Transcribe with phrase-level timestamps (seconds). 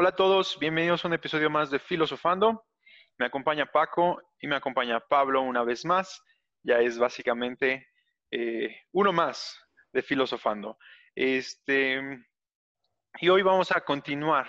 [0.00, 2.64] Hola a todos, bienvenidos a un episodio más de Filosofando.
[3.18, 6.24] Me acompaña Paco y me acompaña Pablo una vez más.
[6.62, 7.86] Ya es básicamente
[8.30, 10.78] eh, uno más de Filosofando.
[11.14, 12.00] Este,
[13.20, 14.48] y hoy vamos a continuar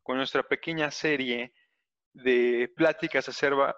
[0.00, 1.52] con nuestra pequeña serie
[2.12, 3.28] de pláticas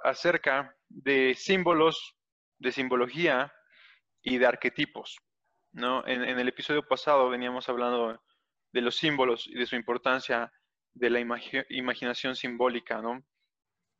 [0.05, 2.15] acerca de símbolos,
[2.59, 3.51] de simbología
[4.21, 5.17] y de arquetipos.
[5.73, 6.07] ¿no?
[6.07, 8.23] En, en el episodio pasado veníamos hablando
[8.71, 10.53] de los símbolos y de su importancia
[10.97, 13.23] de la imaginación simbólica, ¿no?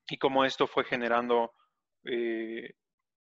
[0.09, 1.53] Y cómo esto fue generando
[2.05, 2.75] eh,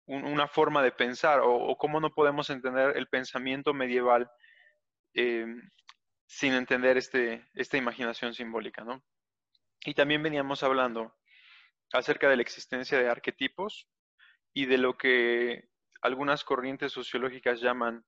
[0.07, 4.31] una forma de pensar o, cómo no podemos entender el pensamiento medieval
[5.15, 5.47] eh,
[6.27, 9.03] sin entender este, esta imaginación simbólica, ¿no?
[9.85, 11.15] Y también veníamos hablando
[11.93, 13.89] acerca de la existencia de arquetipos
[14.55, 15.69] y de lo que
[16.01, 18.05] algunas corrientes sociológicas llaman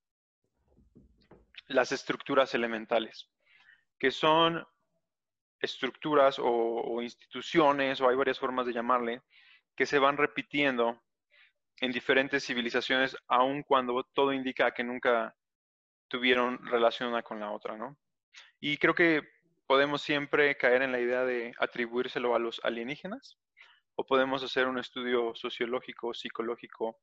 [1.66, 3.30] las estructuras elementales,
[3.98, 4.66] que son
[5.60, 9.22] estructuras o, instituciones, o hay varias formas de llamarle,
[9.76, 11.02] que se van repitiendo
[11.80, 15.36] en diferentes civilizaciones, aun cuando todo indica que nunca
[16.08, 17.96] tuvieron relación una con la otra, ¿no?
[18.60, 19.22] Y creo que
[19.66, 23.38] podemos siempre caer en la idea de atribuírselo a los alienígenas,
[23.94, 26.98] o podemos hacer un estudio sociológico, psicológico,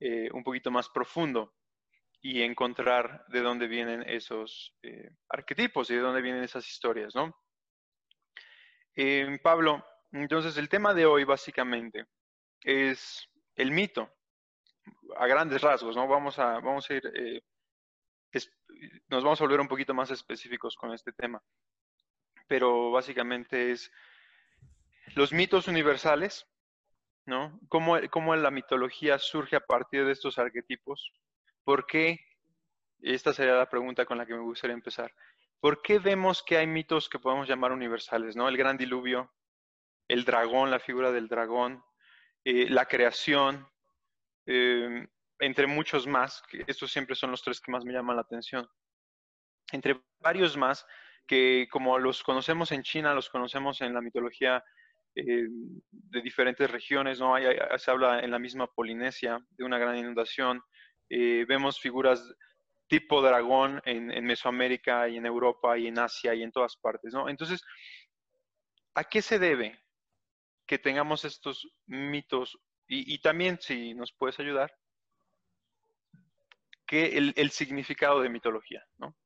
[0.00, 1.54] eh, un poquito más profundo
[2.20, 7.36] y encontrar de dónde vienen esos eh, arquetipos y de dónde vienen esas historias, ¿no?
[8.94, 12.06] Eh, Pablo, entonces el tema de hoy básicamente
[12.62, 14.12] es el mito,
[15.16, 16.06] a grandes rasgos, ¿no?
[16.06, 17.42] Vamos a, vamos a ir, eh,
[19.08, 21.42] nos vamos a volver un poquito más específicos con este tema,
[22.46, 23.90] pero básicamente es
[25.14, 26.46] los mitos universales,
[27.26, 27.58] ¿no?
[27.68, 31.12] ¿Cómo, cómo la mitología surge a partir de estos arquetipos?
[31.64, 32.20] ¿Por qué?
[33.00, 35.12] Esta sería la pregunta con la que me gustaría empezar.
[35.62, 38.34] ¿Por qué vemos que hay mitos que podemos llamar universales?
[38.34, 38.48] ¿no?
[38.48, 39.32] El gran diluvio,
[40.08, 41.84] el dragón, la figura del dragón,
[42.44, 43.68] eh, la creación,
[44.44, 45.06] eh,
[45.38, 48.68] entre muchos más, estos siempre son los tres que más me llaman la atención.
[49.70, 50.84] Entre varios más
[51.28, 54.64] que como los conocemos en China, los conocemos en la mitología
[55.14, 55.46] eh,
[55.92, 57.36] de diferentes regiones, ¿no?
[57.76, 60.60] se habla en la misma Polinesia de una gran inundación,
[61.08, 62.34] vemos figuras
[62.92, 67.26] tipo dragón en, Mesoamérica y en Europa y en Asia y en todas partes, ¿no?
[67.26, 67.62] Entonces,
[68.94, 69.82] ¿a qué se debe
[70.66, 72.58] que tengamos estos mitos?
[72.86, 74.70] Y, también, si nos puedes ayudar,
[76.86, 79.16] que el, significado de mitología, ¿no?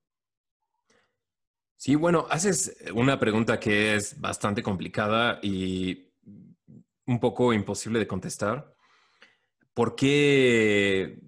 [1.75, 6.13] Sí, bueno, haces una pregunta que es bastante complicada y
[7.07, 8.73] un poco imposible de contestar.
[9.75, 11.19] ¿Por qué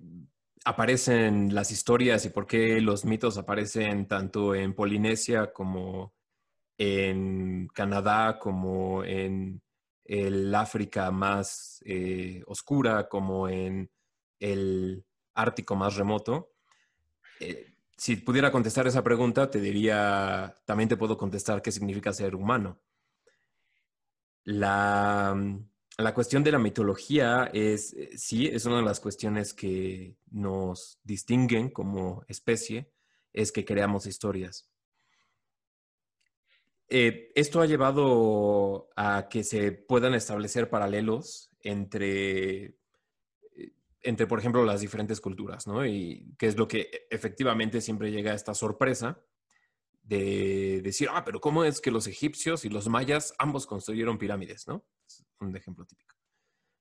[0.69, 6.12] aparecen las historias y por qué los mitos aparecen tanto en Polinesia como
[6.77, 9.62] en Canadá, como en
[10.05, 13.91] el África más eh, oscura, como en
[14.39, 16.53] el Ártico más remoto.
[17.41, 22.34] Eh, si pudiera contestar esa pregunta, te diría, también te puedo contestar qué significa ser
[22.34, 22.78] humano.
[24.45, 25.34] La,
[25.98, 31.00] la cuestión de la mitología es, eh, sí, es una de las cuestiones que nos
[31.03, 32.92] distinguen como especie,
[33.32, 34.70] es que creamos historias.
[36.88, 42.76] Eh, esto ha llevado a que se puedan establecer paralelos entre,
[43.56, 45.84] eh, entre, por ejemplo, las diferentes culturas, ¿no?
[45.84, 49.20] Y que es lo que efectivamente siempre llega a esta sorpresa
[50.04, 54.66] de decir, ah, pero ¿cómo es que los egipcios y los mayas ambos construyeron pirámides,
[54.69, 54.86] ¿no?
[55.41, 56.15] Un ejemplo típico.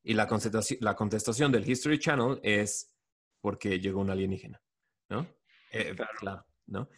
[0.04, 2.94] Y la contestación, la contestación del History Channel es
[3.42, 4.62] porque llegó un alienígena,
[5.10, 5.28] ¿no?
[5.72, 6.46] Eh, claro.
[6.68, 6.90] ¿no?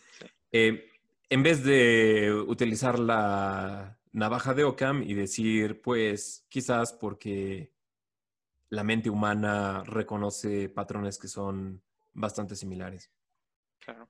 [0.51, 0.89] Eh,
[1.29, 7.73] en vez de utilizar la navaja de Ockham y decir, pues quizás porque
[8.69, 11.81] la mente humana reconoce patrones que son
[12.13, 13.11] bastante similares.
[13.79, 14.09] Claro.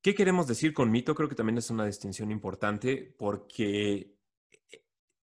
[0.00, 1.14] ¿Qué queremos decir con mito?
[1.14, 4.17] Creo que también es una distinción importante porque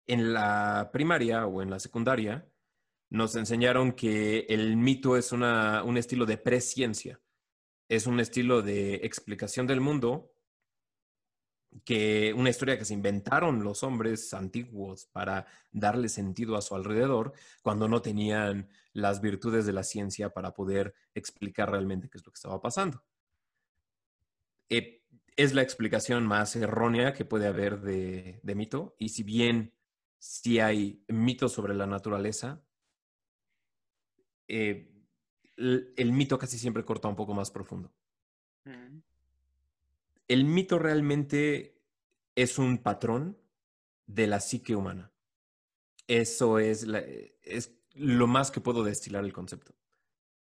[0.09, 2.49] en la primaria o en la secundaria
[3.11, 7.21] nos enseñaron que el mito es un estilo de presciencia,
[7.87, 10.33] es un estilo de explicación del mundo,
[11.85, 17.33] que una historia que se inventaron los hombres antiguos para darle sentido a su alrededor
[17.61, 22.31] cuando no tenían las virtudes de la ciencia para poder explicar realmente qué es lo
[22.31, 23.03] que estaba pasando.
[24.69, 25.03] Eh,
[25.35, 29.73] es la explicación más errónea que puede haber de mito y si bien
[30.19, 32.61] si hay mitos sobre la naturaleza,
[34.47, 34.91] eh,
[35.57, 37.91] el, mito casi siempre corta un poco más profundo.
[38.65, 38.99] Mm.
[40.27, 41.81] El mito realmente
[42.35, 43.37] es un patrón
[44.05, 45.11] de la psique humana.
[46.07, 46.85] Eso es,
[47.41, 49.75] es lo más que puedo destilar el concepto.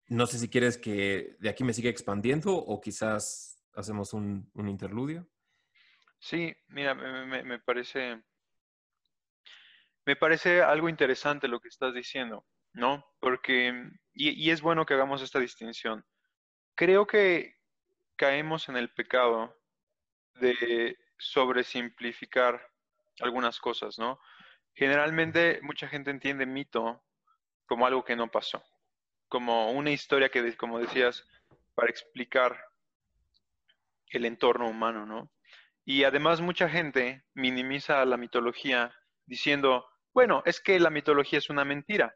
[0.07, 5.27] No sé si quieres que de aquí me siga expandiendo o quizás hacemos un, interludio.
[6.19, 8.21] Sí, mira, me, parece
[10.05, 13.05] me parece algo interesante lo que estás diciendo, ¿no?
[13.19, 16.05] Porque, y, es bueno que hagamos esta distinción.
[16.75, 17.55] Creo que
[18.15, 19.55] caemos en el pecado
[20.35, 22.67] de sobresimplificar
[23.19, 24.19] algunas cosas, ¿no?
[24.73, 27.03] Generalmente mucha gente entiende mito
[27.67, 28.63] como algo que no pasó,
[29.27, 31.27] como una historia que, como decías,
[31.75, 32.59] para explicar
[34.07, 35.31] el entorno humano, ¿no?
[35.85, 38.93] Y además mucha gente minimiza la mitología
[39.25, 42.15] diciendo, bueno, es que la mitología es una mentira,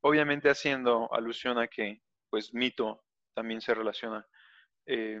[0.00, 3.04] obviamente haciendo alusión a que, pues, mito
[3.34, 4.26] también se relaciona,
[4.86, 5.20] eh,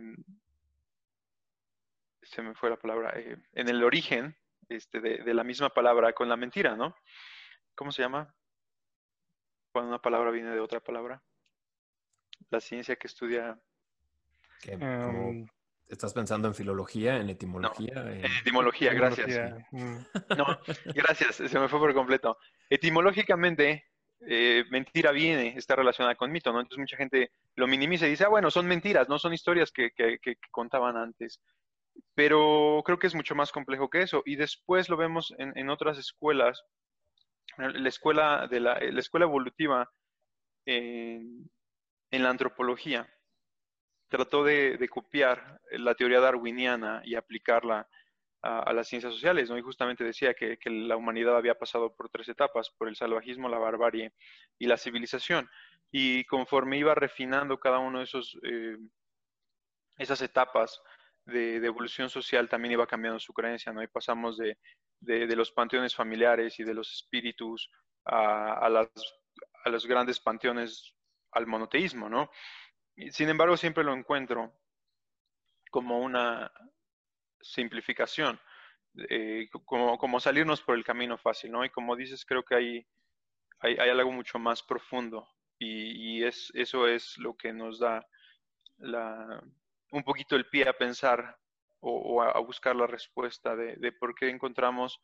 [2.22, 4.36] se me fue la palabra, eh, en el origen
[4.68, 6.94] este, de, la misma palabra con la mentira, ¿no?
[7.74, 8.34] ¿Cómo se llama?
[9.72, 11.22] Cuando una palabra viene de otra palabra.
[12.50, 13.60] La ciencia que estudia...
[14.66, 15.48] Em,
[15.90, 17.94] ¿Estás pensando en filología, en etimología?
[17.96, 18.24] en...
[18.24, 19.52] etimología, gracias.
[19.72, 19.96] Mm.
[20.38, 20.46] No,
[20.94, 22.38] gracias, se me fue por completo.
[22.68, 23.84] Etimológicamente,
[24.26, 26.60] eh, mentira viene, está relacionada con mito, ¿no?
[26.60, 29.90] Entonces mucha gente lo minimiza y dice, ah, bueno, son mentiras, no son historias que,
[29.92, 31.40] que contaban antes
[32.14, 34.22] pero creo que es mucho más complejo que eso.
[34.26, 36.62] Y después lo vemos en, otras escuelas,
[37.56, 39.90] la escuela, de la, escuela evolutiva
[40.66, 41.50] en,
[42.10, 43.08] la antropología
[44.10, 47.88] trató de, copiar la teoría darwiniana y aplicarla
[48.42, 49.56] a, las ciencias sociales, ¿no?
[49.56, 53.58] Y justamente decía que, la humanidad había pasado por tres etapas, por el salvajismo, la
[53.58, 54.12] barbarie
[54.58, 55.48] y la civilización.
[55.92, 58.08] Y conforme iba refinando cada uno de
[58.42, 58.76] eh,
[59.98, 60.82] esas etapas,
[61.24, 63.82] de, evolución social también iba cambiando su creencia, ¿no?
[63.82, 64.56] Y pasamos de,
[65.36, 67.70] los panteones familiares y de los espíritus
[68.04, 70.96] a, a los grandes panteones
[71.32, 72.28] al monoteísmo, ¿no?
[73.10, 74.52] Sin embargo, siempre lo encuentro
[75.70, 76.52] como una
[77.40, 78.38] simplificación,
[79.08, 81.64] eh, como, como, salirnos por el camino fácil, ¿no?
[81.64, 82.86] Y como dices, creo que hay,
[83.60, 88.06] hay, algo mucho más profundo y, y es, eso es lo que nos da
[88.78, 89.42] la,
[89.92, 91.38] un poquito el pie a pensar
[91.80, 95.00] o, a, buscar la respuesta de, por qué encontramos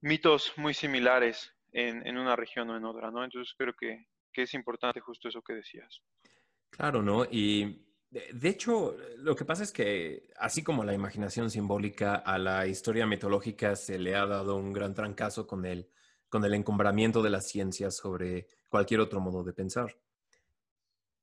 [0.00, 3.24] mitos muy similares en, una región o en otra, ¿no?
[3.24, 6.00] Entonces creo que, es importante justo eso que decías.
[6.70, 7.24] Claro, ¿no?
[7.24, 12.66] Y de, hecho, lo que pasa es que así como la imaginación simbólica a la
[12.66, 15.90] historia mitológica se le ha dado un gran trancazo con el,
[16.28, 19.98] con el encumbramiento de las ciencias sobre cualquier otro modo de pensar.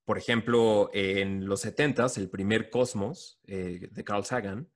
[0.04, 4.70] Por ejemplo, en los 70 el primer Cosmos eh, de Carl Sagan,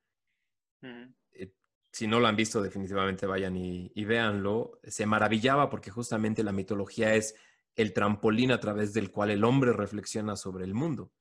[0.81, 1.53] eh,
[1.91, 6.51] si no lo han visto, definitivamente vayan y, y, véanlo, se maravillaba porque justamente la
[6.51, 7.35] mitología es
[7.75, 11.11] el trampolín a través del cual el hombre reflexiona sobre el mundo.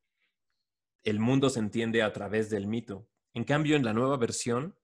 [1.05, 3.09] El mundo se entiende a través del mito.
[3.35, 4.77] En cambio, en la nueva versión,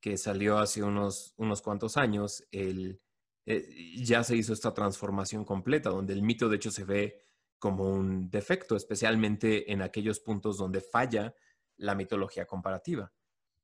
[0.00, 3.00] que salió hace unos, unos cuantos años, el,
[3.46, 7.22] eh, ya se hizo esta transformación completa, donde el mito de hecho se ve
[7.58, 11.34] como un defecto, especialmente en aquellos puntos donde falla
[11.76, 13.12] la mitología comparativa.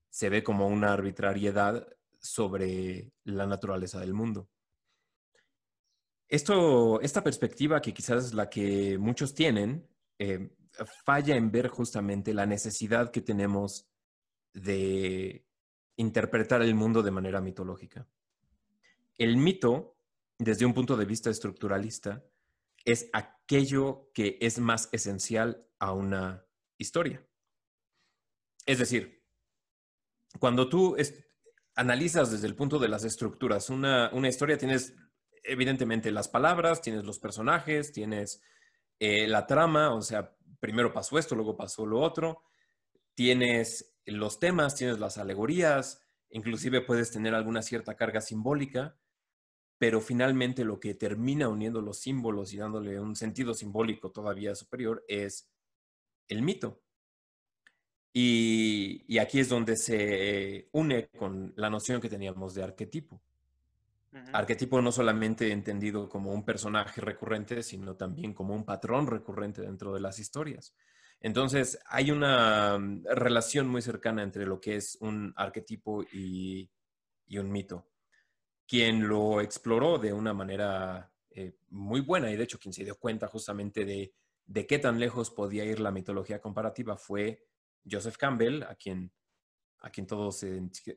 [0.09, 1.87] Se ve como una arbitrariedad
[2.19, 4.49] sobre la naturaleza del mundo.
[6.31, 9.87] Esto, esta perspectiva, que quizás es la que muchos tienen,
[10.19, 10.49] eh,
[11.05, 13.89] falla en ver justamente la necesidad que tenemos
[14.55, 15.45] de
[15.97, 18.07] interpretar el mundo de manera mitológica.
[19.19, 19.97] El mito,
[20.39, 22.25] desde un punto de vista estructuralista,
[22.85, 26.47] es aquello que es más esencial a una
[26.79, 27.27] historia.
[28.67, 29.23] Es decir,
[30.39, 30.97] cuando tú
[31.75, 34.95] analizas desde el punto de las estructuras una, historia, tienes
[35.43, 38.43] evidentemente las palabras, tienes los personajes, tienes
[38.99, 42.43] eh, la trama, o sea, primero pasó esto, luego pasó lo otro,
[43.15, 48.97] tienes los temas, tienes las alegorías, inclusive puedes tener alguna cierta carga simbólica,
[49.79, 55.05] pero finalmente lo que termina uniendo los símbolos y dándole un sentido simbólico todavía superior
[55.09, 55.51] es
[56.29, 56.83] el mito.
[58.13, 63.23] Y, aquí es donde se une con la noción que teníamos de arquetipo.
[64.33, 69.95] Arquetipo no solamente entendido como un personaje recurrente, sino también como un patrón recurrente dentro
[69.95, 70.75] de las historias.
[71.21, 76.69] Entonces, hay una mm, relación muy cercana entre lo que es un arquetipo y
[77.31, 77.91] un mito
[78.71, 82.97] quien lo exploró de una manera eh, muy buena y de hecho quien se dio
[82.97, 84.15] cuenta justamente de,
[84.47, 87.49] de, qué tan lejos podía ir la mitología comparativa fue
[87.91, 89.13] Joseph Campbell, a quien
[89.81, 90.47] a quien todos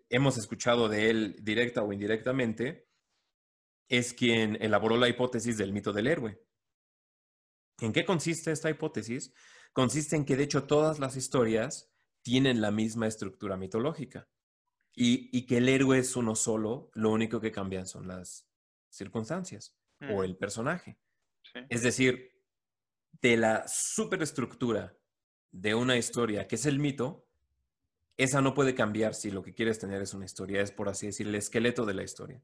[0.09, 2.89] hemos escuchado de él directa o indirectamente,
[3.89, 6.41] es quien elaboró la hipótesis del mito del héroe.
[7.79, 9.33] ¿En qué consiste esta hipótesis?
[9.73, 14.27] Consiste en que de hecho todas las historias tienen la misma estructura mitológica
[14.95, 18.47] y, que el héroe es uno solo, lo único que cambian son las
[18.89, 20.23] circunstancias o mm.
[20.23, 20.97] el personaje.
[21.69, 22.31] Es decir,
[23.21, 24.95] de la superestructura
[25.51, 27.27] de una historia que es el mito,
[28.17, 31.07] esa no puede cambiar si lo que quieres tener es una historia, es por así
[31.07, 32.41] decir, el esqueleto de la historia.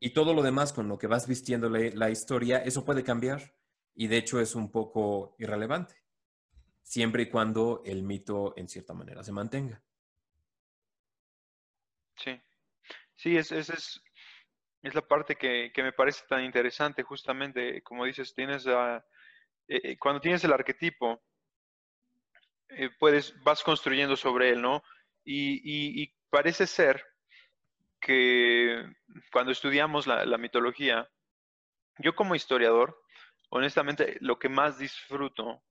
[0.00, 3.54] Y todo lo demás con lo que vas vistiendo la, historia, eso puede cambiar
[3.94, 5.94] y de hecho es un poco irrelevante,
[6.82, 9.82] siempre y cuando el mito en cierta manera se mantenga.
[12.16, 12.40] Sí,
[13.16, 14.02] sí, es, es, es,
[14.82, 19.00] es la parte que, que, me parece tan interesante, justamente, como dices, tienes eh,
[19.68, 21.22] eh, cuando tienes el arquetipo,
[22.68, 24.82] eh, puedes, vas construyendo sobre él, ¿no?
[25.24, 27.02] Y, parece ser
[28.04, 28.84] que
[29.32, 31.08] cuando estudiamos la, mitología,
[31.98, 33.00] yo como historiador,
[33.48, 35.62] honestamente, lo que más disfruto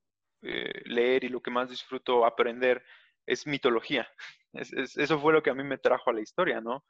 [0.41, 2.83] eh, leer y lo que más disfruto aprender
[3.25, 4.09] es mitología.
[4.53, 6.83] eso fue lo que a mí me trajo a la historia, ¿no?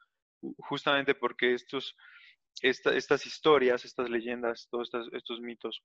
[0.58, 1.96] Justamente porque estos,
[2.62, 5.82] estas historias, estas leyendas, todos estos, estos mitos,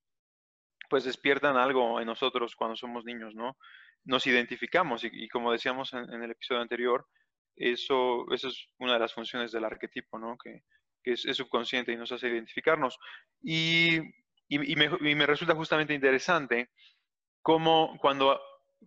[0.90, 3.58] pues despiertan algo en nosotros cuando somos niños, ¿no?
[4.06, 7.08] nos identificamos y, como decíamos en, el episodio anterior,
[7.60, 10.38] eso, eso es una de las funciones del arquetipo, ¿no?
[10.38, 10.64] Que,
[11.04, 12.98] es, subconsciente y nos hace identificarnos.
[13.42, 14.00] Y,
[14.50, 16.70] me, resulta justamente interesante
[17.42, 18.40] cómo cuando,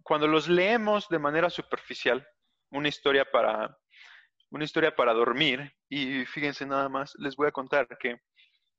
[0.02, 2.26] cuando los leemos de manera superficial,
[2.70, 3.76] una historia para,
[4.50, 8.16] una historia para dormir, y fíjense nada más, les voy a contar que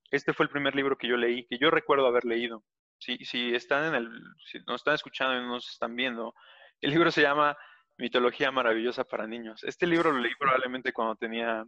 [0.09, 2.63] este fue el primer libro que yo leí, que yo recuerdo haber leído.
[2.99, 4.09] Si, están en el,
[4.45, 6.33] si nos están escuchando y nos están viendo,
[6.79, 7.57] el libro se llama
[7.97, 9.63] Mitología Maravillosa para Niños.
[9.63, 11.65] Este libro lo leí probablemente cuando tenía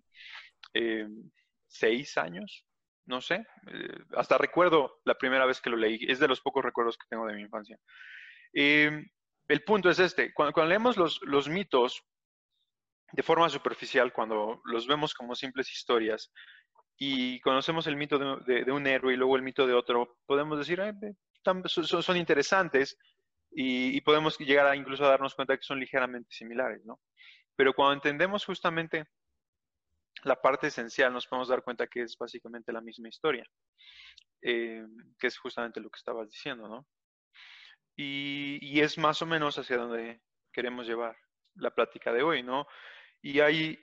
[0.74, 1.08] eh,
[1.68, 2.66] seis años,
[3.06, 3.46] no sé.
[3.68, 6.00] Eh, hasta recuerdo la primera vez que lo leí.
[6.08, 7.78] Es de los pocos recuerdos que tengo de mi infancia.
[8.54, 9.06] Eh,
[9.48, 10.34] el punto es este.
[10.34, 12.04] Cuando, leemos los, los mitos
[13.12, 16.32] de forma superficial, cuando los vemos como simples historias,
[16.98, 20.82] y conocemos el mito de, un héroe y luego el mito de otro, podemos decir,
[21.44, 22.98] son, interesantes
[23.52, 27.00] y, podemos llegar a incluso a darnos cuenta que son ligeramente similares, ¿no?
[27.56, 29.06] Pero cuando entendemos justamente
[30.24, 33.46] la parte esencial, nos podemos dar cuenta que es básicamente la misma historia,
[34.42, 34.86] eh,
[35.18, 36.86] que es justamente lo que estabas diciendo, ¿no?
[37.98, 40.22] Y, es más o menos hacia donde
[40.52, 41.18] queremos llevar
[41.56, 42.68] la plática de hoy, ¿no?
[43.22, 43.80] Y hay,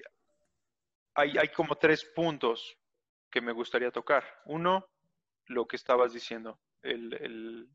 [1.14, 2.76] hay, hay como tres puntos
[3.30, 4.24] que me gustaría tocar.
[4.44, 4.86] Uno,
[5.46, 7.68] lo que estabas diciendo, el,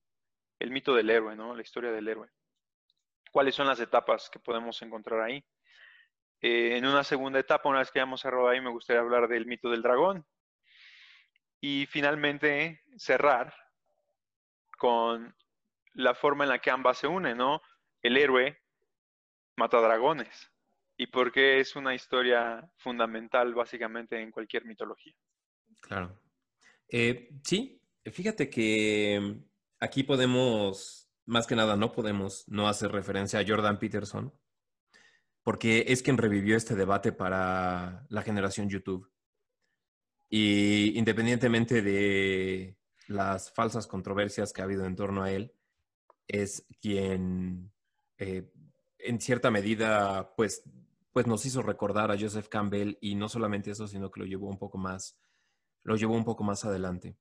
[0.72, 1.56] mito del héroe, ¿no?
[1.56, 2.30] La historia del héroe.
[3.32, 5.44] ¿Cuáles son las etapas que podemos encontrar ahí?
[6.42, 9.46] Eh, en una segunda etapa, una vez que hayamos cerrado ahí, me gustaría hablar del
[9.46, 10.26] mito del dragón.
[11.60, 13.54] Y finalmente cerrar
[14.78, 15.36] con
[15.94, 17.62] la forma en la que ambas se unen, ¿no?
[18.02, 18.62] El héroe
[19.56, 20.52] mata dragones.
[20.98, 25.14] Y por qué es una historia fundamental básicamente en cualquier mitología.
[25.82, 26.20] Claro.
[26.90, 29.42] Eh, sí, fíjate que
[29.80, 34.34] aquí podemos, más que nada, no podemos no hacer referencia a Jordan Peterson,
[35.44, 39.10] porque es quien revivió este debate para la generación YouTube.
[40.30, 45.54] Y independientemente de las falsas controversias que ha habido en torno a él,
[46.28, 47.72] es quien
[48.18, 48.52] eh,
[49.00, 50.64] en cierta medida pues,
[51.14, 54.50] pues nos hizo recordar a Joseph Campbell y no solamente eso, sino que lo llevó
[54.50, 55.18] un poco más
[55.88, 57.16] lo llevó un poco más adelante.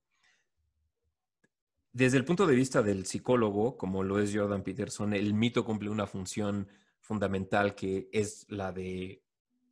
[1.91, 5.89] Desde el punto de vista del psicólogo, como lo es Jordan Peterson, el mito cumple
[5.89, 6.67] una función
[6.99, 9.23] fundamental que es la de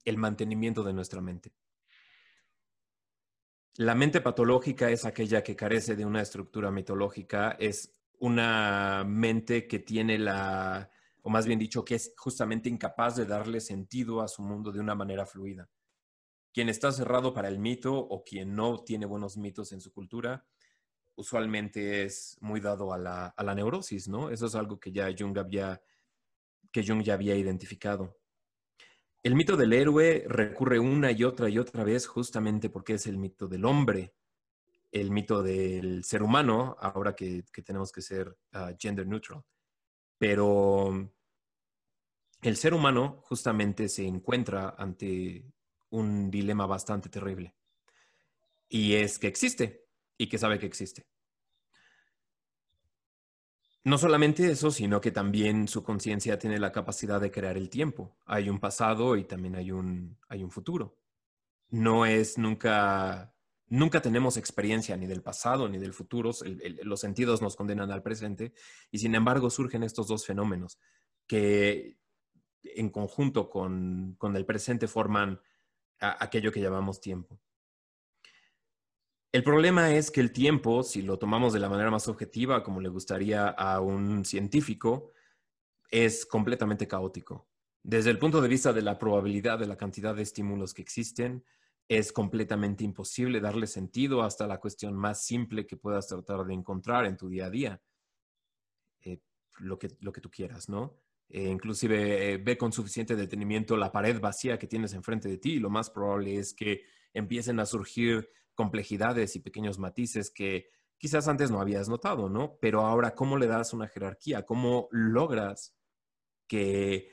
[0.05, 1.53] el mantenimiento de nuestra mente.
[3.77, 9.79] La mente patológica es aquella que carece de una estructura mitológica, es una mente que
[9.79, 10.89] tiene la,
[11.23, 14.79] o más bien dicho, que es justamente incapaz de darle sentido a su mundo de
[14.79, 15.69] una manera fluida
[16.55, 20.45] quien está cerrado para el mito o quien no tiene buenos mitos en su cultura,
[21.15, 24.29] usualmente es muy dado a la, neurosis, ¿no?
[24.29, 25.81] Eso es algo que ya Jung había,
[26.71, 28.17] que Jung ya había identificado.
[29.23, 33.17] El mito del héroe recurre una y otra y otra vez justamente porque es el
[33.17, 34.13] mito del hombre,
[34.91, 39.43] el mito del ser humano, ahora que, tenemos que ser ah, gender neutral.
[40.17, 41.11] Pero
[42.41, 45.43] el ser humano justamente se encuentra ante
[45.89, 47.55] un dilema bastante terrible.
[48.69, 49.84] Y es que existe
[50.17, 51.05] y que sabe que existe.
[53.85, 58.17] no solamente eso, sino que también su conciencia tiene la capacidad de crear el tiempo.
[58.25, 60.97] Hay un pasado y también hay un, hay un futuro.
[61.69, 63.35] No es nunca,
[63.67, 66.31] nunca tenemos experiencia ni del pasado ni del futuro.
[66.83, 68.53] los sentidos nos condenan al presente
[68.89, 70.79] y sin embargo surgen estos dos fenómenos
[71.27, 71.99] que
[72.63, 75.39] en conjunto con, el presente forman
[75.99, 77.39] aquello que llamamos tiempo.
[79.35, 82.79] El problema es que el tiempo, si lo tomamos de la manera más objetiva, como
[82.79, 85.11] le gustaría a un científico,
[85.91, 87.45] es completamente caótico.
[87.83, 91.43] Desde el punto de vista de la probabilidad de la cantidad de estímulos que existen,
[91.89, 97.05] es completamente imposible darle sentido hasta la cuestión más simple que puedas tratar de encontrar
[97.05, 97.81] en tu día a día.
[99.01, 99.19] Eh,
[99.57, 100.97] lo, que, lo que tú quieras, ¿no?
[101.27, 105.55] Eh, inclusive eh, ve con suficiente detenimiento la pared vacía que tienes enfrente de ti
[105.55, 111.27] y lo más probable es que empiecen a surgir complejidades y pequeños matices que quizás
[111.27, 112.57] antes no habías notado, ¿no?
[112.59, 114.45] Pero ahora, ¿cómo le das una jerarquía?
[114.45, 115.75] ¿Cómo logras
[116.47, 117.09] que,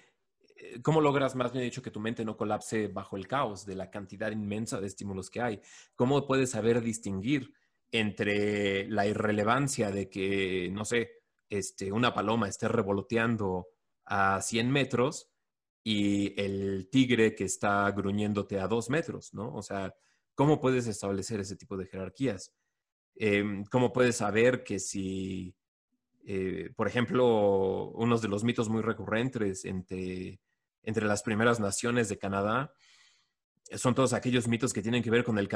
[0.57, 3.75] eh, cómo logras, más bien dicho, que tu mente no colapse bajo el caos de
[3.77, 5.61] la cantidad inmensa de estímulos que hay?
[5.95, 7.53] ¿Cómo puedes saber distinguir
[7.91, 11.11] entre la irrelevancia de que, no sé,
[11.51, 13.69] este, una paloma esté revoloteando
[14.07, 15.29] a 100 metros
[15.85, 19.53] y el tigre que está gruñéndote a 2 metros, ¿no?
[19.55, 19.95] O sea,
[20.35, 22.53] ¿cómo puedes establecer ese tipo de jerarquías?
[23.15, 25.55] Em, ¿Cómo puedes saber que si,
[26.27, 30.41] eh, por ejemplo, uno de los mitos muy recurrentes entre,
[30.83, 32.73] entre las primeras naciones de Canadá
[33.77, 35.49] son todos aquellos mitos que tienen que ver con el,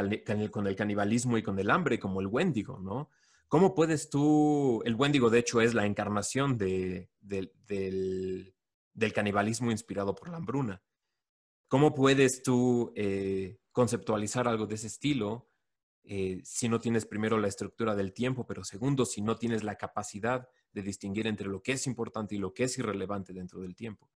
[0.51, 3.11] con el canibalismo y con el hambre, como el Wendigo, ¿no?
[3.49, 7.09] ¿Cómo puedes tú, el Wendigo de hecho es la encarnación del,
[9.15, 10.83] canibalismo inspirado por la hambruna?
[11.69, 15.51] ¿Cómo puedes tú eh, conceptualizar algo de ese estilo
[16.03, 19.77] eh, si no tienes primero la estructura del tiempo, pero segundo, si no tienes la
[19.77, 23.77] capacidad de distinguir entre lo que es importante y lo que es irrelevante dentro del
[23.77, 24.11] tiempo?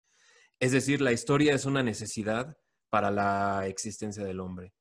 [0.60, 2.56] Es decir, la historia es una necesidad
[2.92, 4.76] para la existencia del hombre.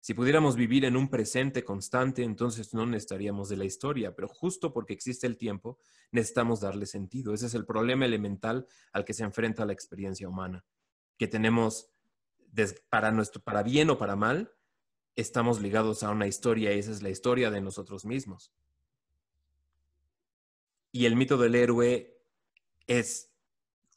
[0.00, 4.72] Si pudiéramos vivir en un presente constante, entonces no necesitaríamos de la historia, pero justo
[4.72, 5.78] porque existe el tiempo,
[6.10, 7.34] necesitamos darle sentido.
[7.34, 10.64] Ese es el problema elemental al que se enfrenta la experiencia humana,
[11.18, 11.91] que tenemos,
[12.88, 14.52] para, nuestro, para bien o para mal,
[15.16, 18.52] estamos ligados a una historia y esa es la historia de nosotros mismos.
[20.90, 22.22] Y el mito del héroe
[22.86, 23.32] es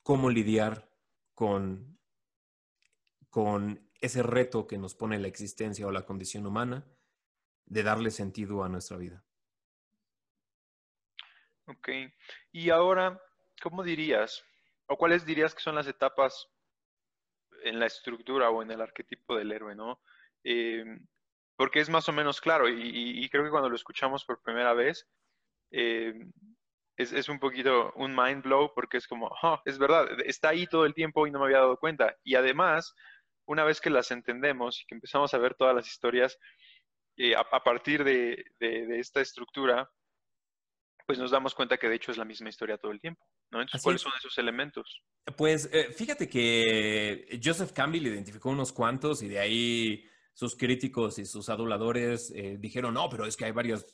[0.03, 0.89] cómo lidiar
[1.33, 1.99] con,
[3.29, 6.85] con ese reto que nos pone la existencia o la condición humana
[7.65, 9.23] de darle sentido a nuestra vida.
[11.67, 11.89] Ok.
[12.51, 13.21] Y ahora,
[13.61, 14.43] ¿cómo dirías?
[14.87, 16.47] ¿O cuáles dirías que son las etapas
[17.65, 20.01] en la estructura o en el arquetipo del héroe, no?
[20.43, 20.86] Eh,
[21.58, 25.08] porque es más o menos claro y, creo que cuando lo escuchamos por primera vez
[25.71, 26.13] eh,
[26.97, 30.86] es, un poquito un mind blow porque es como, oh, es verdad, está ahí todo
[30.86, 32.15] el tiempo y no me había dado cuenta.
[32.23, 32.93] Y además,
[33.45, 36.38] una vez que las entendemos y que empezamos a ver todas las historias
[37.17, 39.89] eh, a, partir de, esta estructura,
[41.05, 43.25] pues nos damos cuenta que de hecho es la misma historia todo el tiempo.
[43.51, 43.61] ¿no?
[43.61, 45.03] Entonces, ¿cuáles son esos elementos?
[45.37, 51.25] Pues eh, fíjate que Joseph Campbell identificó unos cuantos y de ahí sus críticos y
[51.25, 53.85] sus aduladores eh, dijeron, no, pero es que hay varias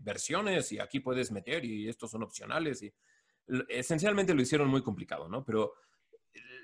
[0.00, 2.82] versiones y aquí puedes meter y estos son opcionales.
[2.82, 2.92] Y
[3.68, 5.44] esencialmente lo hicieron muy complicado, ¿no?
[5.44, 5.74] Pero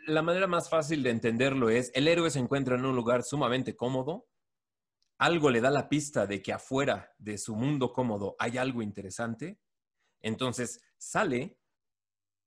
[0.07, 3.77] la manera más fácil de entenderlo es, el héroe se encuentra en un lugar sumamente
[3.77, 4.27] cómodo,
[5.23, 9.61] algo le da la pista de que afuera de su mundo cómodo hay algo interesante,
[10.21, 11.59] entonces sale,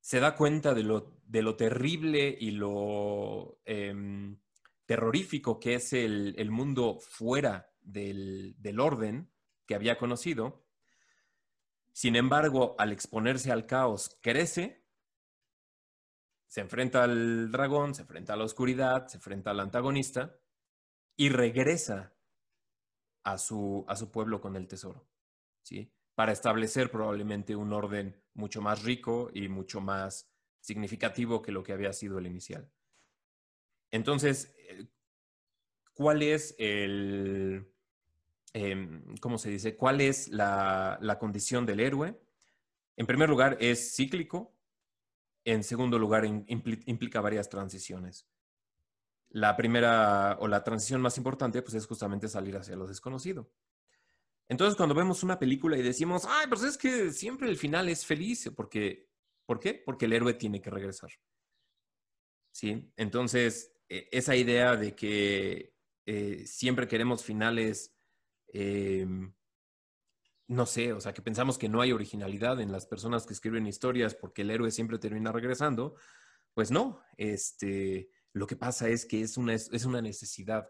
[0.02, 4.38] se da cuenta de lo, de lo terrible y lo em,
[4.86, 9.32] terrorífico que es el, mundo fuera del, del orden
[9.66, 10.66] que había conocido.
[11.94, 14.86] Sin embargo, al exponerse al caos, crece
[16.48, 20.40] se enfrenta al dragón, se enfrenta a la oscuridad, se enfrenta al antagonista
[21.16, 22.15] y regresa
[23.26, 25.06] a su, a su pueblo con el tesoro,
[25.64, 25.92] ¿sí?
[26.14, 30.30] Para establecer probablemente un orden mucho más rico y mucho más
[30.62, 32.72] significativo que lo que había sido el inicial.
[33.92, 34.88] Entonces, eh,
[35.94, 37.68] ¿cuál es el,
[38.54, 39.76] em, ¿cómo se dice?
[39.76, 42.20] ¿Cuál es la, la condición del héroe?
[42.96, 44.56] En primer lugar, es cíclico,
[45.46, 48.28] en segundo lugar, implica varias transiciones.
[49.36, 53.52] La primera o la transición más importante pues es justamente salir hacia lo desconocido.
[54.48, 58.06] Entonces, cuando vemos una película y decimos, ay, pues es que siempre el final es
[58.06, 59.10] feliz, porque,
[59.46, 59.74] ¿por qué?
[59.74, 61.10] Porque el héroe tiene que regresar.
[62.54, 62.90] ¿Sí?
[62.96, 65.74] Entonces, e, esa idea de que
[66.06, 67.94] eh, siempre queremos finales
[68.48, 69.34] em,
[70.48, 73.68] no sé, o sea, que pensamos que no hay originalidad en las personas que escriben
[73.68, 75.96] historias porque el héroe siempre termina regresando,
[76.54, 80.70] pues no, este, lo que pasa es que es una, es una necesidad.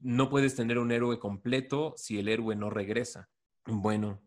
[0.00, 3.30] No puedes tener un héroe completo si el héroe no regresa.
[3.64, 4.20] Bueno,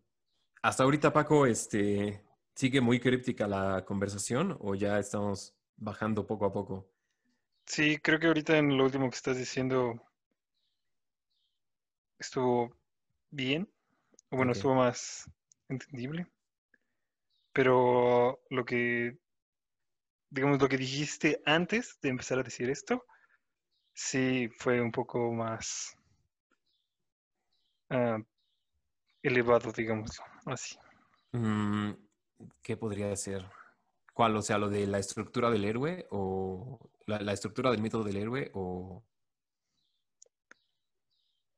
[0.62, 2.24] hasta ahorita, Paco, este,
[2.56, 6.90] ¿sigue muy críptica la conversación o ya estamos bajando poco a poco?
[7.66, 10.02] Sí, creo que ahorita en lo último que estás diciendo
[12.20, 12.74] estuvo
[13.32, 13.70] bien.
[14.30, 15.30] Bueno, estuvo más
[15.68, 16.26] entendible.
[17.52, 19.18] Pero lo que,
[20.32, 23.06] digamos, lo que dijiste antes de empezar a decir esto,
[23.94, 25.96] sí fue un poco más
[27.90, 28.18] ah,
[29.22, 30.78] elevado, digamos, así.
[31.34, 31.92] Mm,
[32.64, 33.46] ¿Qué podría ser?
[34.14, 34.36] ¿Cuál?
[34.38, 38.52] O sea, lo de la estructura del héroe o la, estructura del mito del héroe
[38.54, 39.04] o...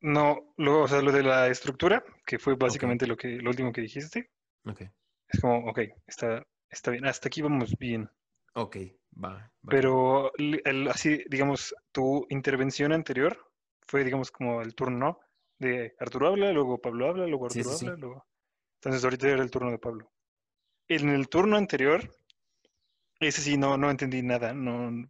[0.02, 3.72] No, lo, o sea, lo de la estructura, que fue básicamente lo que lo último
[3.72, 4.32] que dijiste.
[4.66, 4.82] Ok.
[5.30, 8.10] Es como, ok, está, está bien, hasta aquí vamos bien.
[8.54, 8.78] Ok,
[9.24, 9.52] va.
[9.68, 10.32] Pero
[10.90, 13.38] así, digamos, tu intervención anterior
[13.82, 15.20] fue, digamos, como el turno,
[15.58, 18.26] De Arturo habla, luego Pablo habla, luego Arturo habla, luego...
[18.76, 20.12] Entonces ahorita era el turno de Pablo.
[20.88, 22.12] En el turno anterior,
[23.20, 24.54] ese sí, no, no entendí nada.
[24.54, 25.08] No,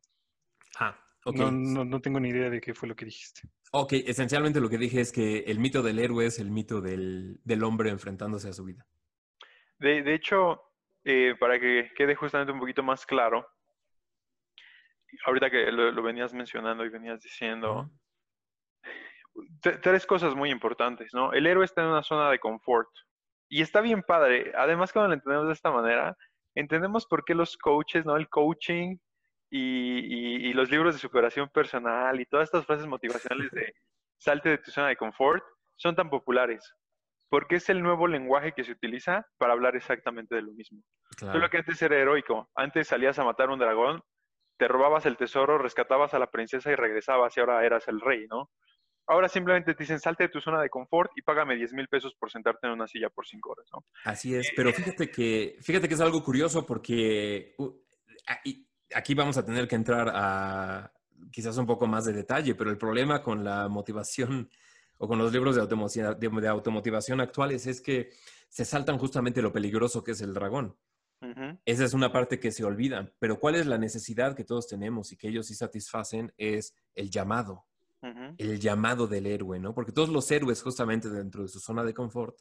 [0.80, 3.50] ah, no, no, no tengo ni idea de qué fue lo que dijiste.
[3.76, 7.40] Ok, esencialmente lo que dije es que el mito del héroe es el mito del,
[7.64, 8.86] hombre enfrentándose a su vida.
[9.80, 10.62] De, hecho,
[11.06, 13.48] eh, para que quede justamente un poquito más claro,
[15.26, 17.90] ahorita que lo, venías mencionando y venías diciendo,
[19.82, 21.34] tres cosas muy importantes, ¿no?
[21.34, 22.90] El héroe está en una zona de confort
[23.50, 24.52] y está bien padre.
[24.56, 26.16] Además, cuando lo entendemos de esta manera,
[26.56, 28.16] entendemos por qué los coaches, ¿no?
[28.16, 28.98] El coaching
[29.50, 33.74] y, los libros de superación personal y todas estas frases motivacionales de
[34.18, 35.44] salte de tu zona de confort
[35.76, 36.74] son tan populares.
[37.34, 40.84] Porque es el nuevo lenguaje que se utiliza para hablar exactamente de lo mismo.
[41.18, 42.52] Tú lo que antes era heroico.
[42.54, 44.04] Antes salías a matar un dragón,
[44.60, 48.28] te robabas el tesoro, rescatabas a la princesa y regresabas y ahora eras el rey,
[48.30, 48.52] ¿no?
[49.08, 52.14] Ahora simplemente te dicen salte de tu zona de confort y págame 10 mil pesos
[52.20, 53.84] por sentarte en una silla por 5 horas, ¿no?
[54.06, 57.56] Así es, pero fíjate que, fíjate que es algo curioso porque
[58.94, 60.94] aquí vamos a tener que entrar a
[61.32, 64.52] quizás un poco más de detalle, pero el problema con la motivación
[65.04, 68.12] o con los libros de, automotivación, actuales es que
[68.48, 70.78] se saltan justamente lo peligroso que es el dragón.
[71.66, 75.12] Esa es una parte que se olvida, pero ¿cuál es la necesidad que todos tenemos
[75.12, 76.32] y que ellos sí satisfacen?
[76.38, 77.66] Es el llamado,
[78.38, 79.76] el llamado del héroe, ¿no?
[79.76, 82.38] Porque todos los héroes justamente dentro de su zona de confort,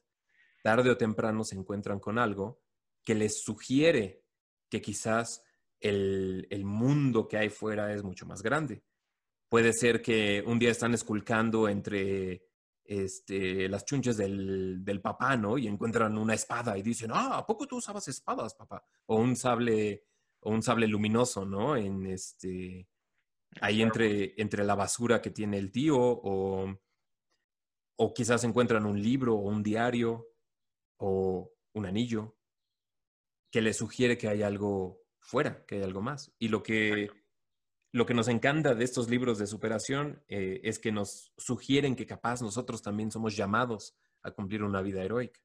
[0.62, 2.60] tarde o temprano se encuentran con algo
[3.02, 4.22] que les sugiere
[4.68, 5.42] que quizás
[5.80, 8.84] el, mundo que hay fuera es mucho más grande.
[9.48, 12.51] Puede ser que un día están esculcando entre
[12.84, 15.58] este, las chunches del, papá, ¿no?
[15.58, 18.84] Y encuentran una espada y dicen, ah, ¿a poco tú usabas espadas, papá?
[19.06, 20.04] O un sable,
[20.40, 21.76] o un sable luminoso, ¿no?
[21.76, 22.88] En este,
[23.60, 26.78] ahí entre, entre la basura que tiene el tío, o,
[27.96, 30.28] o quizás encuentran un libro o un diario
[30.98, 32.36] o un anillo
[33.50, 36.32] que les sugiere que hay algo fuera, que hay algo más.
[36.38, 37.10] Y lo que,
[37.92, 42.06] lo que nos encanta de estos libros de superación eh, es que nos sugieren que
[42.06, 45.40] capaz nosotros también somos llamados a cumplir una vida heroica.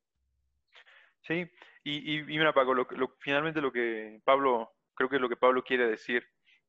[1.22, 1.50] Sí,
[1.84, 2.88] y, mira, Paco, lo,
[3.20, 6.26] finalmente lo que Pablo, creo que lo que Pablo quiere decir,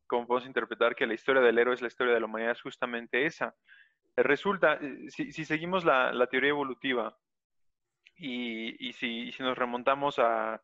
[0.07, 2.63] como podemos interpretar que la historia del héroe es la historia de la humanidad, es
[2.63, 3.55] justamente esa.
[4.17, 7.17] Resulta, eh, si, seguimos la, teoría evolutiva
[8.17, 10.61] y, si, si, nos remontamos a,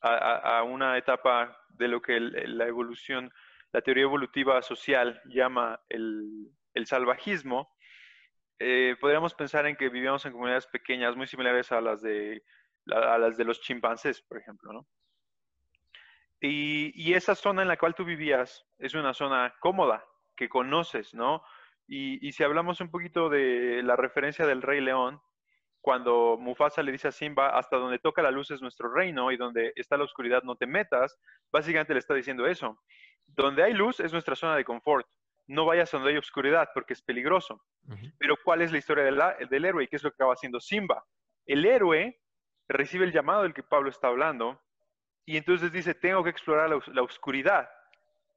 [0.00, 3.30] a, una etapa de lo que la evolución,
[3.72, 6.50] la teoría evolutiva social llama el,
[6.84, 7.74] salvajismo,
[8.58, 12.42] eh, podríamos pensar en que vivíamos en comunidades pequeñas muy similares a las de,
[12.86, 14.86] los chimpancés, por ejemplo, ¿no?
[16.40, 20.04] Y, y, esa zona en la cual tú vivías es una zona cómoda,
[20.36, 21.42] que conoces, ¿no?
[21.88, 25.20] Y, y si hablamos un poquito de la referencia del Rey León,
[25.80, 29.36] cuando Mufasa le dice a Simba, hasta donde toca la luz es nuestro reino y
[29.36, 31.18] donde está la oscuridad no te metas,
[31.50, 32.78] básicamente le está diciendo eso.
[33.28, 35.06] Donde hay luz es nuestra zona de confort.
[35.46, 37.62] No vayas donde hay oscuridad porque es peligroso.
[38.18, 41.04] Pero ¿cuál es la historia del héroe y qué es lo que acaba haciendo Simba?
[41.46, 42.20] El héroe
[42.68, 44.60] recibe el llamado del que Pablo está hablando
[45.24, 47.68] y entonces dice, tengo que explorar la, la oscuridad.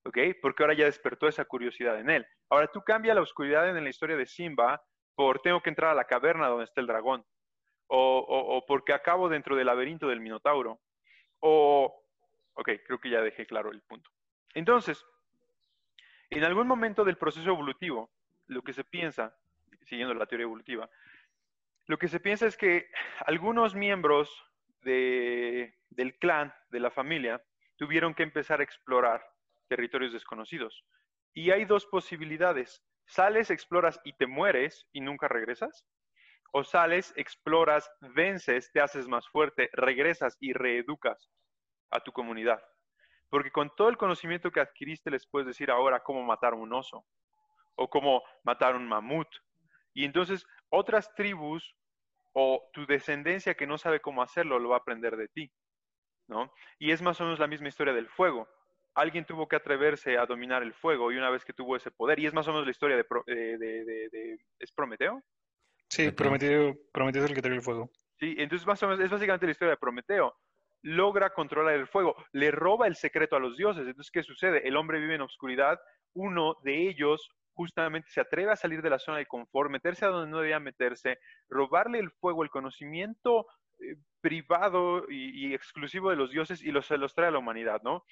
[0.06, 0.18] ¿ok?
[0.42, 2.28] Porque ahora ya despertó esa curiosidad en él.
[2.50, 4.82] Ahora tú cambia la oscuridad en la historia de Simba
[5.16, 7.26] por tengo que entrar a la caverna donde está el dragón,
[7.88, 10.80] o, porque acabo dentro del laberinto del Minotauro,
[11.40, 12.04] o,
[12.54, 14.10] ok, creo que ya dejé claro el punto.
[14.54, 15.06] Entonces,
[16.30, 18.12] en algún momento del proceso evolutivo,
[18.48, 19.36] lo que se piensa,
[19.86, 20.90] siguiendo la teoría evolutiva,
[21.88, 22.90] lo que se piensa es que
[23.26, 24.30] algunos miembros
[24.82, 27.44] del clan, de la familia,
[27.76, 29.26] tuvieron que empezar a explorar
[29.68, 30.86] territorios desconocidos.
[31.34, 32.84] Y hay dos posibilidades.
[33.06, 35.86] Sales, exploras y te mueres y nunca regresas.
[36.54, 41.30] O sales, exploras, vences, te haces más fuerte, regresas y reeducas
[41.90, 42.62] a tu comunidad.
[43.32, 47.04] Porque con todo el conocimiento que adquiriste les puedes decir ahora cómo matar un oso
[47.74, 49.28] o cómo matar un mamut.
[49.96, 51.76] Y entonces otras tribus
[52.34, 55.52] o tu descendencia que no sabe cómo hacerlo lo va a aprender de ti.
[56.32, 56.52] ¿no?
[56.80, 58.48] Y es más o menos la misma historia del fuego.
[58.96, 62.20] Alguien tuvo que atreverse a dominar el fuego y una vez que tuvo ese poder,
[62.20, 63.06] y es más o menos la historia de,
[63.58, 65.22] de, ¿es Prometeo?
[65.90, 67.90] Sí, Prometeo, Prometeo es el que trae el fuego.
[68.20, 70.36] Sí, entonces más o menos es básicamente la historia de Prometeo.
[70.84, 73.86] Logra controlar el fuego, le roba el secreto a los dioses.
[73.86, 74.68] Entonces, ¿qué sucede?
[74.68, 75.80] El hombre vive en oscuridad,
[76.14, 80.10] uno de ellos justamente se atreve a salir de la zona de confort, meterse a
[80.10, 83.46] donde no debía meterse, robarle el fuego, el conocimiento
[83.80, 87.82] eh, privado y, exclusivo de los dioses y los, se los trae a la humanidad,
[87.84, 88.06] ¿no?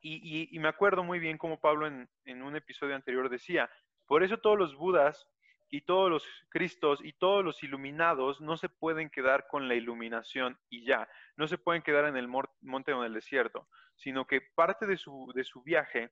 [0.00, 3.68] Y, me acuerdo muy bien como Pablo en, un episodio anterior decía,
[4.06, 5.26] por eso todos los budas
[5.70, 10.58] y todos los cristos y todos los iluminados no se pueden quedar con la iluminación
[10.68, 14.40] y ya, no se pueden quedar en el monte o en el desierto, sino que
[14.54, 16.10] parte de su, de su viaje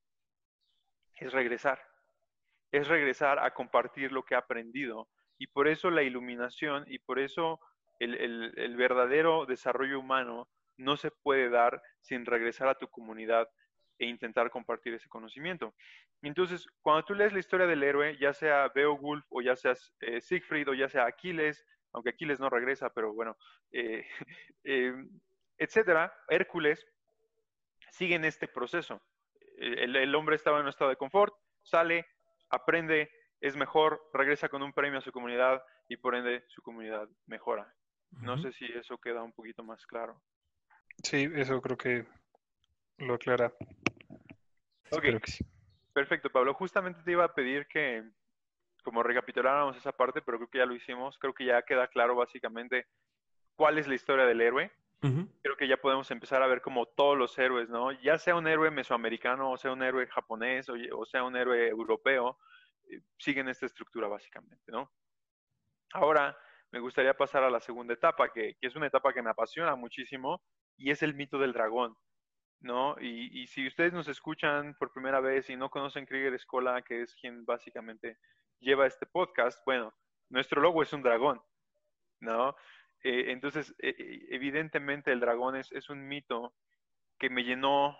[1.17, 1.81] es regresar,
[2.71, 5.09] es regresar a compartir lo que ha aprendido.
[5.39, 7.61] Y por eso la iluminación y por eso
[7.99, 13.49] el, verdadero desarrollo humano no se puede dar sin regresar a tu comunidad
[13.99, 15.75] e intentar compartir ese conocimiento.
[16.23, 20.21] Entonces, cuando tú lees la historia del héroe, ya sea Beowulf o ya sea eh,
[20.21, 23.37] Siegfried o ya sea Aquiles, aunque Aquiles no regresa, pero bueno,
[23.73, 24.07] eh,
[24.65, 24.95] eh,
[25.59, 26.87] etcétera, Hércules,
[27.91, 29.03] siguen este proceso.
[29.57, 32.07] El, el, hombre estaba en un estado de confort, sale,
[32.51, 37.09] aprende, es mejor, regresa con un premio a su comunidad y por ende su comunidad
[37.27, 37.75] mejora.
[38.21, 40.23] No sé si eso queda un poquito más claro.
[41.03, 42.07] Sí, eso creo que
[42.99, 43.53] lo aclara.
[44.91, 45.05] Ok,
[45.93, 46.55] perfecto, Pablo.
[46.55, 48.05] Justamente te iba a pedir que
[48.83, 51.19] como recapituláramos esa parte, pero creo que ya lo hicimos.
[51.19, 52.87] Creo que ya queda claro básicamente
[53.57, 54.71] cuál es la historia del héroe.
[55.43, 57.93] Creo que ya podemos empezar a ver como todos los héroes, ¿no?
[57.93, 62.39] Ya sea un héroe mesoamericano, o sea un héroe japonés, o, sea un héroe europeo,
[62.91, 64.91] eh, siguen esta estructura básicamente, ¿no?
[65.93, 66.37] Ahora,
[66.73, 70.43] me gustaría pasar a la segunda etapa, que, es una etapa que me apasiona muchísimo,
[70.77, 71.97] y es el mito del dragón,
[72.61, 72.97] ¿no?
[73.01, 77.15] Y, si ustedes nos escuchan por primera vez y no conocen Krieger Escola, que es
[77.15, 78.19] quien básicamente
[78.61, 79.95] lleva este podcast, bueno,
[80.31, 81.41] nuestro logo es un dragón,
[82.21, 82.57] ¿no?
[83.03, 86.55] Eh, entonces, e, e, evidentemente el dragón es, un mito
[87.19, 87.97] que me llenó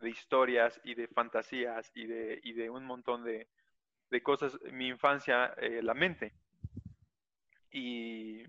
[0.00, 3.48] de historias y de fantasías y de, de un montón de,
[4.22, 6.34] cosas en mi infancia, eh, la mente.
[7.70, 8.44] Y,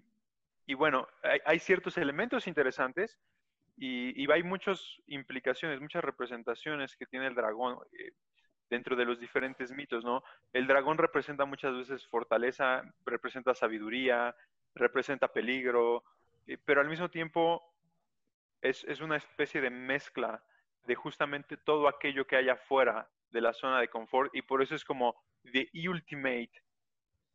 [0.76, 1.08] bueno,
[1.46, 3.18] hay, ciertos elementos interesantes
[3.76, 8.12] y, hay muchas implicaciones, muchas representaciones que tiene el dragón eh,
[8.70, 10.24] dentro de los diferentes mitos, ¿no?
[10.52, 14.36] El dragón representa muchas veces fortaleza, representa sabiduría,
[14.76, 16.04] representa peligro,
[16.48, 17.64] eh, pero al mismo tiempo
[18.62, 20.44] es, es, una especie de mezcla
[20.86, 24.76] de justamente todo aquello que hay afuera de la zona de confort y por eso
[24.76, 25.16] es como
[25.52, 26.52] the ultimate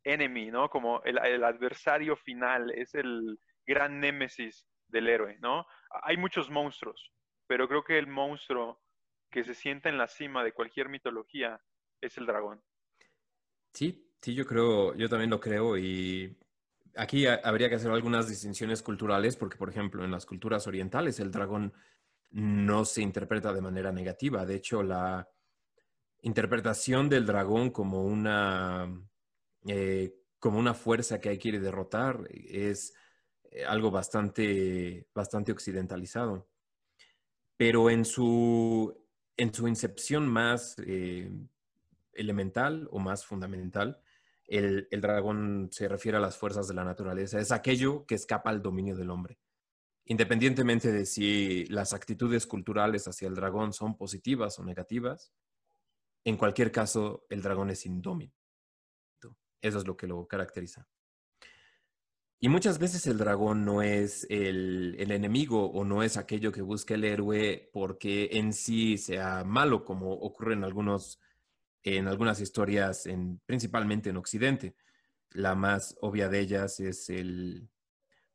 [0.04, 0.70] enemy, ¿no?
[0.70, 5.66] Como el, adversario final, es el gran némesis del héroe, ¿no?
[6.02, 7.12] Hay muchos monstruos,
[7.46, 8.80] pero creo que el monstruo
[9.30, 11.60] que se sienta en la cima de cualquier mitología
[12.00, 12.62] es el dragón.
[13.72, 16.36] Sí, sí, yo creo, yo también lo creo y
[16.96, 21.30] aquí habría que hacer algunas distinciones culturales porque, por ejemplo, en las culturas orientales el
[21.30, 21.72] dragón
[22.30, 24.44] no se interpreta de manera negativa.
[24.44, 25.28] De hecho, la
[26.22, 28.88] interpretación del dragón como una
[29.66, 32.94] eh, como una fuerza que hay que derrotar, es
[33.66, 36.48] algo bastante, bastante occidentalizado.
[37.56, 38.96] Pero en su,
[39.36, 41.30] en su incepción más eh,
[42.12, 44.00] elemental o más fundamental,
[44.46, 48.50] el, el, dragón se refiere a las fuerzas de la naturaleza, es aquello que escapa
[48.50, 49.38] al dominio del hombre.
[50.06, 55.34] Independientemente de si las actitudes culturales hacia el dragón son positivas o negativas,
[56.24, 58.34] en cualquier caso, el dragón es indómito.
[59.60, 60.88] Eso es lo que lo caracteriza.
[62.40, 66.94] Y muchas veces el dragón no es el, enemigo o no es aquello que busca
[66.94, 71.20] el héroe porque en sí sea malo, como ocurre en, algunos,
[71.82, 74.76] en algunas historias, en, principalmente en Occidente.
[75.30, 77.68] La más obvia de ellas es el,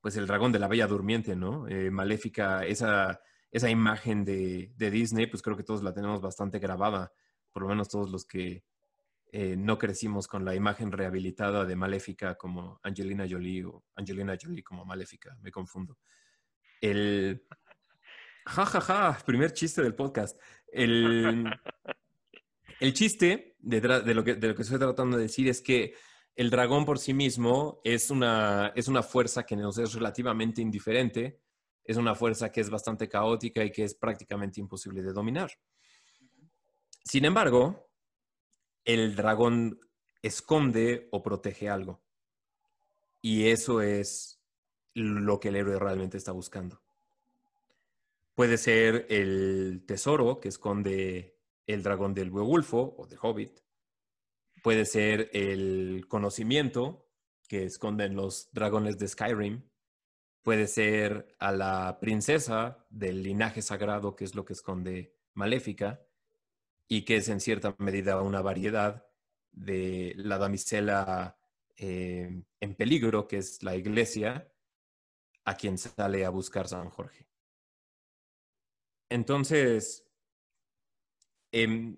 [0.02, 1.68] pues el dragón de la Bella Durmiente, ¿no?
[1.70, 6.60] Eh, Maléfica, esa, esa imagen de, de, Disney, pues creo que todos la tenemos bastante
[6.60, 7.14] grabada,
[7.54, 8.66] por lo menos todos los que
[9.36, 14.62] eh, no crecimos con la imagen rehabilitada de Maléfica como Angelina Jolie o Angelina Jolie
[14.62, 15.98] como Maléfica, me confundo.
[16.80, 17.44] El...
[18.46, 20.40] Ja, ja, ja, primer chiste del podcast.
[20.72, 21.52] El,
[22.80, 25.96] el chiste de, de, lo que, de lo que estoy tratando de decir es que
[26.36, 31.42] el dragón por sí mismo es una, es una fuerza que nos es relativamente indiferente,
[31.84, 35.50] es una fuerza que es bastante caótica y que es prácticamente imposible de dominar.
[37.04, 37.90] Sin embargo,
[38.86, 39.80] el dragón
[40.22, 42.02] esconde o protege algo.
[43.22, 44.42] Y eso es
[44.94, 46.82] lo que el héroe realmente está buscando.
[48.36, 53.60] Puede ser el tesoro que esconde el dragón del Beowulfo o del Hobbit.
[54.64, 57.08] Puede ser el conocimiento
[57.48, 59.62] que esconden los dragones de Skyrim.
[60.42, 66.02] Puede ser a la princesa del linaje sagrado, que es lo que esconde Maléfica
[66.88, 69.06] y que es en cierta medida una variedad
[69.52, 71.38] de la damisela
[71.78, 74.52] eh, en peligro, que es la iglesia,
[75.46, 77.28] a quien sale a buscar San Jorge.
[79.10, 80.06] Entonces,
[81.52, 81.98] em,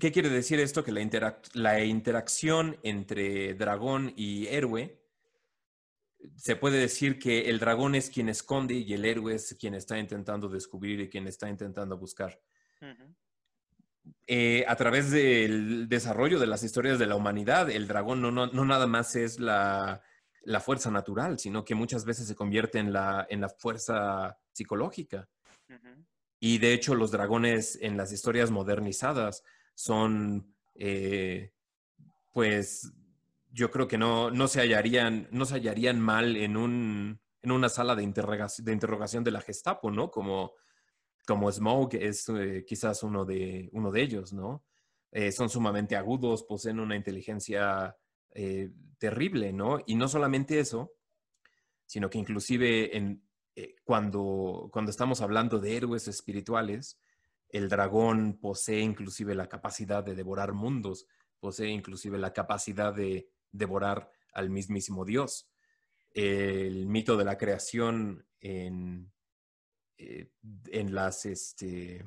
[0.00, 0.84] ¿qué quiere decir esto?
[0.84, 5.00] Que la, la interacción entre dragón y héroe,
[6.36, 9.98] se puede decir que el dragón es quien esconde y el héroe es quien está
[9.98, 12.40] intentando descubrir y quien está intentando buscar.
[14.28, 18.64] Eh, a través del desarrollo de las historias de la humanidad, el dragón no, no,
[18.64, 20.02] nada más es la,
[20.42, 25.28] la, fuerza natural, sino que muchas veces se convierte en la, en la fuerza psicológica.
[26.38, 29.42] Y de hecho los dragones en las historias modernizadas
[29.74, 31.52] son, eh,
[32.32, 32.92] pues,
[33.50, 37.68] yo creo que no, no, se hallarían, no se hallarían mal en, un, en una
[37.68, 40.10] sala de, de interrogación de la Gestapo, ¿no?
[40.10, 40.52] Como
[41.26, 44.64] como Smoke es eh, quizás uno de, uno de ellos, ¿no?
[45.10, 47.96] Eh, son sumamente agudos, poseen una inteligencia
[48.32, 49.80] eh, terrible, ¿no?
[49.86, 50.92] Y no solamente eso,
[51.84, 53.22] sino que inclusive en,
[53.84, 57.00] cuando, cuando estamos hablando de héroes espirituales,
[57.48, 61.06] el dragón posee inclusive la capacidad de devorar mundos,
[61.40, 65.48] posee inclusive la capacidad de devorar al mismísimo Dios.
[66.12, 69.10] El mito de la creación en,
[69.98, 70.30] eh,
[70.68, 72.04] en, las, este,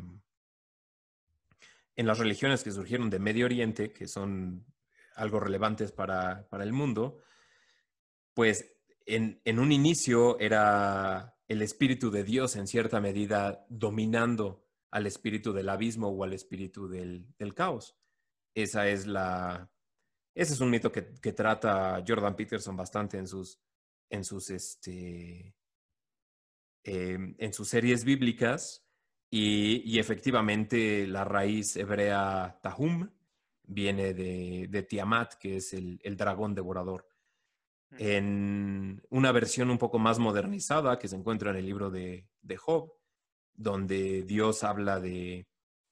[1.95, 4.65] en las religiones que surgieron de Medio Oriente, que son
[5.15, 7.17] algo relevantes para, el mundo,
[8.33, 8.75] pues
[9.05, 15.69] en, un inicio era el espíritu de Dios en cierta medida dominando al espíritu del
[15.69, 17.97] abismo o al espíritu del, caos.
[18.53, 19.69] Esa es la,
[20.35, 23.59] ese es un mito que, que, trata Jordan Peterson bastante en sus,
[24.09, 25.55] en sus, este,
[26.83, 28.85] Em, en sus series bíblicas
[29.29, 33.09] y, efectivamente la raíz hebrea Tahum
[33.63, 37.05] viene de, Tiamat, que es el, dragón devorador.
[37.97, 42.93] En una versión un poco más modernizada que se encuentra en el libro de, Job,
[43.53, 45.47] donde Dios habla de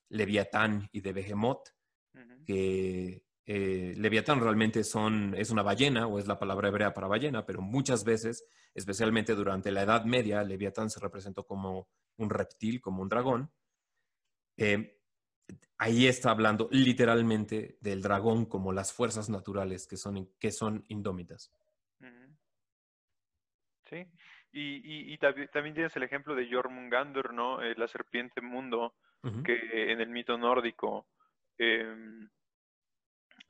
[0.09, 1.69] Leviatán y de Behemoth,
[2.45, 7.45] que eh, Leviatán realmente son, es una ballena o es la palabra hebrea para ballena,
[7.45, 8.45] pero muchas veces,
[8.77, 13.51] especialmente durante la Edad Media, Leviatán se representó como un reptil, como un dragón.
[14.55, 14.99] Eh,
[15.79, 21.51] ahí está hablando literalmente del dragón como las fuerzas naturales que son, que son indómitas.
[23.89, 24.05] Sí,
[24.51, 27.63] y, también tienes el ejemplo de Jormungandr, ¿no?
[27.63, 28.95] Eh, la serpiente mundo,
[29.43, 31.07] que en el mito nórdico
[31.57, 32.29] em,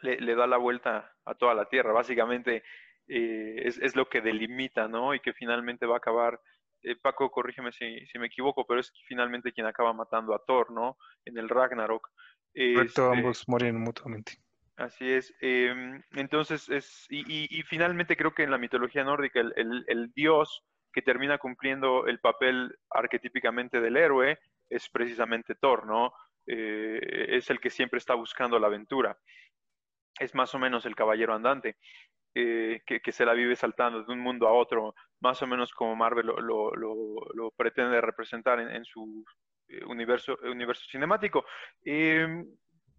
[0.02, 1.92] le, da la vuelta a toda la Tierra.
[1.92, 2.64] Básicamente
[3.08, 5.14] eh, es, lo que delimita, ¿no?
[5.14, 6.40] Y que finalmente va a acabar,
[6.84, 7.86] eh, Paco, corrígeme si,
[8.20, 10.98] me equivoco, pero es finalmente quien acaba matando a Thor, ¿no?
[11.26, 12.10] En el Ragnarok.
[12.54, 14.34] Correcto, este, ambos mueren mutuamente.
[14.76, 15.34] Así es.
[15.42, 21.38] Em, entonces, es, y, finalmente creo que en la mitología nórdica el, dios que termina
[21.38, 24.40] cumpliendo el papel arquetípicamente del héroe
[24.70, 26.14] es precisamente Thor, ¿no?
[26.46, 27.00] Eh,
[27.38, 29.18] es el que siempre está buscando la aventura
[30.20, 31.78] es más o menos el caballero andante,
[32.40, 35.96] eh, que, se la vive saltando de un mundo a otro, más o menos como
[35.96, 39.26] Marvel lo, pretende representar en, su
[39.68, 41.44] eh, universo, universo cinemático.
[41.84, 42.46] Em,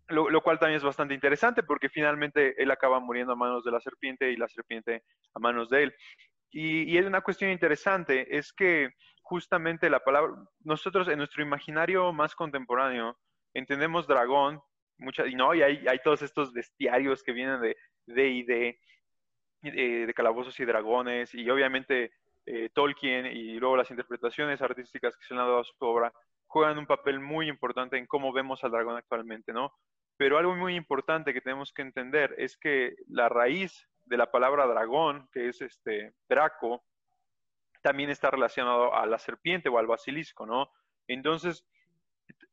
[0.09, 3.79] lo, cual también es bastante interesante porque finalmente él acaba muriendo a manos de la
[3.79, 5.95] serpiente y la serpiente a manos de él.
[6.51, 8.91] Y, y es una cuestión interesante, es que
[9.23, 10.35] justamente la palabra,
[10.65, 13.17] nosotros en nuestro imaginario más contemporáneo
[13.55, 14.61] entendemos dragón
[14.99, 17.77] y no, y hay, hay todos estos bestiarios que vienen de
[18.07, 18.81] D&D,
[19.63, 22.13] de, de, Calabozos y Dragones, y obviamente
[22.47, 26.13] eh, Tolkien y luego las interpretaciones artísticas que se han dado a su obra
[26.47, 29.75] juegan un papel muy importante en cómo vemos al dragón actualmente, ¿no?
[30.17, 34.67] Pero algo muy importante que tenemos que entender es que la raíz de la palabra
[34.67, 36.83] dragón, que es este Draco,
[37.83, 40.71] también está relacionado a la serpiente o al basilisco, ¿no?
[41.07, 41.67] Entonces,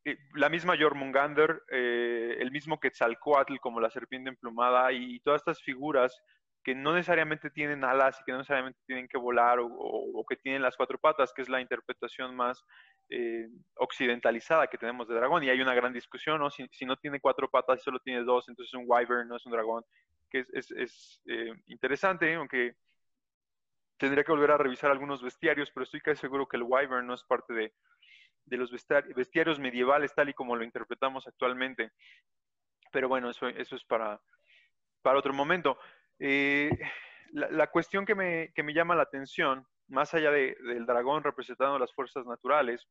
[0.04, 5.62] eh, la misma Jormungander, eh, el mismo Quetzalcoatl como la serpiente emplumada y todas estas
[5.62, 6.22] figuras
[6.66, 10.62] que no necesariamente tienen alas y que no necesariamente tienen que volar o, que tienen
[10.62, 12.60] las cuatro patas, que es la interpretación más
[13.08, 13.46] eh,
[13.76, 15.44] occidentalizada que tenemos de dragón.
[15.44, 16.50] Y hay una gran discusión, ¿no?
[16.50, 19.46] Si, no tiene cuatro patas y solo tiene dos, entonces es un wyvern, no es
[19.46, 19.84] un dragón,
[20.28, 22.74] que es, eh, interesante, aunque
[23.96, 27.14] tendría que volver a revisar algunos bestiarios, pero estoy casi seguro que el wyvern no
[27.14, 27.72] es parte de,
[28.56, 31.92] los bestiarios medievales tal y como lo interpretamos actualmente.
[32.90, 34.20] Pero bueno, eso, eso es para,
[35.06, 35.78] para otro momento.
[36.18, 36.70] Eh,
[37.32, 42.86] la, cuestión que me, llama la atención, más allá del dragón representando las fuerzas naturales,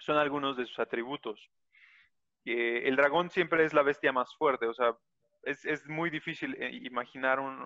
[0.00, 1.50] son algunos de sus atributos.
[2.44, 4.96] Eh, el dragón siempre es la bestia más fuerte, o sea,
[5.42, 7.62] es, muy difícil eh, imaginar un,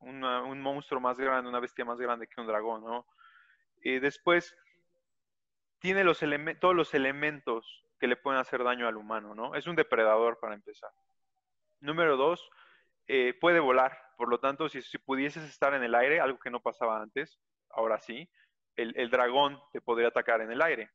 [0.00, 3.06] un, monstruo más grande, una bestia más grande que un dragón, ¿no?
[3.84, 4.56] después,
[5.80, 6.20] tiene los
[6.60, 9.54] todos los elementos que le pueden hacer daño al humano, ¿no?
[9.54, 10.90] Es un depredador para empezar.
[11.80, 12.48] Número dos,
[13.14, 13.94] eh, puede volar.
[14.16, 17.38] Por lo tanto, si, pudieses estar en el aire, algo que no pasaba antes,
[17.68, 18.26] ahora sí,
[18.74, 20.90] el, dragón te podría atacar en el aire.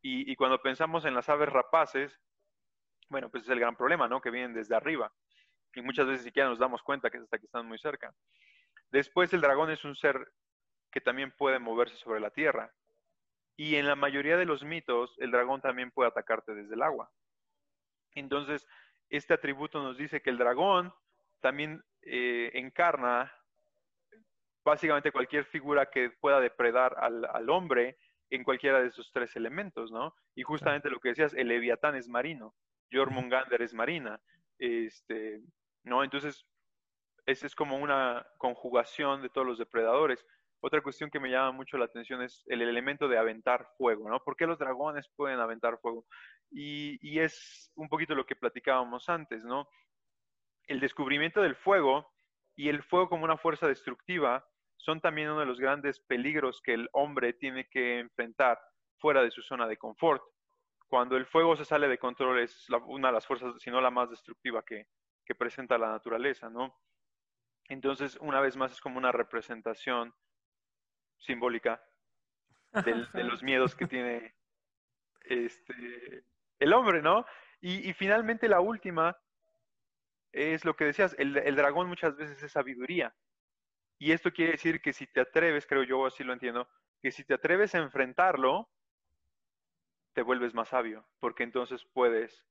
[0.00, 2.20] Y, cuando pensamos en las aves rapaces,
[3.08, 4.20] bueno, pues es el gran problema, ¿no?
[4.20, 5.12] Que vienen desde arriba.
[5.74, 8.14] Y muchas veces siquiera nos damos cuenta que hasta que están muy cerca.
[8.92, 10.24] Después, el dragón es un ser
[10.92, 12.72] que también puede moverse sobre la tierra.
[13.56, 17.10] Y en la mayoría de los mitos, el dragón también puede atacarte desde el agua.
[18.14, 18.64] Entonces,
[19.10, 20.94] este atributo nos dice que el dragón
[21.46, 23.32] también eh, encarna
[24.64, 27.98] básicamente cualquier figura que pueda depredar al, hombre
[28.30, 30.12] en cualquiera de esos tres elementos, ¿no?
[30.34, 32.56] Y justamente lo que decías, el Leviatán es marino,
[32.90, 34.20] Jormungander es marina,
[34.58, 35.40] este,
[35.84, 36.02] ¿no?
[36.02, 36.44] Entonces,
[37.26, 40.26] esa es como una conjugación de todos los depredadores.
[40.58, 44.18] Otra cuestión que me llama mucho la atención es el elemento de aventar fuego, ¿no?
[44.18, 46.06] ¿Por qué los dragones pueden aventar fuego?
[46.50, 49.68] Y, y es un poquito lo que platicábamos antes, ¿no?
[50.66, 52.12] El descubrimiento del fuego
[52.56, 54.46] y el fuego como una fuerza destructiva
[54.76, 58.60] son también uno de los grandes peligros que el hombre tiene que enfrentar
[58.98, 60.22] fuera de su zona de confort.
[60.88, 63.90] Cuando el fuego se sale de control es una de las fuerzas, si no la
[63.90, 64.86] más destructiva que,
[65.36, 66.78] presenta la naturaleza, ¿no?
[67.68, 70.14] Entonces, una vez más, es como una representación
[71.18, 71.82] simbólica
[72.72, 74.36] de, los miedos que tiene
[75.22, 76.24] este,
[76.60, 77.26] el hombre, ¿no?
[77.60, 79.18] y, finalmente la última
[80.36, 83.14] es lo que decías, el, dragón muchas veces es sabiduría.
[83.98, 86.68] Y esto quiere decir que si te atreves, creo yo así lo entiendo,
[87.00, 88.68] que si te atreves a enfrentarlo,
[90.12, 92.44] te vuelves más sabio, porque entonces puedes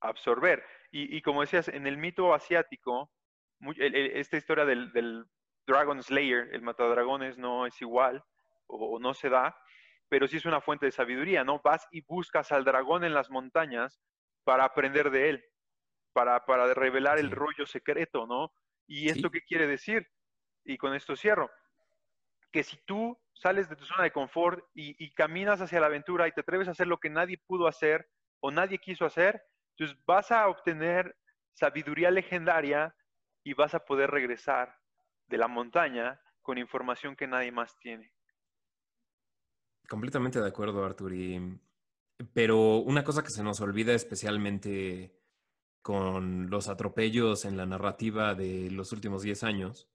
[0.00, 0.64] absorber.
[0.90, 3.10] Y, como decías, en el mito asiático,
[3.76, 5.26] esta historia del,
[5.66, 8.24] Dragon Slayer, el matadragones, no es igual
[8.66, 9.54] o no se da,
[10.08, 11.60] pero sí es una fuente de sabiduría, ¿no?
[11.62, 14.00] Vas y buscas al dragón en las montañas
[14.44, 15.44] para aprender de él
[16.24, 18.52] para, revelar el rollo secreto, ¿no?
[18.86, 20.08] ¿Y esto qué quiere decir?
[20.64, 21.50] Y con esto cierro.
[22.50, 26.32] Que si tú sales de tu zona de confort y, caminas hacia la aventura y
[26.32, 28.08] te atreves a hacer lo que nadie pudo hacer
[28.40, 29.42] o nadie quiso hacer,
[29.76, 31.16] entonces vas a obtener
[31.52, 32.94] sabiduría legendaria
[33.44, 34.76] y vas a poder regresar
[35.28, 38.12] de la montaña con información que nadie más tiene.
[39.88, 41.12] Completamente de acuerdo, Artur.
[42.32, 45.17] Pero una cosa que se nos olvida especialmente
[45.88, 49.88] con los atropellos en la narrativa de los últimos 10 años,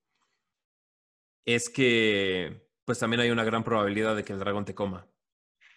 [1.45, 5.05] es que pues también hay una gran probabilidad de que el dragón te coma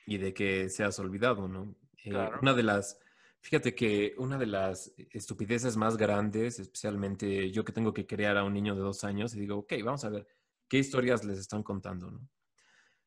[0.06, 1.76] y de que seas olvidado, ¿no?
[2.02, 2.98] Eh, una de las,
[3.42, 8.44] fíjate que una de las estupideces más grandes, especialmente yo que tengo que crear a
[8.44, 10.26] un niño de dos años, y digo, ok, vamos a ver
[10.66, 12.26] qué historias les están contando, ¿no?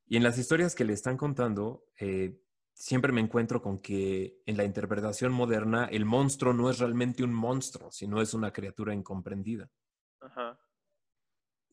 [0.05, 2.39] Y en las historias que le están contando, eh,
[2.79, 7.33] siempre me encuentro con que en la interpretación moderna el monstruo no es realmente un
[7.33, 9.69] monstruo, sino es una criatura incomprendida.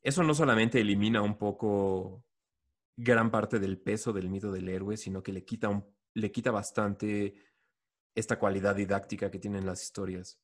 [0.02, 2.24] Eso no solamente elimina un poco
[2.96, 6.50] gran parte del peso del mito del héroe, sino que le quita, un, le quita
[6.50, 7.36] bastante
[8.12, 10.40] esta cualidad didáctica que tienen las historias.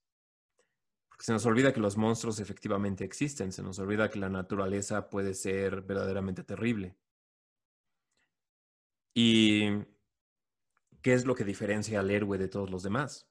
[1.08, 5.10] Porque se nos olvida que los monstruos efectivamente existen, se nos olvida que la naturaleza
[5.10, 6.96] puede ser verdaderamente terrible.
[9.12, 9.68] Y
[11.02, 13.28] ¿qué es lo que diferencia al héroe de todos los demás?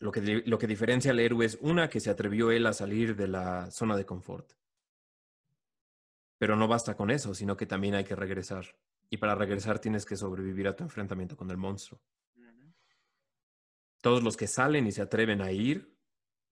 [0.00, 3.16] Lo que, lo que diferencia al héroe es una que se atrevió él a salir
[3.16, 4.52] de la zona de confort.
[6.38, 8.64] Pero no basta con eso, sino que también hay que regresar.
[9.10, 12.00] Y para regresar tienes que sobrevivir a tu enfrentamiento con el monstruo.
[14.00, 15.98] todos los que salen y se atreven a ir,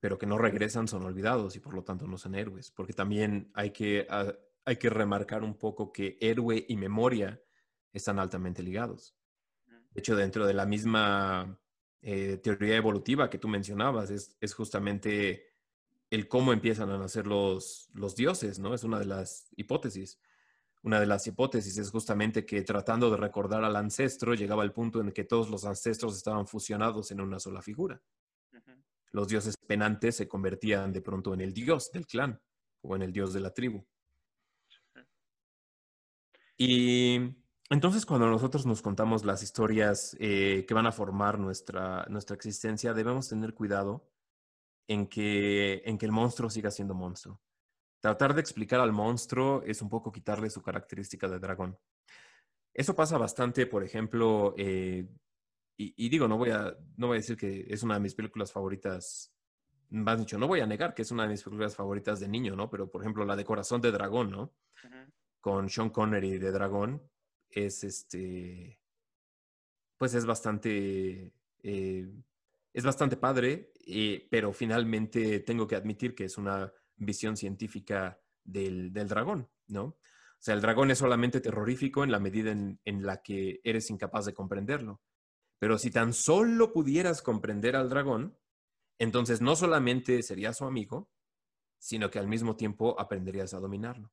[0.01, 3.53] pero que no regresan son olvidados y por lo tanto no son héroes, porque también
[3.55, 4.34] hay que, ah,
[4.64, 7.41] hay que remarcar un poco que héroe y memoria
[7.93, 9.16] están altamente ligados.
[9.97, 11.59] De hecho, dentro de la misma
[12.03, 15.55] eh, teoría evolutiva que tú mencionabas, es, es, justamente
[16.11, 18.75] el cómo empiezan a nacer los, los dioses, ¿no?
[18.75, 20.21] Es una de las hipótesis.
[20.83, 25.01] Una de las hipótesis es justamente que tratando de recordar al ancestro, llegaba el punto
[25.01, 28.03] en que todos los ancestros estaban fusionados en una sola figura.
[29.13, 32.39] Los dioses penantes se convertían de pronto en el dios del clan
[32.83, 33.83] o en el dios de la tribu.
[36.59, 37.35] Y
[37.71, 42.95] entonces cuando nosotros nos contamos las historias eh, que van a formar nuestra, nuestra existencia,
[42.95, 44.09] debemos tener cuidado
[44.89, 47.41] en que, en que el monstruo siga siendo monstruo.
[48.01, 51.79] Tratar de explicar al monstruo es un poco quitarle su característica de dragón.
[52.73, 55.09] Eso pasa bastante, por ejemplo, eh,
[55.79, 58.51] y, digo, no voy, a, no voy a decir que es una de mis películas
[58.51, 59.35] favoritas,
[59.91, 62.57] más dicho, no voy a negar que es una de mis películas favoritas de niño,
[62.57, 62.71] ¿no?
[62.71, 64.55] Pero, por ejemplo, la de Corazón de Dragón, ¿no?
[65.41, 67.03] Con Sean Connery de Dragón,
[67.51, 68.81] es este,
[69.97, 71.33] pues es bastante,
[71.63, 72.13] eh,
[72.73, 78.93] es bastante padre, eh, pero finalmente tengo que admitir que es una visión científica del,
[78.93, 79.85] dragón, ¿no?
[79.85, 84.27] O sea, el dragón es solamente terrorífico en la medida en, la que eres incapaz
[84.27, 85.01] de comprenderlo.
[85.59, 88.39] Pero si tan solo pudieras comprender al dragón,
[88.99, 91.11] entonces no solamente serías su amigo,
[91.79, 94.13] sino que al mismo tiempo aprenderías a dominarlo.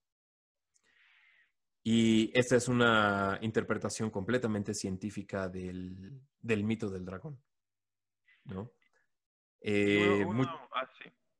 [1.84, 7.42] Y esta es una interpretación completamente científica del, mito del dragón.
[8.46, 8.72] ¿No?
[9.62, 10.26] Eh,
[10.74, 10.90] ah,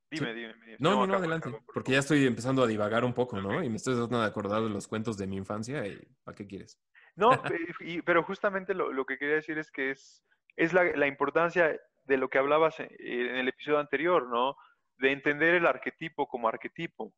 [0.10, 1.50] Dime, dime, No, no, no, adelante.
[1.74, 3.64] porque ya estoy empezando a divagar un poco, ¿no?
[3.64, 6.46] Y me estoy tratando de acordar de los cuentos de mi infancia y ¿para qué
[6.46, 6.80] quieres?
[7.16, 7.30] No,
[8.06, 10.24] pero justamente lo, que quería decir es que es,
[10.56, 14.56] es la, importancia de lo que hablabas en, el episodio anterior, ¿no?
[14.98, 17.14] De entender el arquetipo como arquetipo.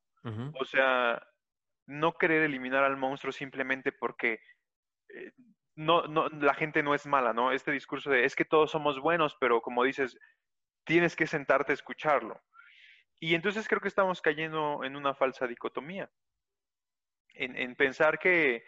[0.59, 1.21] O sea,
[1.87, 4.39] no querer eliminar al monstruo simplemente porque
[5.09, 5.31] eh,
[5.75, 7.51] no, no, la gente no es mala, ¿no?
[7.51, 10.17] Este discurso de es que todos somos buenos, pero como dices,
[10.85, 12.41] tienes que sentarte a escucharlo.
[13.19, 16.09] Y entonces creo que estamos cayendo en una falsa dicotomía,
[17.33, 18.63] en, pensar que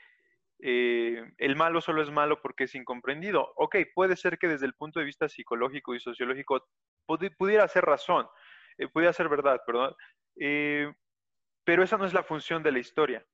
[0.59, 3.53] eh, el malo solo es malo porque es incomprendido.
[3.55, 6.67] Ok, puede ser que desde el punto de vista psicológico y sociológico
[7.37, 8.27] pudiera ser razón,
[8.77, 9.95] eh, pudiera ser verdad, perdón,
[11.67, 13.25] pero esa no es la función de la historia.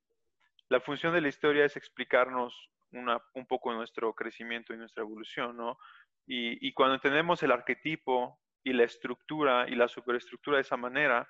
[0.68, 5.78] La función de la historia es explicarnos un poco nuestro crecimiento y nuestra evolución, ¿no?
[6.26, 11.30] Y, cuando entendemos el arquetipo y la estructura y la superestructura de esa manera,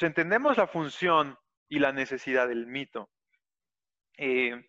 [0.00, 1.36] entendemos la función
[1.68, 3.10] y la necesidad del mito.
[4.16, 4.66] Eh,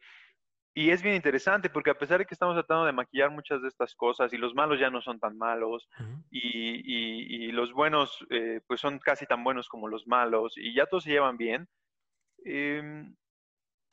[0.79, 3.67] y es bien interesante porque a pesar de que estamos tratando de maquillar muchas de
[3.67, 5.89] estas cosas y los malos ya no son tan malos
[6.31, 11.03] y, los buenos eh, pues son casi tan buenos como los malos y ya todos
[11.03, 11.67] se llevan bien,
[12.45, 13.13] em,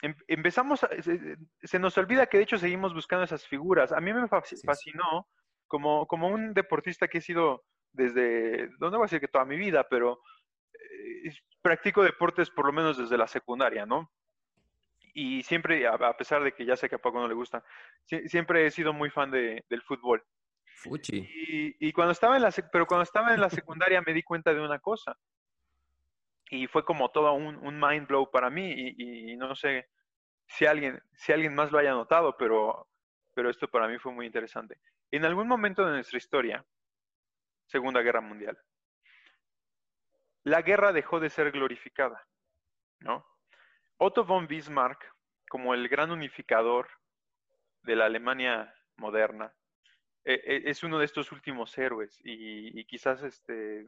[0.03, 3.91] em, empezamos, se, se, nos olvida que de hecho seguimos buscando esas figuras.
[3.91, 5.27] A mí me fascinó
[5.67, 9.57] como, como un deportista que he sido desde, no voy a decir que toda mi
[9.57, 10.21] vida, pero
[10.73, 11.33] eh,
[11.63, 14.13] practico deportes por lo menos desde la secundaria, ¿no?
[15.19, 17.65] Y siempre, a, pesar de que ya sé que a poco no le gusta,
[18.05, 20.23] siempre he sido muy fan de, del fútbol.
[20.75, 21.27] Fuchi.
[21.81, 24.61] Y, cuando estaba en la, pero cuando estaba en la secundaria me di cuenta de
[24.61, 25.17] una cosa.
[26.51, 28.71] Y fue como todo un, un mind blow para mí.
[28.71, 29.89] Y, y, no sé
[30.49, 32.87] si alguien, si alguien más lo haya notado, pero,
[33.33, 34.79] pero esto para mí fue muy interesante.
[35.11, 36.63] En algún momento de nuestra historia,
[37.65, 38.59] Segunda Guerra Mundial,
[40.43, 42.29] la guerra dejó de ser glorificada,
[43.01, 43.25] ¿no?
[43.99, 45.15] Otto von Bismarck,
[45.49, 46.89] como el gran unificador
[47.83, 49.55] de la Alemania moderna,
[50.25, 53.87] e, e, es uno de estos últimos héroes y, quizás este,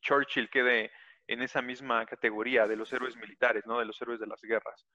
[0.00, 0.90] Churchill quede
[1.26, 3.78] en esa misma categoría de los héroes militares, ¿no?
[3.78, 4.86] De los héroes de las guerras.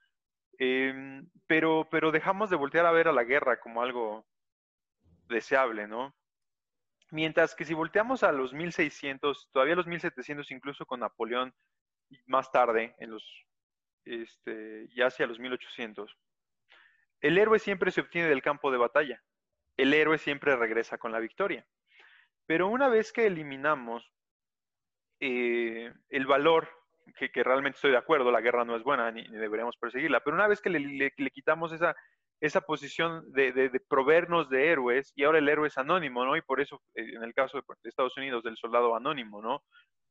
[0.58, 4.26] Em, pero, pero dejamos de voltear a ver a la guerra como algo
[5.28, 6.14] deseable, ¿no?
[7.10, 11.54] Mientras que si volteamos a los 1600, todavía los 1700, incluso con Napoleón,
[12.26, 13.46] más tarde, en los,
[14.06, 16.16] este, ya hacia los 1800,
[17.20, 19.22] el héroe siempre se obtiene del campo de batalla.
[19.76, 21.66] El héroe siempre regresa con la victoria.
[22.46, 24.10] Pero una vez que eliminamos
[25.20, 26.68] eh, el valor,
[27.18, 30.46] que, realmente estoy de acuerdo, la guerra no es buena ni, deberíamos perseguirla, pero una
[30.46, 31.94] vez que le quitamos esa
[32.40, 36.36] esa posición de, de, proveernos de héroes y ahora el héroe es anónimo, ¿no?
[36.36, 39.62] Y por eso, eh, en el caso de Estados Unidos, del soldado anónimo, ¿no?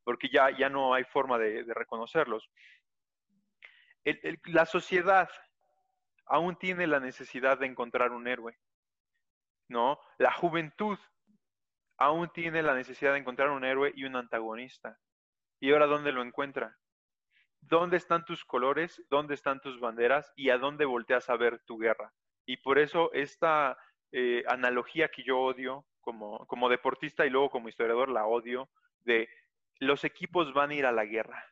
[0.03, 2.49] Porque ya, ya no hay forma de, reconocerlos.
[4.45, 5.29] La sociedad
[6.25, 8.57] aún tiene la necesidad de encontrar un héroe,
[9.67, 9.99] ¿no?
[10.17, 10.97] La juventud
[11.97, 14.99] aún tiene la necesidad de encontrar un héroe y un antagonista.
[15.59, 16.77] ¿Y ahora dónde lo encuentra?
[17.61, 19.01] ¿Dónde están tus colores?
[19.09, 20.31] ¿Dónde están tus banderas?
[20.35, 22.13] ¿Y a dónde volteas a ver tu guerra?
[22.45, 23.77] Y por eso esta
[24.11, 28.69] eh, analogía que yo odio como, como deportista y luego como historiador la odio,
[29.03, 29.27] de
[29.79, 31.43] los equipos van a ir a la guerra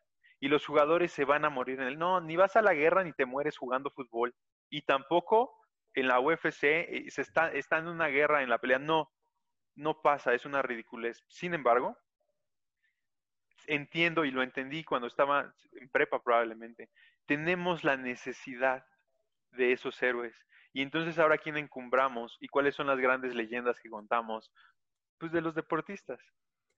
[0.43, 1.97] y los jugadores se van a morir en el...
[1.97, 4.35] No, ni vas a la guerra ni te mueres jugando fútbol.
[4.69, 5.55] Y tampoco
[5.93, 8.77] en la UFC eh, se está, está en una guerra en la pelea.
[8.77, 9.09] No,
[9.75, 11.23] no pasa, es una ridiculez.
[11.29, 11.97] Sin embargo,
[13.67, 16.89] entiendo y lo entendí cuando estaba en prepa probablemente.
[17.25, 18.85] Tenemos la necesidad
[19.51, 20.35] de esos héroes.
[20.73, 24.51] Y entonces ahora quién encumbramos y cuáles son las grandes leyendas que contamos?
[25.19, 26.19] Pues de los deportistas.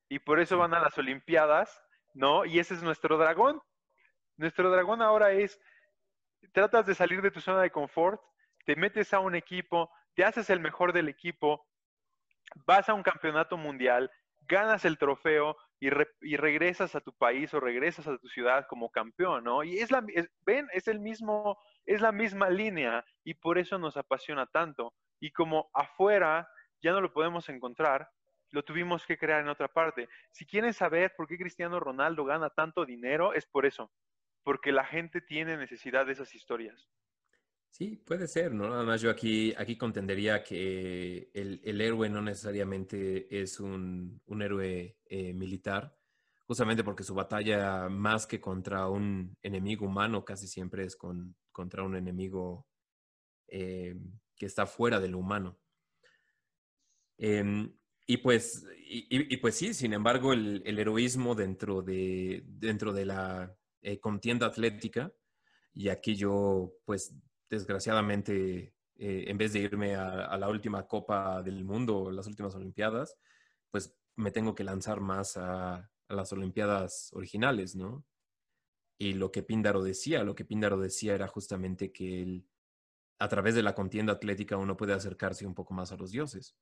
[0.08, 1.82] Y por eso van a las Olimpiadas,
[2.16, 2.46] ¿no?
[2.46, 3.62] Y ese es nuestro dragón.
[4.38, 5.60] Nuestro dragón ahora es,
[6.52, 8.20] tratas de salir de tu zona de confort,
[8.66, 11.68] te metes a un equipo, te haces el mejor del equipo,
[12.66, 14.10] vas a un campeonato mundial,
[14.48, 19.44] ganas el trofeo y, regresas a tu país o regresas a tu ciudad como campeón,
[19.44, 19.64] ¿no?
[19.64, 20.04] Y es la,
[20.46, 24.94] ven, es el mismo, es la misma línea y por eso nos apasiona tanto.
[25.20, 26.48] Y como afuera
[26.82, 28.10] ya no lo podemos encontrar,
[28.56, 30.08] lo tuvimos que crear en otra parte.
[30.32, 33.92] Si quieren saber por qué Cristiano Ronaldo gana tanto dinero, es por eso,
[34.44, 36.90] porque la gente tiene necesidad de esas historias.
[37.70, 38.70] Sí, puede ser, ¿no?
[38.70, 45.34] Nada más yo aquí, aquí contendería que el, héroe no necesariamente es un, héroe eh,
[45.34, 45.94] militar,
[46.48, 51.84] justamente porque su batalla más que contra un enemigo humano casi siempre es con, contra
[51.84, 52.66] un enemigo
[53.50, 54.00] eh,
[54.38, 55.60] que está fuera de lo humano.
[57.18, 57.74] Em,
[58.08, 64.00] y, pues, y, pues sí, sin embargo, el, heroísmo dentro de, dentro de la eh,
[64.00, 65.12] contienda atlética,
[65.74, 67.14] y aquí yo pues
[67.50, 73.18] desgraciadamente, eh, en vez de irme a, la última Copa del Mundo, las últimas Olimpiadas,
[73.72, 78.06] pues me tengo que lanzar más a, las Olimpiadas originales, ¿no?
[78.98, 82.44] Y lo que Píndaro decía, lo que Píndaro decía era justamente que
[83.20, 86.56] a través de la contienda atlética uno puede acercarse un poco más a los dioses.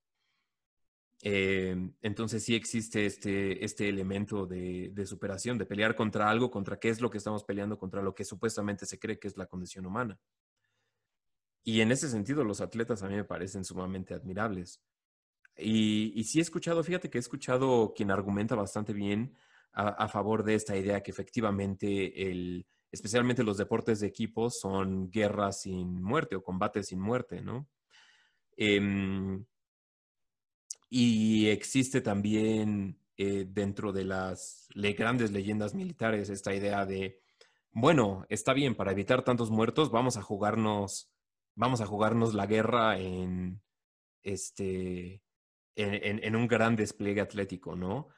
[1.26, 6.89] Eh, entonces sí existe este, este elemento de, superación, de pelear contra algo, contra qué
[6.89, 9.86] es lo que estamos peleando, contra lo que supuestamente se cree que es la condición
[9.86, 10.19] humana.
[11.63, 14.82] Y en ese sentido, los atletas a mí me parecen sumamente admirables.
[15.55, 19.34] Y, y sí he escuchado, fíjate que he escuchado quien argumenta bastante bien
[19.71, 25.61] a, favor de esta idea que efectivamente, el, especialmente los deportes de equipo, son guerras
[25.61, 27.69] sin muerte o combates sin muerte, ¿no?
[28.57, 29.43] Em,
[30.95, 37.19] y existe también eh, dentro de las grandes leyendas militares esta idea de,
[37.71, 41.13] bueno, está bien, para evitar tantos muertos, vamos a jugarnos
[41.55, 43.61] vamos a jugarnos la guerra en,
[44.23, 45.21] este,
[45.75, 48.09] en, un gran despliegue atlético, ¿no?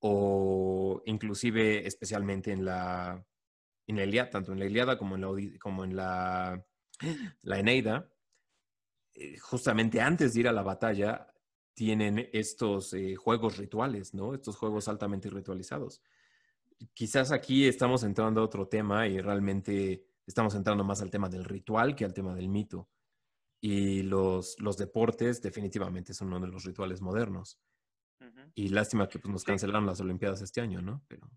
[0.00, 3.24] O inclusive especialmente en la,
[3.86, 6.64] en la Iliada, tanto en la Iliada como en la, como en la,
[7.42, 8.10] la Eneida,
[9.14, 11.33] eh, justamente antes de ir a la batalla,
[11.74, 14.34] tienen estos eh, juegos rituales, ¿no?
[14.34, 16.00] Estos juegos altamente ritualizados.
[16.94, 21.44] Quizás aquí estamos entrando a otro tema y realmente estamos entrando más al tema del
[21.44, 22.88] ritual que al tema del mito.
[23.60, 27.58] Y los, los deportes definitivamente son uno de los rituales modernos.
[28.54, 31.02] Y lástima que pues, nos cancelaron las Olimpiadas este año, ¿no?
[31.08, 31.28] Pero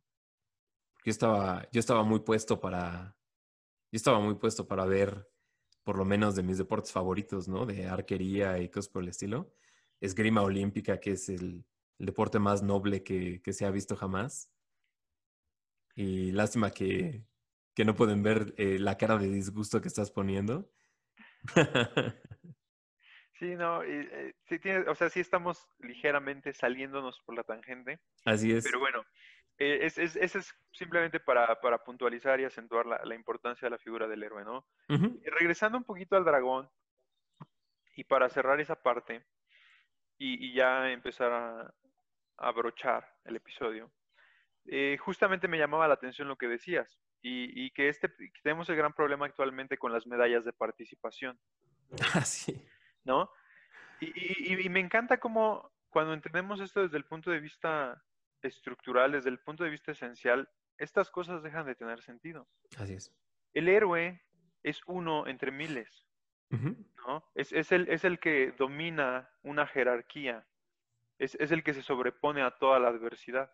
[1.04, 3.18] yo estaba, yo estaba muy puesto para,
[3.92, 5.28] yo estaba muy puesto para ver
[5.84, 7.66] por lo menos de mis deportes favoritos, ¿no?
[7.66, 9.54] De arquería y cosas por el estilo.
[10.02, 11.66] Esgrima olímpica, que es el,
[12.00, 14.52] deporte más noble que, que, se ha visto jamás.
[15.96, 17.24] Y lástima que,
[17.78, 20.70] que no pueden ver eh, la cara de disgusto que estás poniendo.
[23.34, 28.00] sí, no, eh, sí tiene, o sea, sí estamos ligeramente saliéndonos por la tangente.
[28.26, 28.64] Así es.
[28.64, 29.04] Pero bueno,
[29.60, 34.08] eh, ese es, simplemente para, para, puntualizar y acentuar la, la, importancia de la figura
[34.08, 34.68] del héroe, ¿no?
[35.40, 36.70] regresando un poquito al dragón,
[37.96, 39.24] y para cerrar esa parte,
[40.18, 41.74] y, y ya empezar a,
[42.38, 43.92] abrochar el episodio,
[45.00, 48.10] justamente me llamaba la atención lo que decías y, que, este,
[48.44, 51.40] tenemos el gran problema actualmente con las medallas de participación.
[52.14, 52.68] Ah, sí.
[53.06, 53.32] ¿No?
[54.02, 58.04] Y, me encanta cómo cuando entendemos esto desde el punto de vista
[58.42, 62.46] estructural, desde el punto de vista esencial, estas cosas dejan de tener sentido.
[62.78, 63.16] Así es.
[63.54, 64.22] El héroe
[64.64, 66.06] es uno entre miles,
[66.50, 67.24] ¿no?
[67.36, 70.46] Es, el, que domina una jerarquía,
[71.20, 73.52] es, el que se sobrepone a toda la adversidad.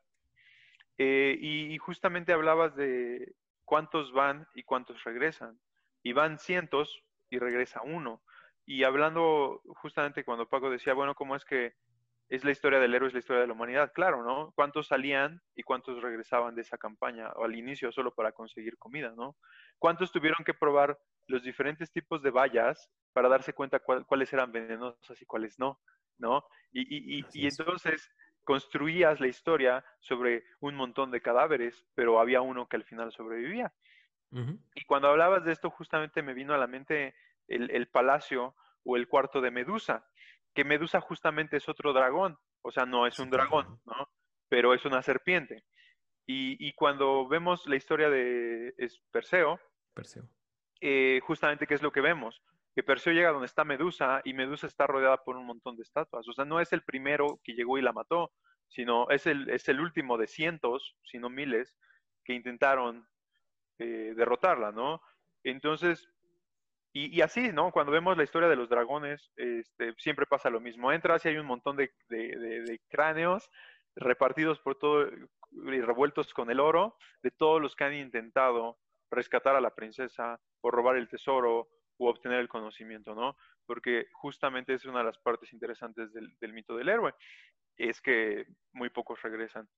[0.98, 3.36] Eh, y, justamente hablabas de
[3.66, 5.60] cuántos van y cuántos regresan.
[6.04, 8.22] Y van cientos y regresa uno.
[8.66, 11.74] Y hablando justamente cuando Paco decía, bueno, ¿cómo es que
[12.30, 14.54] es la historia del héroe, es la historia de la humanidad, claro, ¿no?
[14.56, 19.14] ¿Cuántos salían y cuántos regresaban de esa campaña o al inicio solo para conseguir comida,
[19.16, 19.36] ¿no?
[19.78, 20.98] ¿Cuántos tuvieron que probar
[21.28, 25.80] los diferentes tipos de vallas para darse cuenta cuáles eran venenosas y cuáles no,
[26.18, 26.46] ¿no?
[26.72, 28.12] Y, y entonces
[28.44, 33.74] construías la historia sobre un montón de cadáveres, pero había uno que al final sobrevivía.
[34.74, 37.14] Y cuando hablabas de esto, justamente me vino a la mente
[37.48, 40.08] el, el palacio o el cuarto de Medusa,
[40.56, 44.10] que Medusa justamente es otro dragón, o sea, no es un dragón, ¿no?
[44.50, 45.66] Pero es una serpiente.
[46.26, 48.74] Y, cuando vemos la historia de
[49.12, 49.60] Perseo,
[49.94, 50.28] Perseo.
[50.86, 52.44] Eh, justamente qué es lo que vemos,
[52.76, 56.28] que Perseo llega donde está Medusa y Medusa está rodeada por un montón de estatuas,
[56.28, 58.34] o sea, no es el primero que llegó y la mató,
[58.68, 61.78] sino es el, es el último de cientos, si no miles,
[62.26, 63.08] que intentaron
[63.80, 65.02] eh, derrotarla, ¿no?
[65.46, 66.10] Entonces,
[66.92, 67.72] y, así, ¿no?
[67.72, 70.92] Cuando vemos la historia de los dragones, este, siempre pasa lo mismo.
[70.92, 71.94] Entras y hay un montón de,
[72.90, 73.50] cráneos
[73.96, 78.78] repartidos por todo y revueltos con el oro de todos los que han intentado
[79.10, 83.38] rescatar a la princesa o robar el tesoro o obtener el conocimiento, ¿no?
[83.66, 87.14] Porque justamente es una de las partes interesantes del, mito del héroe,
[87.78, 89.70] es que muy pocos regresan,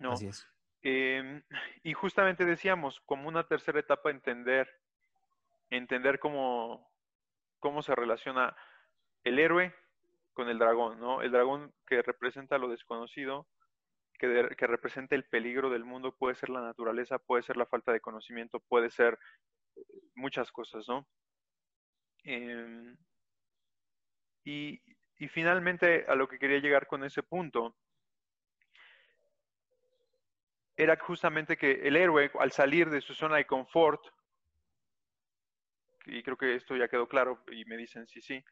[0.00, 0.12] ¿no?
[0.12, 0.46] Así es.
[0.82, 1.42] Em,
[1.82, 4.68] y justamente decíamos, como una tercera etapa, entender
[5.70, 6.90] entender cómo,
[7.60, 8.56] cómo se relaciona
[9.24, 9.74] el héroe
[10.32, 11.22] con el dragón, ¿no?
[11.22, 13.46] El dragón que representa lo desconocido,
[14.18, 17.92] que, que, representa el peligro del mundo, puede ser la naturaleza, puede ser la falta
[17.92, 19.18] de conocimiento, puede ser
[20.14, 21.06] muchas cosas, ¿no?
[22.24, 22.96] Em,
[24.44, 24.80] y,
[25.18, 27.76] y finalmente a lo que quería llegar con ese punto
[30.76, 34.04] era justamente que el héroe, al salir de su zona de confort,
[36.06, 38.44] y creo que esto ya quedó claro y me dicen sí, sí,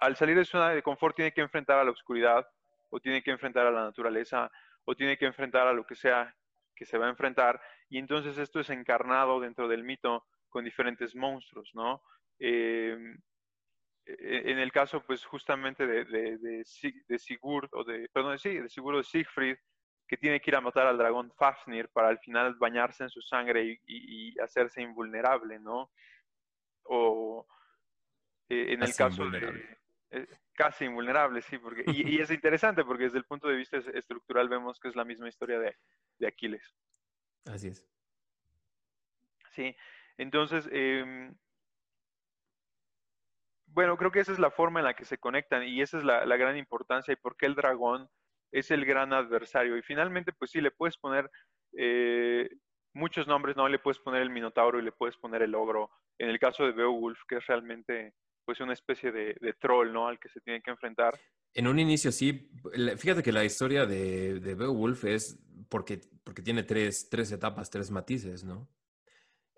[0.00, 2.46] al salir de su zona de confort tiene que enfrentar a la oscuridad
[2.90, 4.50] o tiene que enfrentar a la naturaleza
[4.84, 6.34] o tiene que enfrentar a lo que sea
[6.74, 11.14] que se va a enfrentar y entonces esto es encarnado dentro del mito con diferentes
[11.14, 12.02] monstruos, ¿no?
[12.38, 13.18] Em,
[14.06, 18.98] e, en el caso, pues justamente de, de, Sigurd, o de, perdón, sí, de Sigurd
[18.98, 19.56] de Siegfried,
[20.06, 23.20] que tiene que ir a matar al dragón Fafnir para al final bañarse en su
[23.20, 25.90] sangre y hacerse invulnerable, ¿no?
[26.88, 27.46] o
[28.48, 29.76] eh, en el caso de...
[30.10, 34.48] Eh, casi invulnerable, sí, porque, y, es interesante porque desde el punto de vista estructural
[34.48, 35.76] vemos que es la misma historia de,
[36.18, 36.62] de Aquiles.
[37.44, 37.86] Así es.
[39.52, 39.76] Sí,
[40.18, 41.34] entonces, em,
[43.68, 46.04] bueno, creo que esa es la forma en la que se conectan y esa es
[46.04, 48.08] la, gran importancia y por qué el dragón
[48.50, 49.76] es el gran adversario.
[49.76, 51.30] Y finalmente, pues sí, le puedes poner
[51.76, 52.50] eh,
[52.94, 53.68] muchos nombres, ¿no?
[53.68, 55.90] Le puedes poner el Minotauro y le puedes poner el ogro.
[56.18, 58.14] En el caso de Beowulf, que es realmente
[58.44, 60.08] pues una especie de, troll, ¿no?
[60.08, 61.14] Al que se tiene que enfrentar.
[61.54, 62.50] En un inicio sí.
[62.96, 65.38] Fíjate que la historia de, de Beowulf es
[65.68, 68.66] porque, porque tiene tres, tres etapas, tres matices, ¿no?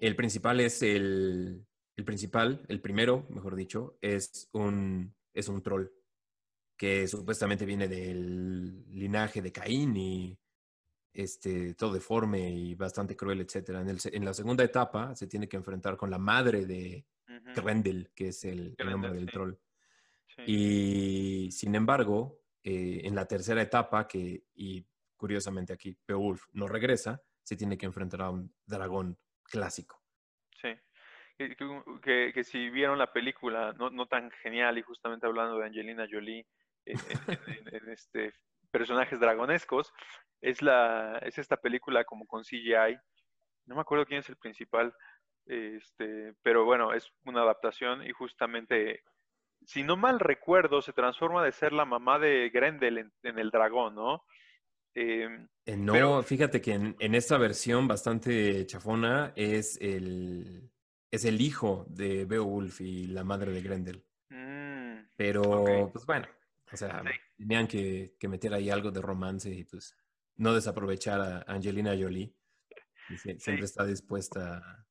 [0.01, 5.89] El principal es el, el principal, el primero, mejor dicho, es un, es un troll
[6.75, 10.39] que supuestamente viene del linaje de Caín y
[11.13, 13.69] este, todo deforme y bastante cruel, etc.
[13.69, 17.05] En, en, la segunda etapa se tiene que enfrentar con la madre de
[17.55, 19.55] Grendel, que es el, nombre del troll.
[20.47, 27.23] Y sin embargo, eh, en la tercera etapa, que, y curiosamente aquí Beowulf no regresa,
[27.43, 29.19] se tiene que enfrentar a un dragón
[29.51, 30.01] clásico.
[30.61, 30.75] Sí.
[31.39, 36.07] Que, que, si vieron la película, no, no, tan genial, y justamente hablando de Angelina
[36.11, 36.47] Jolie,
[36.85, 36.99] en,
[37.73, 38.35] en este
[38.71, 39.93] personajes dragonescos,
[40.41, 42.99] es, la, es esta película como con CGI.
[43.67, 44.95] No me acuerdo quién es el principal,
[45.47, 49.03] este, pero bueno, es una adaptación y justamente,
[49.65, 53.95] si no mal recuerdo, se transforma de ser la mamá de Grendel en, el dragón,
[53.95, 54.25] ¿no?
[54.95, 60.71] Em, eh, no, fíjate que en, esta versión bastante chafona es el,
[61.11, 64.05] es el hijo de Beowulf y la madre de Grendel.
[64.31, 66.27] Mm, pero, pues bueno,
[66.73, 67.03] o sea,
[67.37, 69.97] tenían que, que, meter ahí algo de romance y pues
[70.37, 72.35] no desaprovechar a Angelina Jolie.
[73.17, 74.87] siempre está dispuesta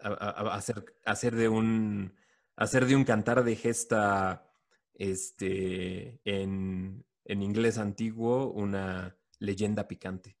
[0.00, 2.14] a, hacer, hacer, de un
[2.56, 4.46] hacer de un cantar de gesta
[4.94, 10.36] este, en, inglés antiguo una leyenda picante.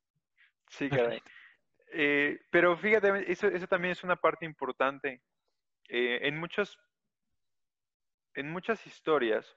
[0.68, 1.22] Sí, caray.
[1.92, 5.22] Eh, pero fíjate, eso, eso, también es una parte importante.
[5.88, 6.78] Eh, en, muchos,
[8.34, 9.56] en muchas historias,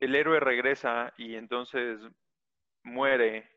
[0.00, 2.00] el héroe regresa y entonces
[2.82, 3.50] muere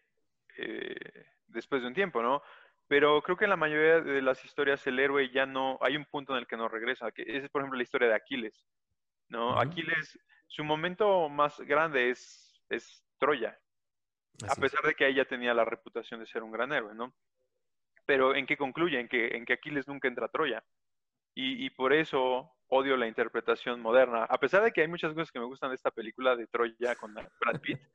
[0.57, 2.41] eh, después de un tiempo, ¿no?
[2.87, 6.05] Pero creo que en la mayoría de las historias el héroe ya no, hay un
[6.05, 8.67] punto en el que no regresa, que esa es por ejemplo la historia de Aquiles,
[9.27, 9.59] ¿no?
[9.59, 13.59] Aquiles su momento más grande es, es Troya,
[14.49, 17.13] a pesar de que ella tenía la reputación de ser un gran héroe, ¿no?
[18.05, 18.99] Pero ¿en qué concluye?
[18.99, 20.63] En que, en que Aquiles nunca entra a Troya.
[21.33, 24.23] Y, y, por eso odio la interpretación moderna.
[24.23, 26.95] A pesar de que hay muchas cosas que me gustan de esta película de Troya
[26.95, 27.79] con Brad Pitt,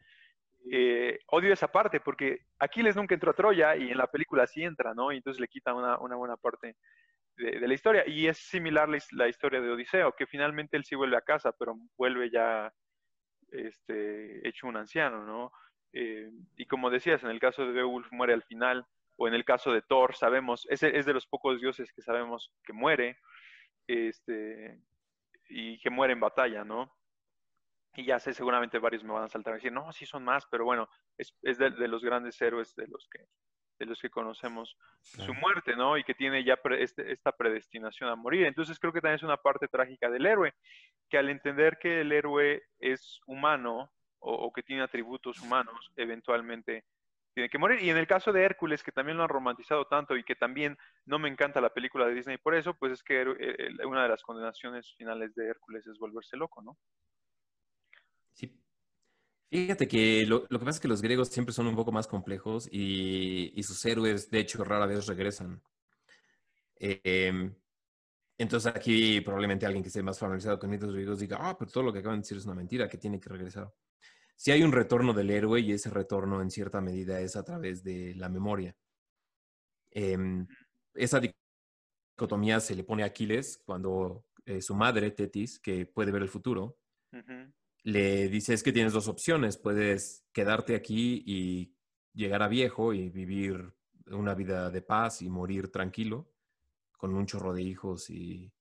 [0.71, 4.63] eh, odio esa parte porque Aquiles nunca entró a Troya y en la película sí
[4.63, 5.13] entra, ¿no?
[5.13, 6.77] Y entonces le quita una, una buena parte
[7.41, 8.05] de, la historia.
[8.07, 11.77] Y es similar la, historia de Odiseo, que finalmente él sí vuelve a casa, pero
[11.97, 12.73] vuelve ya
[13.51, 15.53] este, hecho un anciano, ¿no?
[15.93, 18.87] Eh, y como decías, en el caso de Beowulf muere al final,
[19.17, 22.53] o en el caso de Thor, sabemos, es, es de los pocos dioses que sabemos
[22.65, 23.19] que muere,
[23.87, 24.81] este,
[25.49, 26.95] y que muere en batalla, ¿no?
[27.97, 30.47] Y ya sé, seguramente varios me van a saltar y decir, no, sí son más,
[30.51, 30.89] pero bueno,
[31.19, 33.27] es, es de, los grandes héroes de los que,
[33.81, 35.97] de los que conocemos su muerte, ¿no?
[35.97, 38.47] Y que tiene ya este, esta predestinación a morir.
[38.47, 40.55] Entonces creo que también es una parte trágica del héroe,
[41.09, 46.85] que al entender que el héroe es humano o, que tiene atributos humanos, eventualmente
[47.33, 47.81] tiene que morir.
[47.81, 50.77] Y en el caso de Hércules, que también lo han romantizado tanto y que también
[51.07, 54.11] no me encanta la película de Disney por eso, pues es que eh, una de
[54.11, 56.77] las condenaciones finales de Hércules es volverse loco, ¿no?
[58.35, 58.55] Sí.
[59.51, 62.69] Fíjate que lo, que pasa es que los griegos siempre son un poco más complejos
[62.71, 65.61] y, sus héroes, de hecho, rara vez regresan.
[66.77, 67.53] Em,
[68.39, 71.85] entonces aquí probablemente alguien que esté más familiarizado con mitos griegos diga, ah, pero todo
[71.85, 73.73] lo que acaban de decir es una mentira, que tiene que regresar.
[74.37, 77.83] Si hay un retorno del héroe y ese retorno en cierta medida es a través
[77.83, 78.77] de la memoria.
[79.91, 80.47] Em,
[80.95, 86.23] esa dicotomía se le pone a Aquiles cuando eh, su madre, Tetis, que puede ver
[86.23, 86.79] el futuro,
[87.83, 91.75] le dice es que tienes dos opciones, puedes quedarte aquí y
[92.15, 93.73] llegar a viejo y vivir
[94.07, 96.29] una vida de paz y morir tranquilo
[96.97, 98.53] con un chorro de hijos y,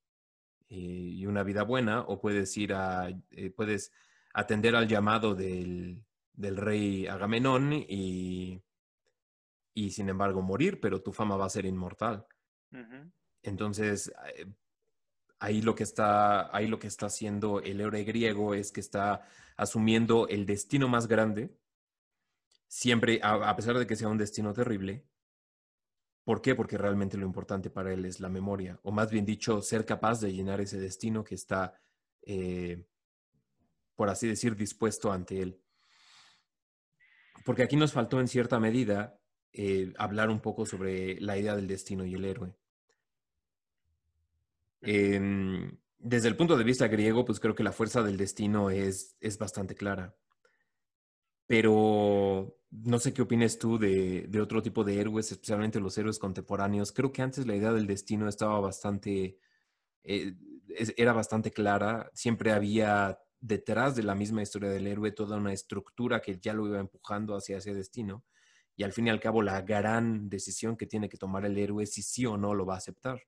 [0.68, 3.92] y una vida buena, o puedes ir a, eh, puedes
[4.32, 6.02] atender al llamado del,
[6.32, 8.62] del rey Agamenón y,
[9.74, 12.24] y, sin embargo morir, pero tu fama va a ser inmortal.
[13.42, 14.46] Entonces, eh,
[15.40, 19.26] ahí lo que está, ahí lo que está haciendo el héroe griego es que está
[19.56, 21.56] asumiendo el destino más grande,
[22.68, 25.06] siempre, a, pesar de que sea un destino terrible.
[26.24, 26.54] ¿Por qué?
[26.54, 30.20] Porque realmente lo importante para él es la memoria, o más bien dicho, ser capaz
[30.20, 31.80] de llenar ese destino que está,
[32.22, 32.86] eh,
[33.96, 35.60] por así decir, dispuesto ante él.
[37.44, 39.18] Porque aquí nos faltó en cierta medida
[39.52, 42.59] eh, hablar un poco sobre la idea del destino y el héroe.
[44.82, 49.16] Em, desde el punto de vista griego, pues creo que la fuerza del destino es,
[49.20, 50.16] es bastante clara.
[51.46, 56.18] Pero no sé qué opinas tú de, de, otro tipo de héroes, especialmente los héroes
[56.18, 56.92] contemporáneos.
[56.92, 59.38] Creo que antes la idea del destino estaba bastante,
[60.04, 60.34] eh,
[60.96, 62.10] era bastante clara.
[62.14, 66.66] Siempre había detrás de la misma historia del héroe toda una estructura que ya lo
[66.68, 68.24] iba empujando hacia ese destino.
[68.76, 71.84] Y al fin y al cabo, la gran decisión que tiene que tomar el héroe
[71.84, 73.20] es si sí o no lo va a aceptar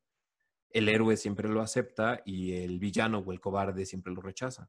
[0.72, 4.68] el héroe siempre lo acepta y el villano o el cobarde siempre lo rechaza.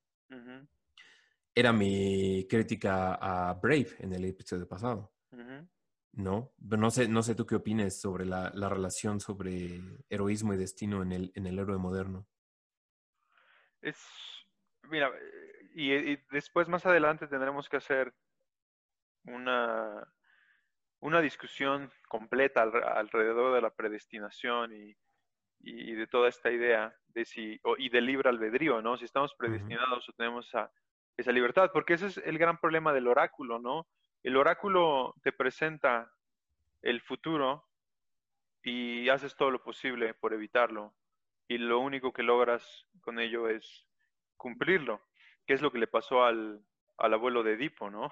[1.55, 5.11] Era mi crítica a Brave en el episodio pasado.
[6.15, 6.53] ¿No?
[6.59, 11.11] no sé, no sé tú qué opines sobre la, relación sobre heroísmo y destino en
[11.11, 12.27] el, en el héroe moderno.
[13.81, 13.97] Es,
[14.83, 15.11] mira,
[15.73, 18.13] y, después más adelante tendremos que hacer
[19.25, 20.07] una,
[20.99, 24.95] una discusión completa alrededor de la predestinación y,
[25.63, 28.97] y de toda esta idea de si, y del libre albedrío, ¿no?
[28.97, 30.71] Si estamos predestinados o tenemos esa,
[31.17, 33.87] esa libertad, porque ese es el gran problema del oráculo, ¿no?
[34.23, 36.11] El oráculo te presenta
[36.81, 37.65] el futuro
[38.63, 40.93] y haces todo lo posible por evitarlo.
[41.47, 43.85] Y lo único que logras con ello es
[44.37, 45.01] cumplirlo,
[45.45, 46.61] que es lo que le pasó al,
[46.97, 48.09] al abuelo de Edipo, ¿no?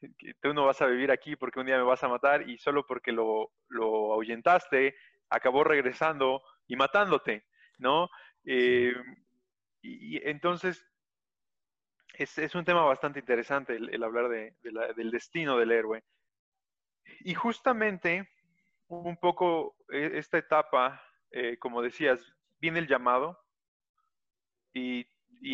[0.42, 2.86] Tú no vas a vivir aquí porque un día me vas a matar y solo
[2.86, 4.96] porque lo, lo ahuyentaste,
[5.28, 7.44] acabó regresando y matándote,
[7.78, 8.08] ¿no?
[8.44, 8.94] Eh,
[9.82, 10.86] y, entonces,
[12.14, 16.04] es, un tema bastante interesante el, hablar del destino del héroe.
[17.20, 18.28] Y justamente,
[18.88, 22.20] un poco e, esta etapa, eh, como decías,
[22.60, 23.38] viene el llamado
[24.72, 25.06] y,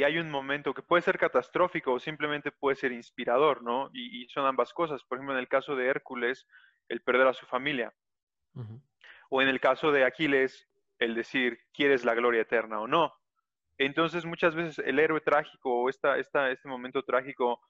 [0.03, 3.91] hay un momento que puede ser catastrófico o simplemente puede ser inspirador, ¿no?
[3.93, 5.05] Y, son ambas cosas.
[5.05, 6.47] Por ejemplo, en el caso de Hércules,
[6.89, 7.93] el perder a su familia.
[9.29, 10.67] O en el caso de Aquiles,
[10.99, 13.13] el decir, ¿quieres la gloria eterna o no?
[13.79, 17.61] Entonces muchas veces el héroe trágico o esta, esta, este momento trágico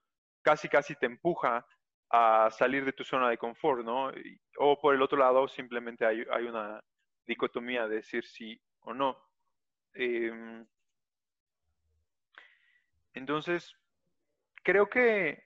[0.43, 1.67] casi casi te empuja
[2.11, 4.13] a salir de tu zona de confort, ¿no?
[4.59, 6.83] O por el otro lado simplemente hay, hay una
[7.27, 9.19] dicotomía de decir sí o no.
[9.95, 10.67] Em,
[13.15, 13.75] entonces,
[14.63, 15.43] creo que,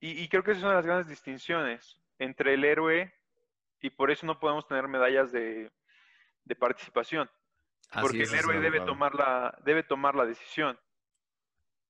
[0.00, 3.12] y, creo que esas son las grandes distinciones entre el héroe
[3.80, 5.70] y por eso no podemos tener medallas de,
[6.54, 7.30] participación.
[8.00, 10.78] porque el héroe debe tomar, la, debe tomar la decisión.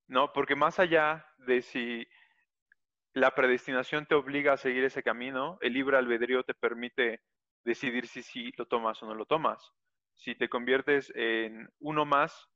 [0.07, 0.33] ¿No?
[0.33, 2.07] Porque más allá de si
[3.15, 7.23] la predestinación te obliga a seguir ese camino, el libre albedrío te permite
[7.65, 9.73] decidir si sí lo tomas o no lo tomas.
[10.15, 12.49] Si te conviertes en uno más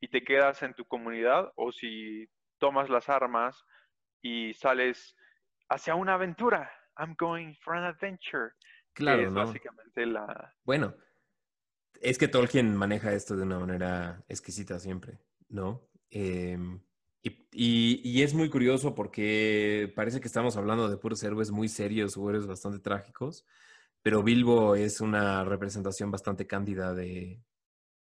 [0.00, 2.28] y te quedas en tu comunidad o si
[2.58, 3.64] tomas las armas
[4.22, 5.16] y sales
[5.68, 6.70] hacia una aventura.
[6.96, 8.52] I'm going for an adventure.
[8.94, 10.54] Claro, es básicamente la...
[10.64, 10.94] Bueno,
[12.04, 15.88] es que Tolkien maneja esto de una manera exquisita siempre, ¿no?
[16.10, 16.80] Em,
[17.50, 22.28] y, es muy curioso porque parece que estamos hablando de puros héroes muy serios o
[22.28, 23.46] héroes bastante trágicos,
[24.02, 27.42] pero Bilbo es una representación bastante cándida de,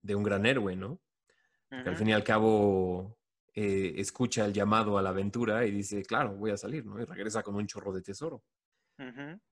[0.08, 1.02] un gran héroe, ¿no?
[1.70, 3.20] Que al fin y al cabo
[3.54, 7.02] eh, escucha el llamado a la aventura y dice, claro, voy a salir, ¿no?
[7.02, 8.44] Y regresa con un chorro de tesoro.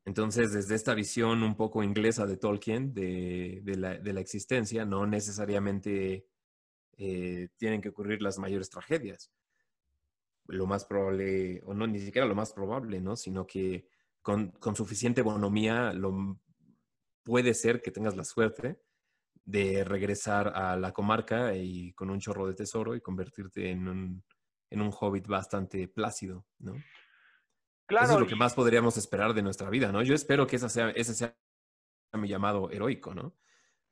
[0.06, 6.28] Entonces, desde esta visión un poco inglesa de Tolkien, de, la, existencia, no necesariamente
[6.98, 9.32] eh, tienen que ocurrir las mayores tragedias
[10.48, 13.16] lo más probable, o no, ni siquiera lo más probable, ¿no?
[13.16, 13.88] Sino que
[14.22, 16.40] con, suficiente bonomía lo,
[17.24, 18.82] puede ser que tengas la suerte
[19.46, 24.24] de regresar a la comarca y con un chorro de tesoro y convertirte en un,
[24.70, 26.76] en un hobbit bastante plácido, ¿no?
[27.88, 28.06] Claro.
[28.06, 30.04] Eso es lo que más podríamos esperar de nuestra vida, ¿no?
[30.04, 31.36] Yo espero que esa sea, ese sea
[32.14, 33.36] mi llamado heroico, ¿no?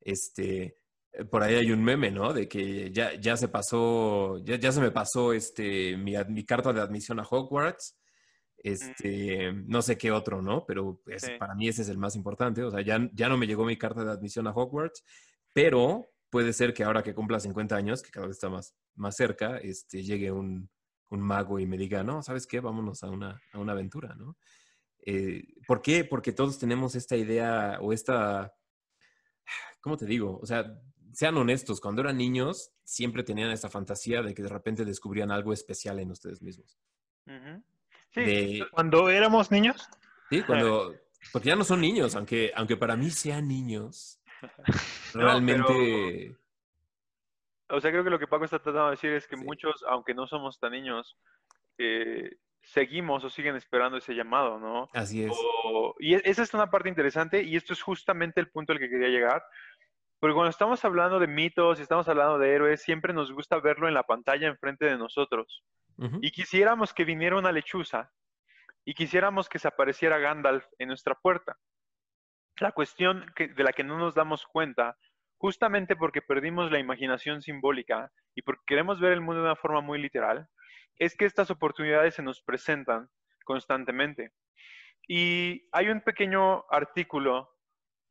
[0.02, 0.78] Este,
[1.14, 2.34] eh, por ahí hay un meme, ¿no?
[2.34, 6.74] De que ya, ya se pasó, ya, ya se me pasó este, mi, mi, carta
[6.74, 7.98] de admisión a Hogwarts.
[8.58, 10.66] Este, no sé qué otro, ¿no?
[10.66, 11.02] Pero
[11.40, 12.64] para mí ese es el más importante.
[12.64, 15.04] O sea, ya, ya no me llegó mi carta de admisión a Hogwarts,
[15.54, 19.16] pero puede ser que ahora que cumpla 50 años, que cada vez está más, más
[19.16, 20.70] cerca, este, llegue un,
[21.10, 22.60] un mago y me diga, no, ¿sabes qué?
[22.60, 24.38] Vámonos a una, a una aventura, ¿no?
[25.06, 26.04] Eh, ¿Por qué?
[26.04, 28.54] Porque todos tenemos esta idea o esta,
[29.80, 30.40] ¿cómo te digo?
[30.42, 30.80] O sea,
[31.14, 35.54] sean honestos, cuando eran niños, siempre tenían esa fantasía de que de repente descubrían algo
[35.54, 36.78] especial en ustedes mismos.
[38.14, 39.88] Sí, cuando éramos niños.
[40.30, 40.96] Sí, cuando,
[41.32, 44.20] porque ya no son niños, aunque, aunque para mí sean niños,
[45.14, 46.36] realmente...
[47.70, 50.14] O sea, creo que lo que Paco está tratando de decir es que muchos, aunque
[50.14, 51.18] no somos tan niños,
[51.78, 54.90] eh, seguimos o siguen esperando ese llamado, ¿no?
[54.94, 55.32] Así es.
[56.00, 58.90] y e, esa es una parte interesante y esto es justamente el punto al que
[58.90, 59.44] quería llegar,
[60.20, 63.88] porque cuando estamos hablando de mitos y estamos hablando de héroes, siempre nos gusta verlo
[63.88, 65.64] en la pantalla enfrente de nosotros.
[66.22, 68.12] Y quisiéramos que viniera una lechuza
[68.84, 71.58] y quisiéramos que se apareciera Gandalf en nuestra puerta.
[72.60, 74.98] La cuestión de la que no nos damos cuenta,
[75.38, 79.82] justamente porque perdimos la imaginación simbólica y porque queremos ver el mundo de una forma
[79.82, 80.48] muy literal,
[80.98, 83.10] es que estas oportunidades se nos presentan
[83.44, 84.32] constantemente.
[85.08, 87.52] Y hay un pequeño artículo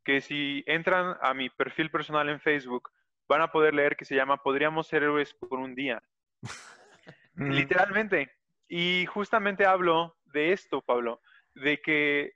[0.04, 2.90] que si entran a mi perfil personal en Facebook,
[3.28, 6.02] van a poder leer que se llama Podríamos ser héroes por un día.
[7.36, 7.50] Mm.
[7.50, 8.30] Literalmente.
[8.68, 11.20] Y justamente hablo de esto, Pablo,
[11.56, 12.34] de que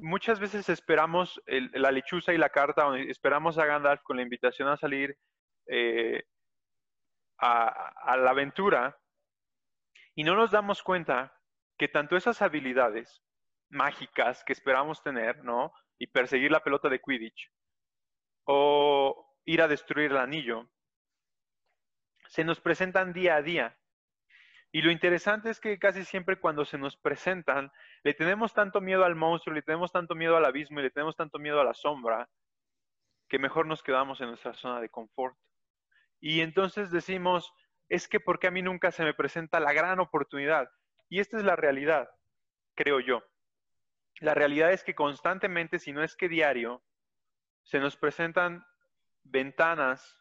[0.00, 4.68] muchas veces esperamos la lechuza y la carta, o esperamos a Gandalf con la invitación
[4.68, 5.16] a salir
[5.66, 6.22] eh,
[7.38, 8.98] a la aventura,
[10.14, 11.32] y no nos damos cuenta
[11.78, 13.22] que tanto esas habilidades
[13.70, 15.72] mágicas que esperamos tener, ¿no?
[16.00, 17.52] y perseguir la pelota de Quidditch
[18.44, 20.68] o ir a destruir el anillo,
[22.28, 23.78] se nos presentan día a día.
[24.72, 27.72] Y lo interesante es que casi siempre cuando se nos presentan,
[28.04, 31.16] le tenemos tanto miedo al monstruo, le tenemos tanto miedo al abismo y le tenemos
[31.16, 32.28] tanto miedo a la sombra,
[33.28, 35.36] que mejor nos quedamos en nuestra zona de confort.
[36.20, 37.52] Y entonces decimos,
[37.88, 40.68] es que porque a mí nunca se me presenta la gran oportunidad.
[41.08, 42.08] Y esta es la realidad,
[42.74, 43.22] creo yo
[44.20, 46.82] la realidad es que constantemente, si no es que diario,
[47.62, 48.64] se nos presentan
[49.22, 50.18] ventanas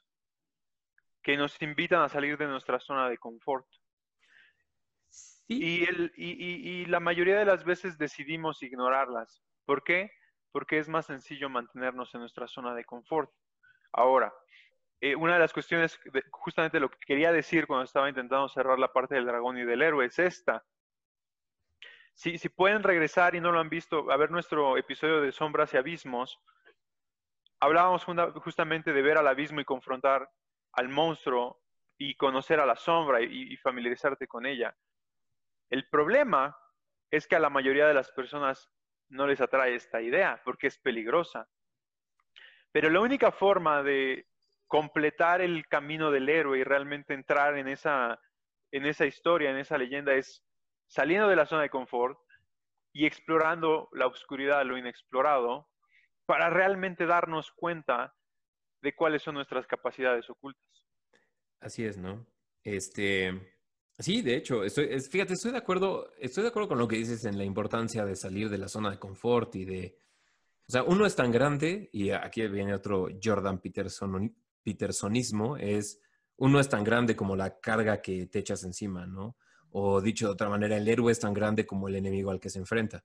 [1.22, 3.68] que nos invitan a salir de nuestra zona de confort.
[5.52, 9.42] Y, y, la mayoría de las veces decidimos ignorarlas.
[9.66, 10.12] ¿Por qué?
[10.52, 13.32] Porque es más sencillo mantenernos en nuestra zona de confort.
[13.92, 14.32] Ahora,
[15.02, 16.00] eh, una de las cuestiones,
[16.32, 19.82] justamente lo que quería decir cuando estaba intentando cerrar la parte del dragón y del
[19.82, 20.64] héroe, es esta.
[22.14, 25.78] Si, pueden regresar y no lo han visto, a ver nuestro episodio de Sombras y
[25.78, 26.38] Abismos,
[27.62, 28.04] hablábamos
[28.44, 30.30] justamente de ver al abismo y confrontar
[30.74, 31.62] al monstruo
[31.98, 34.76] y conocer a la sombra y, familiarizarte con ella.
[35.70, 36.58] El problema
[37.12, 38.70] es que a la mayoría de las personas
[39.10, 41.50] no les atrae esta idea porque es peligrosa.
[42.72, 44.28] Pero la única forma de
[44.68, 48.20] completar el camino del héroe y realmente entrar en esa
[48.72, 50.46] en esa historia, en esa leyenda, es
[50.88, 52.20] saliendo de la zona de confort
[52.94, 55.70] y explorando la oscuridad, lo inexplorado,
[56.26, 58.16] para realmente darnos cuenta
[58.82, 60.64] de cuáles son nuestras capacidades ocultas.
[61.60, 62.26] Así es, ¿no?
[62.64, 63.59] Este,
[64.00, 67.26] sí, de hecho, estoy, fíjate, estoy de acuerdo, estoy de acuerdo con lo que dices
[67.26, 69.98] en la importancia de salir de la zona de confort y de,
[70.68, 76.00] o sea, uno es tan grande y aquí viene otro Jordan Peterson, Petersonismo, es
[76.40, 79.36] uno es tan grande como la carga que te echas encima, ¿no?
[79.72, 82.50] O dicho de otra manera, el héroe es tan grande como el enemigo al que
[82.50, 83.04] se enfrenta.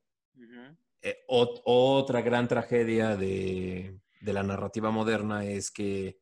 [1.03, 6.18] Eh, otra gran tragedia de, la narrativa moderna es que,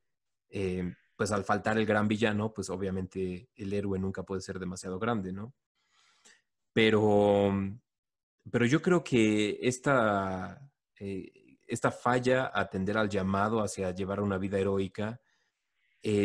[0.50, 4.98] eh, pues al faltar el gran villano, pues obviamente el héroe nunca puede ser demasiado
[4.98, 5.54] grande, ¿no?
[6.72, 7.52] Pero,
[8.50, 10.68] pero yo creo que esta,
[10.98, 15.20] eh, esta falla a atender al llamado hacia llevar una vida heroica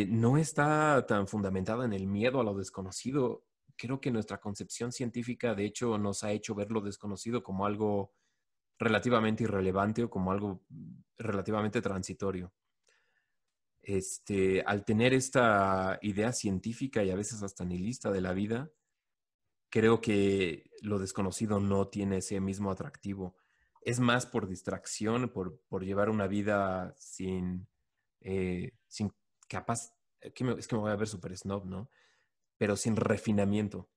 [0.07, 3.45] no está tan fundamentada en el miedo a lo desconocido.
[3.75, 8.15] Creo que nuestra concepción científica, de hecho, nos ha hecho ver lo desconocido como algo
[8.79, 10.63] relativamente irrelevante o como algo
[11.19, 12.51] relativamente transitorio.
[13.88, 18.69] Este, al tener esta idea científica y a veces hasta nihilista de la vida,
[19.69, 23.38] creo que lo desconocido no tiene ese mismo atractivo.
[23.81, 27.67] Es más por distracción, por, llevar una vida sin,
[28.19, 29.13] eh, sin
[29.47, 31.89] capaz, es que me voy a ver súper snob, ¿no?
[32.57, 33.89] Pero sin refinamiento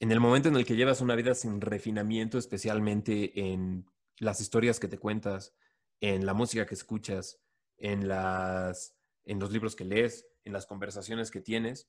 [0.00, 3.86] en el momento en el que llevas una vida sin refinamiento, especialmente en
[4.18, 5.54] las historias que te cuentas,
[6.00, 7.40] en la música que escuchas,
[7.78, 11.88] en, los libros que lees, en las conversaciones que tienes,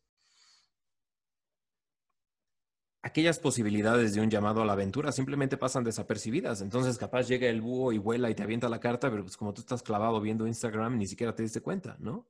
[3.02, 6.62] aquellas posibilidades de un llamado a la aventura simplemente pasan desapercibidas.
[6.62, 9.54] Entonces, capaz llega el búho y vuela y te avienta la carta, pero pues como
[9.54, 12.30] tú estás clavado viendo Instagram, ni siquiera te diste cuenta, ¿no?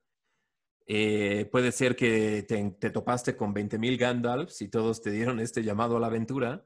[0.91, 5.97] Eh, puede ser que te, topaste con 20.000 Gandalfs y todos te dieron este llamado
[5.97, 6.65] a la aventura,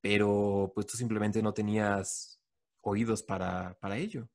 [0.00, 2.40] pero pues tú simplemente no tenías
[2.80, 4.28] oídos para, para ello.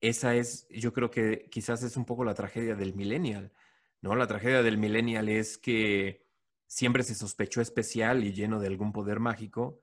[0.00, 3.52] Esa es, yo creo que quizás es un poco la tragedia del millennial,
[4.00, 4.14] ¿no?
[4.16, 6.26] La tragedia del millennial es que
[6.66, 9.82] siempre se sospechó especial y lleno de algún poder mágico,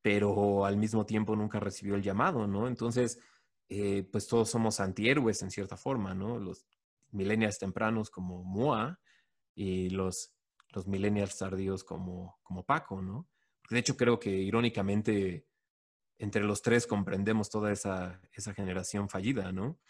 [0.00, 2.68] pero al mismo tiempo nunca recibió el llamado, ¿no?
[2.68, 3.18] Entonces,
[3.68, 6.38] eh, pues todos somos antihéroes en cierta forma, ¿no?
[6.38, 6.66] Los
[7.10, 9.00] millennials tempranos como Moa
[9.54, 10.34] y los,
[10.70, 13.28] los millennials tardíos como, como Paco, ¿no?
[13.70, 15.46] De hecho, creo que irónicamente
[16.22, 19.80] entre los tres comprendemos toda esa, esa generación fallida, ¿no?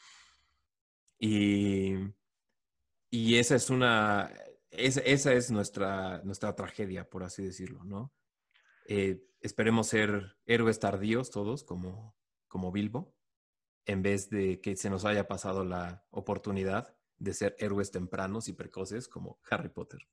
[1.19, 1.95] Y,
[3.11, 4.33] y esa es una,
[4.71, 8.15] esa es nuestra, nuestra tragedia, por así decirlo, ¿no?
[8.87, 12.17] Eh, esperemos ser héroes tardíos todos, como,
[12.49, 13.15] como Bilbo,
[13.85, 18.55] en vez de que se nos haya pasado la oportunidad de ser héroes tempranos y
[18.55, 20.09] precoces como Harry Potter.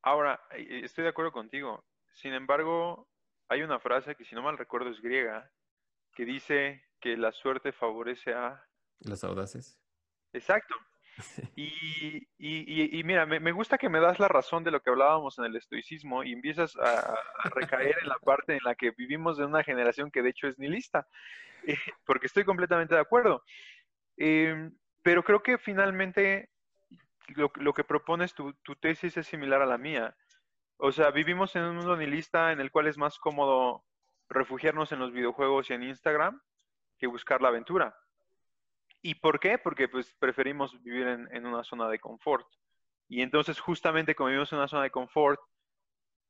[0.00, 1.84] Ahora, eh, estoy de acuerdo contigo.
[2.14, 3.10] Sin embargo,
[3.54, 5.50] hay una frase que si no mal recuerdo es griega,
[6.14, 8.62] que dice que la suerte favorece a...
[9.00, 9.80] Los audaces.
[10.32, 10.74] Exacto.
[11.54, 15.38] Y, y, y, mira, me, gusta que me das la razón de lo que hablábamos
[15.38, 17.16] en el estoicismo y empiezas a,
[17.54, 20.58] recaer en la parte en la que vivimos de una generación que de hecho es
[20.58, 21.06] nihilista,
[21.68, 23.44] eh, porque estoy completamente de acuerdo.
[24.16, 24.70] Eh,
[25.02, 26.50] pero creo que finalmente
[27.28, 30.16] lo, que propones, tu, tu, tesis es similar a la mía.
[30.86, 33.86] O sea, vivimos en un mundo nihilista en el cual es más cómodo
[34.28, 36.38] refugiarnos en los videojuegos y en Instagram
[36.98, 37.96] que buscar la aventura.
[39.00, 39.56] ¿Y por qué?
[39.56, 42.46] Porque pues preferimos vivir en, en una zona de confort.
[43.08, 45.40] Y entonces justamente como vivimos en una zona de confort,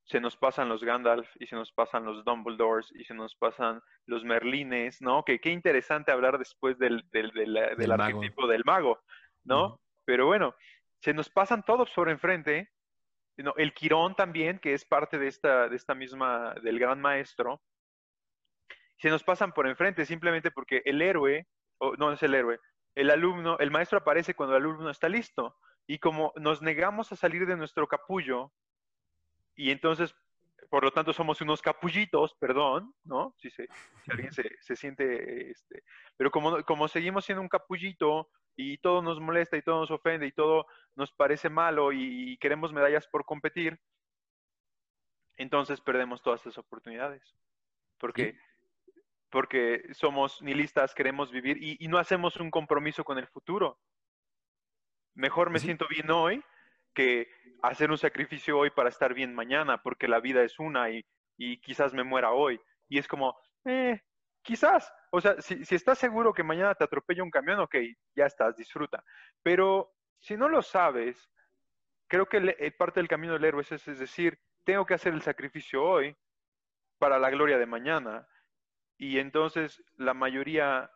[0.05, 3.83] se nos pasan los Gandalf y se nos pasan los Dumbledores y se nos pasan
[4.07, 5.25] los Merlines, ¿no?
[5.25, 9.01] Que qué interesante hablar después del, del, del, arquetipo del mago,
[9.43, 9.81] ¿no?
[10.05, 10.55] Pero bueno,
[11.01, 12.71] se nos pasan todos por enfrente.
[13.37, 13.55] ¿No?
[13.57, 17.63] El Quirón también, que es parte de esta, de esta misma, del gran maestro,
[18.99, 21.47] se nos pasan por enfrente simplemente porque el héroe,
[21.99, 22.61] no es el héroe,
[22.95, 25.57] el alumno, el maestro aparece cuando el alumno está listo.
[25.87, 28.53] Y como nos negamos a salir de nuestro capullo,
[29.55, 30.15] y entonces,
[30.71, 33.35] por lo tanto, somos unos capullitos, perdón, ¿no?
[33.39, 33.69] Si, se,
[34.09, 35.83] alguien se, se, siente, este,
[36.17, 40.27] pero como, como seguimos siendo un capullito y todo nos molesta y todo nos ofende
[40.27, 43.81] y todo nos parece malo y, queremos medallas por competir,
[45.37, 47.23] entonces perdemos todas esas oportunidades.
[47.99, 48.39] Porque,
[49.31, 53.79] porque somos nihilistas, queremos vivir y, y, no hacemos un compromiso con el futuro.
[55.15, 56.43] Mejor me siento bien hoy
[56.95, 57.29] que
[57.63, 61.05] hacer un sacrificio hoy para estar bien mañana, porque la vida es una y,
[61.61, 62.61] quizás me muera hoy.
[62.89, 64.01] Y es como, eh,
[64.45, 67.77] quizás, o sea, si, estás seguro que mañana te atropella un camión, ok,
[68.15, 69.03] ya estás, disfruta.
[69.43, 71.29] Pero si no lo sabes,
[72.07, 76.15] creo que parte del camino del héroe es, decir, tengo que hacer el sacrificio hoy
[76.99, 78.29] para la gloria de mañana.
[78.99, 80.91] Y entonces la mayoría,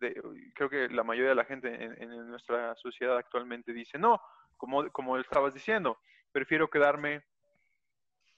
[0.00, 0.14] de,
[0.54, 4.20] creo que la mayoría de la gente en, nuestra sociedad actualmente dice, no,
[4.56, 5.98] como, como estabas diciendo,
[6.32, 7.24] prefiero quedarme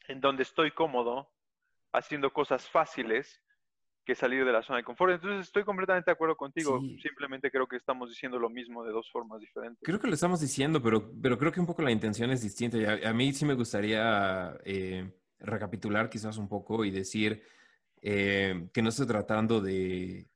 [0.09, 1.31] en donde estoy cómodo,
[1.93, 3.43] haciendo cosas fáciles,
[4.09, 5.13] que salir de la zona de confort.
[5.13, 6.81] Entonces estoy completamente de acuerdo contigo.
[7.03, 9.81] Simplemente creo que estamos diciendo lo mismo de dos formas diferentes.
[9.83, 12.79] Creo que lo estamos diciendo, pero, pero creo que un poco la intención es distinta.
[12.79, 17.43] A, a mí sí me gustaría eh, recapitular quizás un poco y decir
[18.01, 20.27] eh, que no estoy tratando de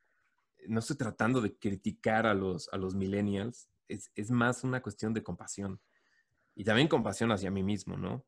[0.69, 3.71] no estoy tratando de criticar a los, a los millennials.
[3.89, 5.81] Es, es más una cuestión de compasión.
[6.55, 8.27] Y también compasión hacia mí mismo, ¿no?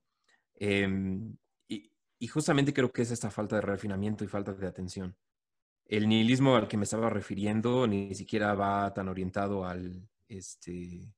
[0.54, 1.36] Em,
[1.68, 5.14] y, y justamente creo que es esta falta de refinamiento y falta de atención
[5.86, 11.14] el nihilismo al que me estaba refiriendo ni siquiera va tan orientado al, este,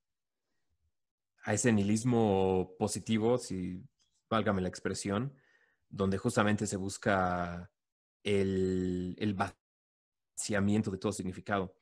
[1.45, 3.83] a ese nihilismo positivo, si
[4.29, 5.35] válgame la expresión,
[5.89, 7.71] donde justamente se busca
[8.25, 9.37] el, el
[10.37, 11.77] vaciamiento de todo significado.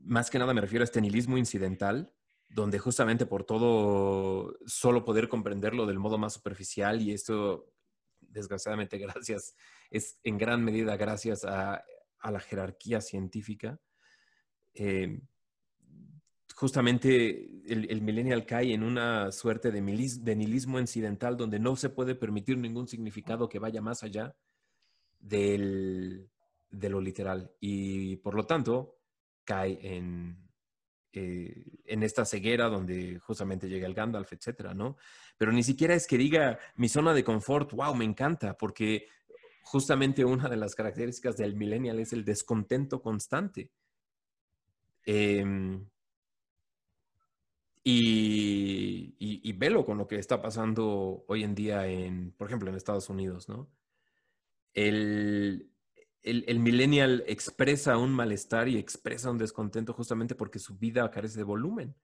[0.00, 2.12] Más que nada me refiero a este nihilismo incidental,
[2.50, 7.72] donde justamente por todo solo poder comprenderlo del modo más superficial y esto
[8.20, 9.54] desgraciadamente gracias,
[9.90, 11.84] es en gran medida gracias a
[12.22, 13.78] a la jerarquía científica,
[14.74, 15.20] eh,
[16.54, 22.14] justamente el, millennial cae en una suerte de, de, nihilismo incidental donde no se puede
[22.14, 24.34] permitir ningún significado que vaya más allá
[25.18, 25.58] de
[26.70, 28.98] lo literal y por lo tanto
[29.44, 30.42] cae en,
[31.14, 34.96] eh, en esta ceguera donde justamente llega el Gandalf, etcétera, ¿no?
[35.36, 39.08] Pero ni siquiera es que diga mi zona de confort, wow, me encanta, porque
[39.62, 43.70] justamente una de las características del millennial es el descontento constante.
[45.04, 45.84] Em,
[47.84, 53.08] y, velo con lo que está pasando hoy en día en, por ejemplo, en Estados
[53.08, 53.68] Unidos, ¿no?
[54.74, 55.70] El,
[56.22, 61.44] el, millennial expresa un malestar y expresa un descontento justamente porque su vida carece de
[61.44, 61.94] volumen.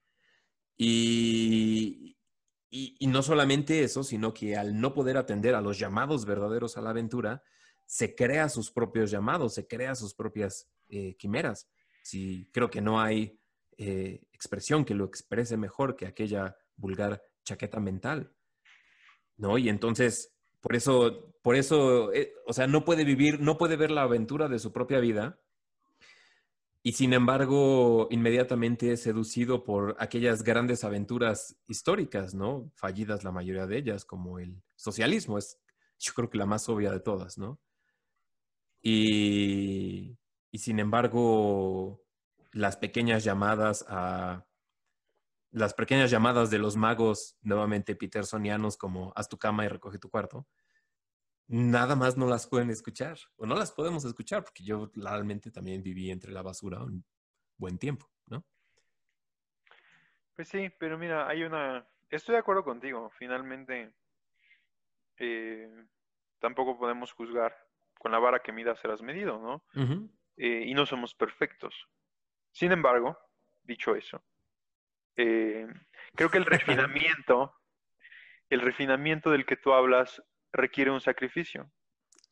[0.76, 2.17] Y,
[2.70, 6.82] y, no solamente eso, sino que al no poder atender a los llamados verdaderos a
[6.82, 7.42] la aventura,
[7.86, 11.70] se crea sus propios llamados, se crea sus propias eh, quimeras.
[12.02, 13.40] Si creo que no hay
[13.78, 18.34] eh, expresión que lo exprese mejor que aquella vulgar chaqueta mental,
[19.36, 19.56] ¿no?
[19.56, 23.90] Y entonces, por eso, por eso, eh, o sea, no puede vivir, no puede ver
[23.90, 25.40] la aventura de su propia vida
[26.82, 32.70] y sin embargo inmediatamente es seducido por aquellas grandes aventuras históricas, ¿no?
[32.74, 35.58] Fallidas la mayoría de ellas, como el socialismo, es
[35.98, 37.60] yo creo que la más obvia de todas, ¿no?
[38.80, 40.16] Y,
[40.52, 42.00] y sin embargo
[42.52, 44.44] las pequeñas llamadas a
[45.50, 50.10] las pequeñas llamadas de los magos nuevamente petersonianos como haz tu cama y recoge tu
[50.10, 50.46] cuarto,
[51.48, 55.82] nada más no las pueden escuchar o no las podemos escuchar porque yo realmente también
[55.82, 57.04] viví entre la basura un
[57.56, 58.44] buen tiempo, ¿no?
[60.36, 61.88] Pues sí, pero mira, hay una...
[62.10, 63.92] Estoy de acuerdo contigo, finalmente
[65.16, 65.68] eh,
[66.38, 67.56] tampoco podemos juzgar
[67.98, 69.64] con la vara que mida serás medido, ¿no?
[70.36, 71.88] Eh, y no somos perfectos.
[72.52, 73.18] Sin embargo,
[73.64, 74.22] dicho eso,
[75.16, 75.66] eh,
[76.14, 77.54] creo que el refinamiento,
[78.48, 80.22] el refinamiento del que tú hablas
[80.52, 81.70] requiere un sacrificio.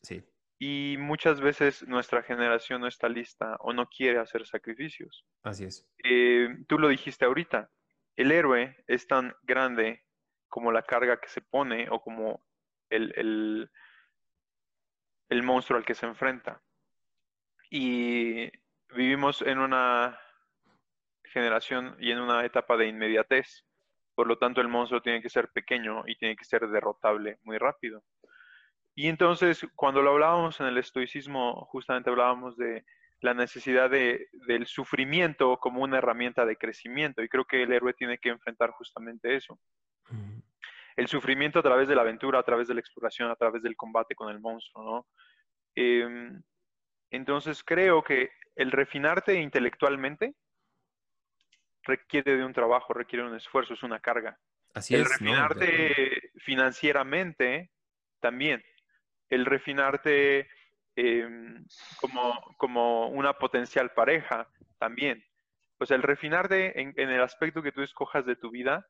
[0.03, 0.23] Sí.
[0.59, 5.27] Y muchas veces nuestra generación no está lista o no quiere hacer sacrificios.
[5.43, 5.87] Así es.
[6.03, 7.71] Eh, tú lo dijiste ahorita,
[8.17, 10.05] el héroe es tan grande
[10.49, 12.43] como la carga que se pone o como
[12.89, 13.71] el, el,
[15.29, 16.63] el monstruo al que se enfrenta.
[17.69, 18.51] Y
[18.95, 20.19] vivimos en una
[21.25, 23.66] generación y en una etapa de inmediatez.
[24.17, 27.59] Por lo tanto, el monstruo tiene que ser pequeño y tiene que ser derrotable muy
[27.59, 28.03] rápido.
[28.95, 32.87] Y entonces, cuando lo hablábamos en el estoicismo, justamente hablábamos de
[33.21, 37.23] la necesidad de, del sufrimiento como una herramienta de crecimiento.
[37.23, 39.61] Y creo que el héroe tiene que enfrentar justamente eso.
[40.97, 43.77] El sufrimiento a través de la aventura, a través de la exploración, a través del
[43.77, 45.07] combate con el monstruo, ¿no?
[45.75, 46.43] Em,
[47.11, 50.35] entonces, creo que el refinarte intelectualmente
[51.87, 54.39] requiere de un trabajo, requiere un esfuerzo, es una carga.
[54.75, 55.09] Así el es.
[55.09, 57.71] refinarte financieramente
[58.21, 58.63] también.
[59.29, 60.49] El refinarte
[60.97, 61.65] em,
[62.01, 64.49] como, como una potencial pareja
[64.79, 65.25] también.
[65.79, 68.87] O sea, el refinarte en, en, el aspecto que tú escojas de tu vida,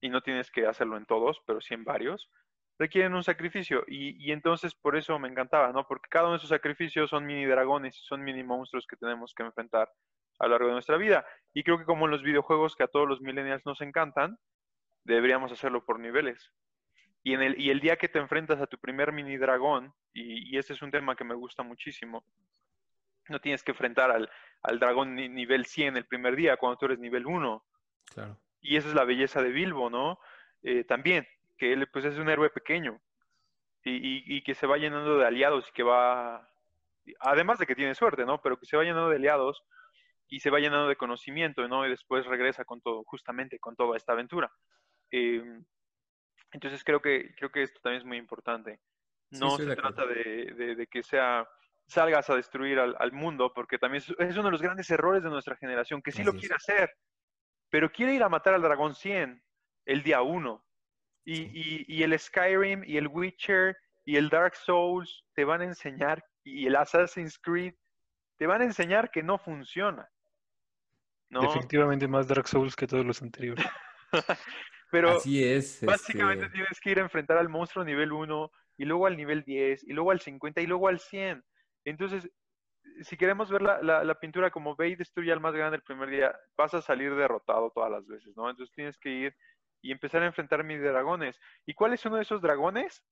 [0.00, 2.30] y no tienes que hacerlo en todos, pero sí en varios,
[2.78, 3.84] requieren un sacrificio.
[3.86, 5.86] Y, y entonces por eso me encantaba, ¿no?
[5.86, 9.44] Porque cada uno de esos sacrificios son mini dragones, son mini monstruos que tenemos que
[9.44, 9.90] enfrentar
[10.38, 11.24] a lo largo de nuestra vida.
[11.52, 14.38] Y creo que como en los videojuegos que a todos los millennials nos encantan,
[15.04, 16.52] deberíamos hacerlo por niveles.
[17.22, 20.54] Y, en el, y el día que te enfrentas a tu primer mini dragón, y,
[20.54, 22.24] y este es un tema que me gusta muchísimo,
[23.28, 24.30] no tienes que enfrentar al,
[24.62, 27.64] al dragón nivel 100 el primer día cuando tú eres nivel 1.
[28.12, 28.38] Claro.
[28.60, 30.18] Y esa es la belleza de Bilbo, ¿no?
[30.62, 33.00] Eh, también, que él pues es un héroe pequeño
[33.84, 36.50] y, y, que se va llenando de aliados y que va,
[37.20, 38.40] además de que tiene suerte, ¿no?
[38.40, 39.62] Pero que se va llenando de aliados
[40.28, 41.86] y se va llenando de conocimiento, ¿no?
[41.86, 44.50] Y después regresa con todo, justamente con toda esta aventura.
[45.10, 45.42] Eh,
[46.52, 48.80] entonces creo que, creo que esto también es muy importante.
[49.30, 51.46] No se trata de, de, que sea
[51.86, 55.28] salgas a destruir al, al, mundo, porque también es, uno de los grandes errores de
[55.28, 56.90] nuestra generación, que sí lo quiere hacer,
[57.68, 59.42] pero quiere ir a matar al dragón 100
[59.86, 60.64] el día 1.
[61.26, 65.64] Y, y, y, el Skyrim y el Witcher y el Dark Souls te van a
[65.64, 67.74] enseñar, y el Assassin's Creed
[68.38, 70.08] te van a enseñar que no funciona.
[71.34, 71.42] ¿No?
[71.42, 73.64] Definitivamente más Dark Souls que todos los anteriores.
[74.90, 78.84] Pero Así es, básicamente este tienes que ir a enfrentar al monstruo nivel 1 y
[78.84, 81.44] luego al nivel 10 y luego al 50 y luego al 100.
[81.84, 82.30] Entonces,
[83.02, 86.10] si queremos ver la, la, pintura como ve y destruye al más grande el primer
[86.10, 88.48] día, vas a salir derrotado todas las veces, ¿no?
[88.48, 89.36] Entonces tienes que ir
[89.82, 91.40] y empezar a enfrentar mis dragones.
[91.66, 93.02] ¿Y cuál es uno de esos dragones?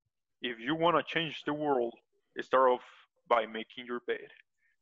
[0.40, 1.94] If you want to change the world,
[2.38, 2.84] start off
[3.26, 4.30] by making your bed.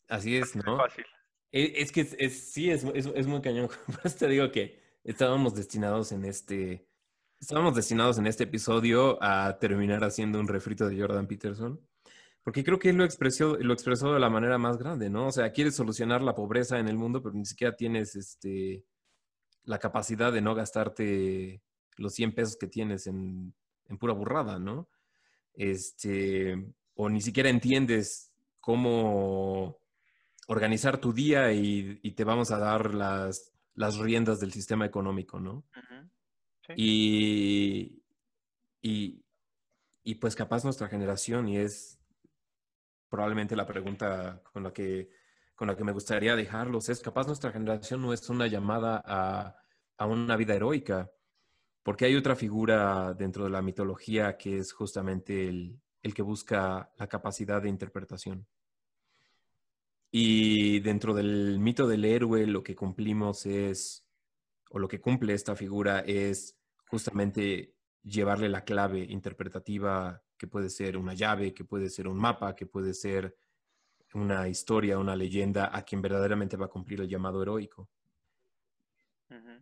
[0.08, 0.76] Así es, ¿no?
[0.76, 1.06] Fácil.
[1.52, 3.68] Es, es que es, sí, es, es, muy cañón.
[4.18, 6.86] Te digo que estábamos destinados en este,
[7.40, 11.80] estábamos destinados en este episodio a terminar haciendo un refrito de Jordan Peterson.
[12.42, 15.26] Porque creo que él lo expresó, lo expresó de la manera más grande, ¿no?
[15.26, 18.84] O sea, quieres solucionar la pobreza en el mundo, pero ni siquiera tienes este,
[19.64, 21.62] la capacidad de no gastarte
[21.96, 23.54] los 100 pesos que tienes en,
[23.88, 24.88] en pura burrada, ¿no?
[25.52, 29.79] Este, o ni siquiera entiendes cómo
[30.50, 35.64] organizar tu día y, te vamos a dar las, las, riendas del sistema económico, ¿no?
[36.74, 38.02] y,
[38.82, 39.24] y,
[40.02, 42.00] y, pues capaz nuestra generación, y es
[43.08, 45.10] probablemente la pregunta con la que,
[45.54, 49.56] con la que me gustaría dejarlos es, capaz nuestra generación no es una llamada a,
[49.98, 51.12] a una vida heroica,
[51.84, 56.92] porque hay otra figura dentro de la mitología que es justamente el, el que busca
[56.98, 58.48] la capacidad de interpretación.
[60.10, 64.04] Y dentro del mito del héroe lo que cumplimos es,
[64.70, 66.56] o lo que cumple esta figura es
[66.86, 72.56] justamente llevarle la clave interpretativa que puede ser una llave, que puede ser un mapa,
[72.56, 73.36] que puede ser
[74.14, 77.88] una historia, una leyenda, a quien verdaderamente va a cumplir el llamado heroico.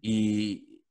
[0.01, 0.83] y,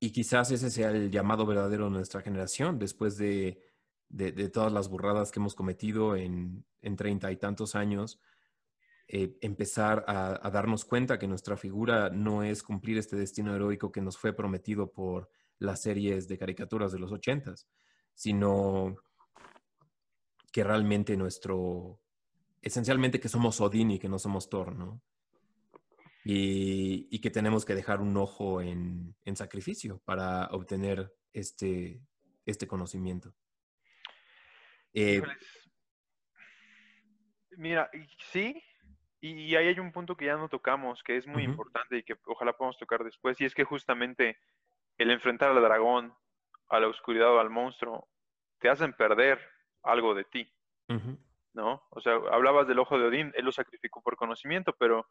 [0.00, 3.73] y quizás ese sea el llamado verdadero de nuestra generación, después de,
[4.16, 6.64] de, todas las burradas que hemos cometido en
[6.96, 8.20] treinta y tantos años,
[9.06, 13.92] eh, empezar a, a, darnos cuenta que nuestra figura no es cumplir este destino heroico
[13.92, 15.28] que nos fue prometido por
[15.58, 17.68] las series de caricaturas de los ochentas,
[18.14, 18.96] sino
[20.50, 22.00] que realmente nuestro,
[22.62, 25.02] esencialmente que somos Odín y que no somos Thor, ¿no?
[26.24, 32.00] Y, y que tenemos que dejar un ojo en, en sacrificio para obtener este,
[32.46, 33.34] este conocimiento.
[34.94, 35.20] Eh,
[37.56, 37.90] Mira,
[38.30, 38.62] sí,
[39.20, 42.16] y, ahí hay un punto que ya no tocamos, que es muy importante y que
[42.26, 44.38] ojalá podamos tocar después, y es que justamente
[44.98, 46.14] el enfrentar al dragón,
[46.68, 48.08] a la oscuridad o al monstruo,
[48.58, 49.40] te hacen perder
[49.82, 50.52] algo de ti,
[51.52, 51.86] ¿no?
[51.90, 55.08] O sea, hablabas del ojo de Odín, él lo sacrificó por conocimiento, pero,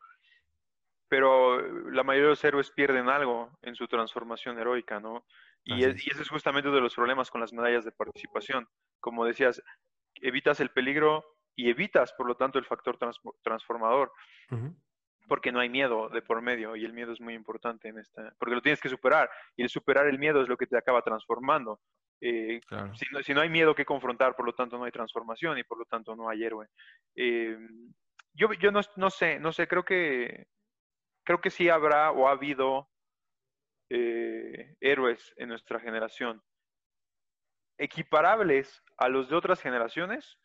[1.08, 5.26] pero la mayoría de los héroes pierden algo en su transformación heroica, ¿no?
[5.66, 8.68] Y, y ese es justamente uno de los problemas con las medallas de participación.
[9.00, 9.62] Como decías,
[10.16, 11.24] evitas el peligro
[11.56, 12.98] y evitas, por lo tanto, el factor
[13.44, 14.12] transformador
[15.28, 18.34] porque no hay miedo de por medio y el miedo es muy importante en esta,
[18.38, 21.02] porque lo tienes que superar y el superar el miedo es lo que te acaba
[21.02, 21.80] transformando.
[22.22, 22.62] Eh,
[23.24, 25.86] si, no, hay miedo que confrontar, por lo tanto no hay transformación y por lo
[25.86, 26.68] tanto no hay héroe.
[27.16, 27.58] Eh,
[28.34, 30.48] yo yo no, no, sé, no sé, creo que,
[31.24, 32.90] creo que sí habrá o ha habido
[33.94, 36.42] eh, héroes en nuestra generación
[37.78, 40.38] equiparables a los de otras generaciones,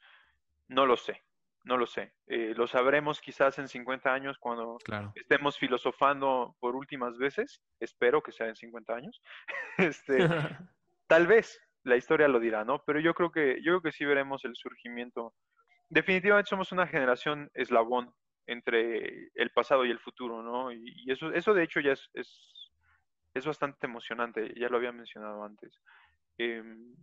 [0.69, 1.23] no lo sé
[1.69, 2.13] no lo sé.
[2.27, 4.79] Eh, lo sabremos quizás en 50 años cuando
[5.15, 7.61] estemos filosofando por últimas veces.
[7.79, 9.23] Espero que sea en 50 años.
[9.79, 10.19] este,
[11.07, 12.83] tal vez la historia lo dirá, ¿no?
[12.85, 15.35] Pero yo creo que yo creo que sí veremos el surgimiento.
[15.91, 18.13] Definitivamente somos una generación eslabón
[18.47, 20.73] entre el pasado y el futuro, ¿no?
[20.73, 22.58] Y, eso, eso de hecho ya es, es,
[23.39, 25.81] es, bastante emocionante, ya lo había mencionado antes.
[26.37, 26.95] Em,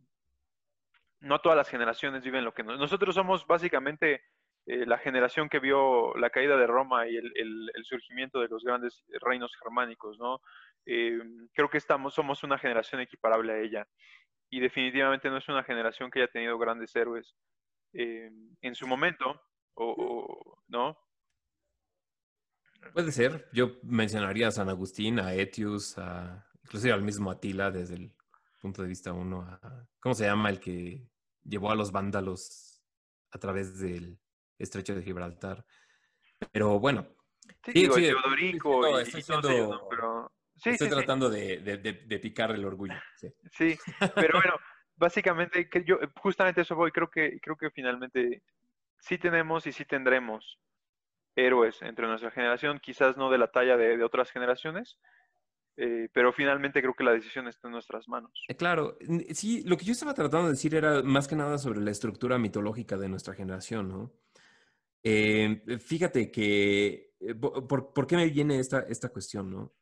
[1.21, 4.23] no todas las generaciones viven lo que nosotros somos básicamente
[4.67, 9.03] eh, la generación que vio la caída de Roma y el, surgimiento de los grandes
[9.21, 10.41] reinos germánicos, ¿no?
[10.85, 11.19] eh,
[11.53, 13.87] creo que estamos, somos una generación equiparable a ella.
[14.49, 17.35] Y definitivamente no es una generación que haya tenido grandes héroes
[17.93, 18.29] eh,
[18.61, 19.41] en su momento,
[19.73, 20.97] o, ¿no?
[22.93, 23.49] Puede ser.
[23.51, 28.11] Yo mencionaría a San Agustín, a Etius, a, inclusive al mismo Atila desde el
[28.61, 29.59] punto de vista uno.
[29.99, 31.07] ¿Cómo se llama el que
[31.43, 32.81] llevó a los vándalos
[33.31, 34.19] a través del
[34.57, 35.65] estrecho de Gibraltar?
[36.51, 37.07] Pero bueno.
[37.63, 42.95] Sí, Teodorico estoy, estoy tratando de, picar el orgullo.
[43.51, 43.77] Sí,
[44.15, 44.55] pero bueno,
[44.95, 48.41] básicamente yo justamente eso voy, creo que creo que finalmente
[48.99, 50.59] sí tenemos y sí tendremos
[51.35, 54.97] héroes entre nuestra generación, quizás no de la talla de, otras generaciones,
[55.77, 58.31] eh, pero finalmente creo que la decisión está en nuestras manos.
[58.47, 58.97] Eh, claro,
[59.33, 62.37] sí, lo que yo estaba tratando de decir era más que nada sobre la estructura
[62.37, 64.13] mitológica de nuestra generación, ¿no?
[65.03, 69.73] Eh, fíjate que, por, qué me viene esta, esta cuestión, no?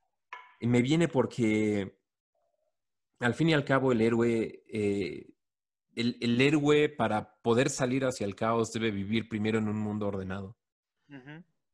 [0.60, 1.98] Me viene porque,
[3.20, 4.64] al fin y al cabo, el héroe,
[5.96, 10.58] el, héroe para poder salir hacia el caos debe vivir primero en un mundo ordenado.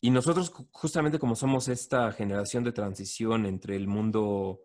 [0.01, 4.61] Y nosotros, justamente como somos esta generación de transición entre el mundo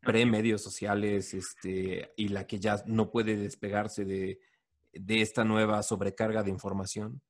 [0.00, 4.40] pre-medios sociales este, y la que ya no puede despegarse de,
[4.92, 7.22] de esta nueva sobrecarga de información,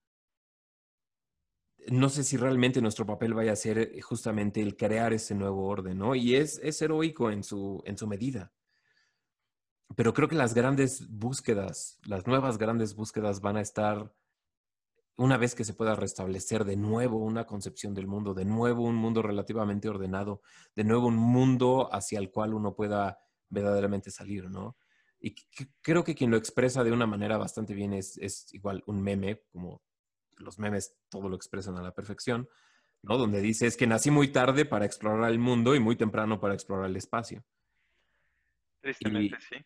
[1.88, 5.98] no sé si realmente nuestro papel vaya a ser justamente el crear ese nuevo orden,
[5.98, 6.14] ¿no?
[6.14, 8.52] Y es, es heroico en su, en su medida.
[9.96, 14.14] Pero creo que las grandes búsquedas, las nuevas grandes búsquedas van a estar
[15.16, 18.96] una vez que se pueda restablecer de nuevo una concepción del mundo, de nuevo un
[18.96, 20.42] mundo relativamente ordenado,
[20.74, 23.18] de nuevo un mundo hacia el cual uno pueda
[23.48, 24.76] verdaderamente salir, ¿no?
[25.20, 25.34] Y
[25.82, 29.42] creo que quien lo expresa de una manera bastante bien es, es igual un meme,
[29.52, 29.82] como
[30.36, 32.48] los memes todo lo expresan a la perfección,
[33.02, 33.18] ¿no?
[33.18, 36.54] Donde dice es que nací muy tarde para explorar el mundo y muy temprano para
[36.54, 37.44] explorar el espacio.
[38.80, 39.56] Tristemente, sí.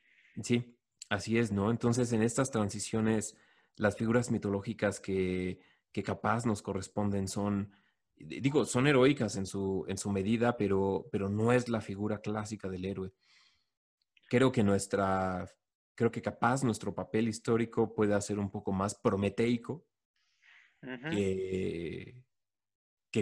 [0.43, 0.79] Sí,
[1.09, 1.71] así es, ¿no?
[1.71, 3.37] Entonces, en estas transiciones,
[3.77, 5.61] las figuras mitológicas que,
[5.93, 7.73] que capaz nos corresponden son,
[8.17, 12.69] digo, son heroicas en su, en su medida, pero, pero no es la figura clásica
[12.69, 13.13] del héroe.
[14.29, 15.47] Creo que nuestra,
[15.95, 19.87] creo que capaz nuestro papel histórico puede ser un poco más prometeico,
[21.11, 22.23] que,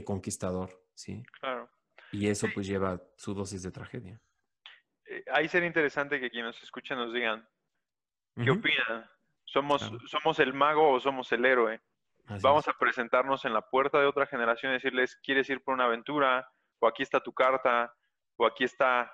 [0.04, 1.22] conquistador, ¿sí?
[1.40, 1.70] Claro.
[2.10, 4.20] Y eso pues lleva su dosis de tragedia.
[5.06, 7.48] Eh, ahí sería interesante que quienes nos escuchen nos digan,
[8.34, 9.08] ¿qué opinan?
[9.54, 11.80] ¿Somos, ¿Somos el mago o somos el héroe?
[12.42, 15.84] Vamos a presentarnos en la puerta de otra generación y decirles, ¿quieres ir por una
[15.84, 16.48] aventura?
[16.80, 17.94] O aquí está tu carta,
[18.36, 19.12] o aquí está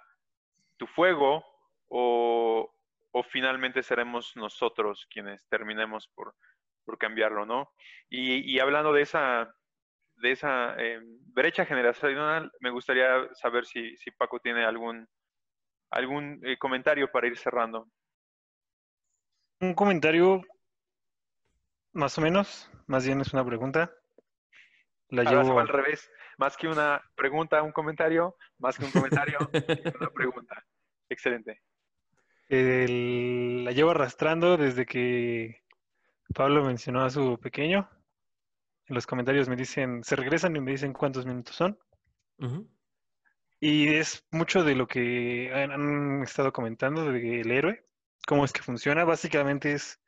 [0.77, 1.45] tu fuego,
[1.89, 2.73] o,
[3.11, 6.35] o finalmente seremos nosotros quienes terminemos por
[6.85, 7.71] por cambiarlo, ¿no?
[8.09, 9.55] Y, hablando de esa,
[10.17, 10.99] de esa eh,
[11.33, 15.07] brecha generacional, me gustaría saber si, Paco tiene algún,
[15.91, 17.87] algún eh, comentario para ir cerrando.
[19.61, 20.43] Un comentario,
[21.93, 23.93] más o menos, más bien es una pregunta.
[25.09, 29.39] La llevo al revés, más que una pregunta, un comentario, más que un comentario,
[30.01, 30.65] una pregunta.
[31.09, 31.61] Excelente.
[32.49, 35.63] la llevo arrastrando desde que
[36.35, 37.91] Pablo mencionó a su pequeño.
[38.87, 41.79] En los comentarios me dicen, se regresan y me dicen cuántos minutos son.
[43.61, 47.85] Y es mucho de lo que han, estado comentando del héroe,
[48.27, 49.05] cómo es que funciona.
[49.05, 50.01] Básicamente es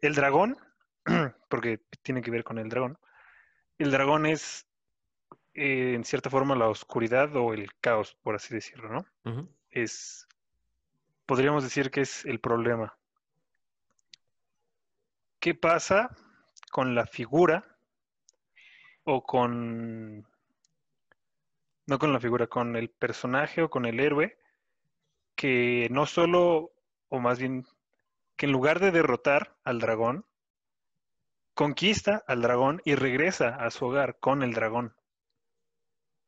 [0.00, 0.56] el dragón,
[1.48, 2.98] porque tiene que ver con el dragón.
[3.78, 4.66] El dragón es,
[5.54, 8.90] eh, en cierta forma, la oscuridad o el caos, por así decirlo,
[9.24, 9.48] ¿no?
[9.70, 10.26] Es,
[11.26, 12.96] podríamos decir que es el problema
[15.42, 16.16] ¿Qué pasa
[16.70, 17.64] con la figura
[19.02, 20.24] o con...
[21.86, 24.38] No con la figura, con el personaje o con el héroe
[25.34, 26.70] que no solo,
[27.12, 27.66] o más bien,
[28.36, 30.24] que en lugar de derrotar al dragón,
[31.52, 34.96] conquista al dragón y regresa a su hogar con el dragón.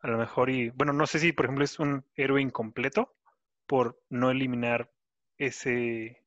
[0.00, 3.16] A lo mejor, y bueno, no sé si, por ejemplo, es un héroe incompleto
[3.66, 4.92] por no eliminar
[5.38, 6.22] ese,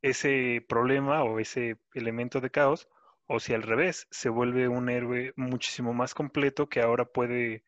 [0.00, 2.88] ese problema o ese elemento de caos,
[3.26, 7.64] o si al revés, se vuelve un héroe muchísimo más completo que ahora puede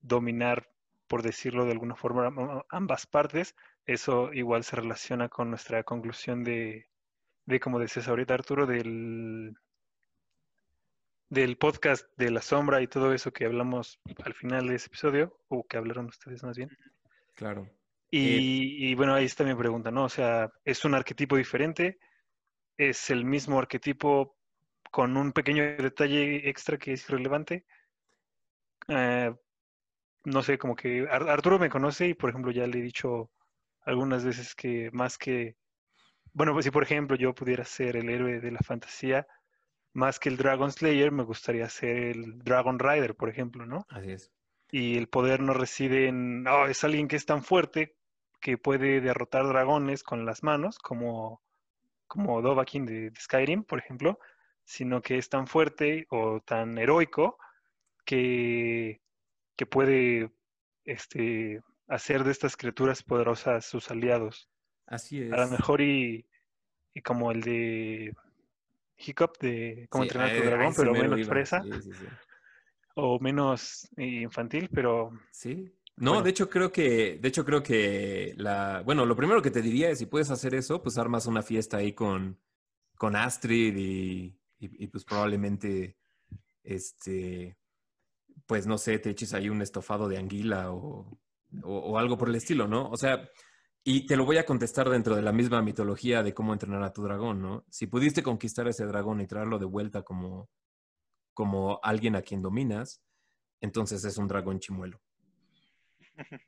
[0.00, 0.70] dominar,
[1.06, 3.54] por decirlo de alguna forma, ambas partes.
[3.90, 6.86] Eso igual se relaciona con nuestra conclusión de,
[7.44, 9.56] de como decías ahorita Arturo, del,
[11.28, 15.40] del podcast de la sombra y todo eso que hablamos al final de ese episodio,
[15.48, 16.70] o que hablaron ustedes más bien.
[17.34, 17.68] Claro.
[18.12, 20.04] Y, bueno, ahí está mi pregunta, ¿no?
[20.04, 21.98] O sea, ¿es un arquetipo diferente?
[22.76, 24.36] ¿Es el mismo arquetipo
[24.92, 27.66] con un pequeño detalle extra que es irrelevante?
[28.86, 29.34] Eh,
[30.26, 33.32] no sé, como que Arturo me conoce y, por ejemplo, ya le he dicho
[33.90, 35.56] algunas veces que más que,
[36.32, 39.26] bueno, pues si por ejemplo yo pudiera ser el héroe de la fantasía,
[39.92, 43.84] más que el Dragon Slayer, me gustaría ser el Dragon Rider, por ejemplo, ¿no?
[43.90, 44.32] Así es.
[44.70, 47.96] Y el poder no reside en, oh, es alguien que es tan fuerte
[48.40, 51.42] que puede derrotar dragones con las manos, como,
[52.06, 54.20] como Dovahkiin de, de Skyrim, por ejemplo,
[54.64, 57.36] sino que es tan fuerte o tan heroico
[58.04, 59.00] que,
[59.56, 60.30] que puede
[60.84, 61.60] este,
[61.90, 64.48] hacer de estas criaturas poderosas sus aliados.
[64.86, 65.32] Así es.
[65.32, 66.26] A lo mejor y,
[66.94, 68.14] y como el de
[68.96, 71.62] Hiccup de cómo entrenar tu dragón, pero menos fresa.
[72.94, 75.10] O menos infantil, pero.
[75.30, 75.72] Sí.
[75.96, 79.60] No, de hecho creo que, de hecho creo que la, bueno, lo primero que te
[79.60, 82.40] diría es si puedes hacer eso, pues armas una fiesta ahí con,
[82.96, 85.98] con Astrid y, y, pues probablemente,
[86.62, 87.58] este,
[88.46, 91.20] pues no sé, te eches ahí un estofado de anguila o,
[91.62, 92.88] o algo por el estilo, ¿no?
[92.90, 93.28] O sea,
[93.82, 96.92] y te lo voy a contestar dentro de la misma mitología de cómo entrenar a
[96.92, 97.64] tu dragón, ¿no?
[97.70, 100.50] Si pudiste conquistar ese dragón y traerlo de vuelta como,
[101.32, 103.02] como alguien a quien dominas,
[103.60, 105.00] entonces es un dragón chimuelo.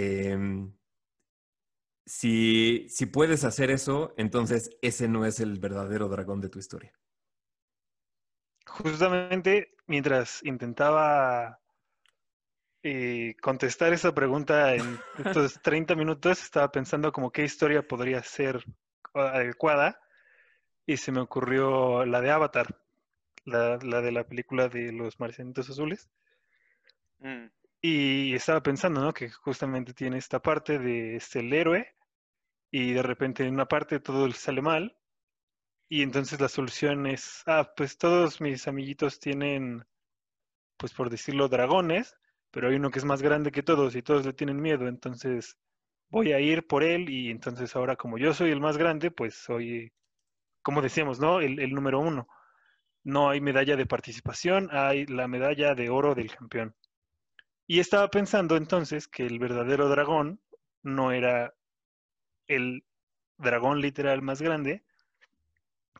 [0.00, 0.72] Em,
[2.06, 6.92] si, si puedes hacer eso, entonces ese no es el verdadero dragón de tu historia.
[8.64, 11.58] Justamente mientras intentaba
[12.82, 18.64] y contestar esa pregunta en estos 30 minutos, estaba pensando como qué historia podría ser
[19.14, 20.00] adecuada
[20.86, 22.80] y se me ocurrió la de Avatar,
[23.44, 26.08] la, de la película de los marcianitos azules.
[27.18, 27.46] Mm.
[27.80, 29.12] Y estaba pensando, ¿no?
[29.12, 31.94] Que justamente tiene esta parte de este el héroe
[32.70, 34.96] y de repente en una parte todo sale mal
[35.88, 39.86] y entonces la solución es, ah, pues todos mis amiguitos tienen,
[40.76, 42.17] pues por decirlo, dragones
[42.50, 45.58] pero hay uno que es más grande que todos y todos le tienen miedo, entonces
[46.08, 49.34] voy a ir por él y entonces ahora como yo soy el más grande, pues
[49.34, 49.92] soy,
[50.62, 51.40] como decíamos, ¿no?
[51.40, 52.28] El, el número uno.
[53.04, 56.74] No hay medalla de participación, hay la medalla de oro del campeón.
[57.66, 60.40] Y estaba pensando entonces que el verdadero dragón
[60.82, 61.54] no era
[62.46, 62.84] el
[63.36, 64.84] dragón literal más grande,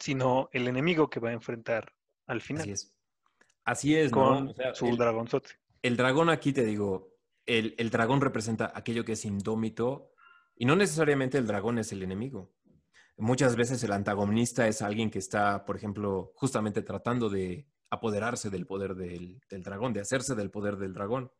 [0.01, 1.93] sino el enemigo que va a enfrentar
[2.27, 2.62] al final.
[2.62, 2.95] Así es.
[3.65, 9.05] Así es, con su el, dragonzote el dragón aquí te digo, el, dragón representa aquello
[9.05, 10.12] que es indómito
[10.55, 12.52] y no necesariamente el dragón es el enemigo.
[13.16, 18.66] Muchas veces el antagonista es alguien que está, por ejemplo, justamente tratando de apoderarse del
[18.66, 21.32] poder del, dragón, de hacerse del poder del dragón.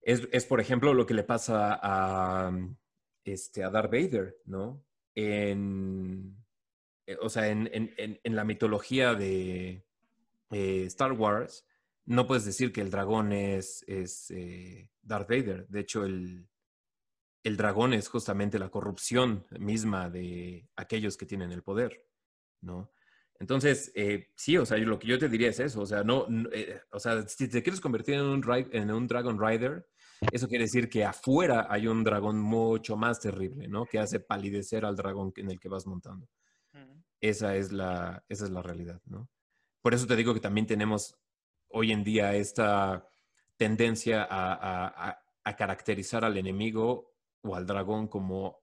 [0.00, 2.50] Es, por ejemplo, lo que le pasa a,
[3.22, 4.82] este, a Darth Vader, ¿no?
[5.14, 6.36] En,
[7.06, 9.84] eh, o sea, en, la mitología de
[10.50, 11.66] eh, Star Wars,
[12.06, 15.66] no puedes decir que el dragón es, es eh, Darth Vader.
[15.68, 16.48] De hecho, el,
[17.44, 22.06] el, dragón es justamente la corrupción misma de aquellos que tienen el poder,
[22.62, 22.90] ¿no?
[23.38, 25.80] Entonces, eh, sí, o sea, lo que yo te diría es eso.
[25.80, 29.40] O sea, no, eh, o sea, si te quieres convertir en un, en un Dragon
[29.40, 29.86] Rider,
[30.32, 33.86] eso quiere decir que afuera hay un dragón mucho más terrible, ¿no?
[33.86, 36.28] Que hace palidecer al dragón en el que vas montando.
[37.22, 39.28] Esa es la, esa es la realidad, ¿no?
[39.82, 41.16] Por eso te digo que también tenemos
[41.70, 43.08] hoy en día esta
[43.56, 45.16] tendencia a,
[45.56, 48.62] caracterizar al enemigo o al dragón como,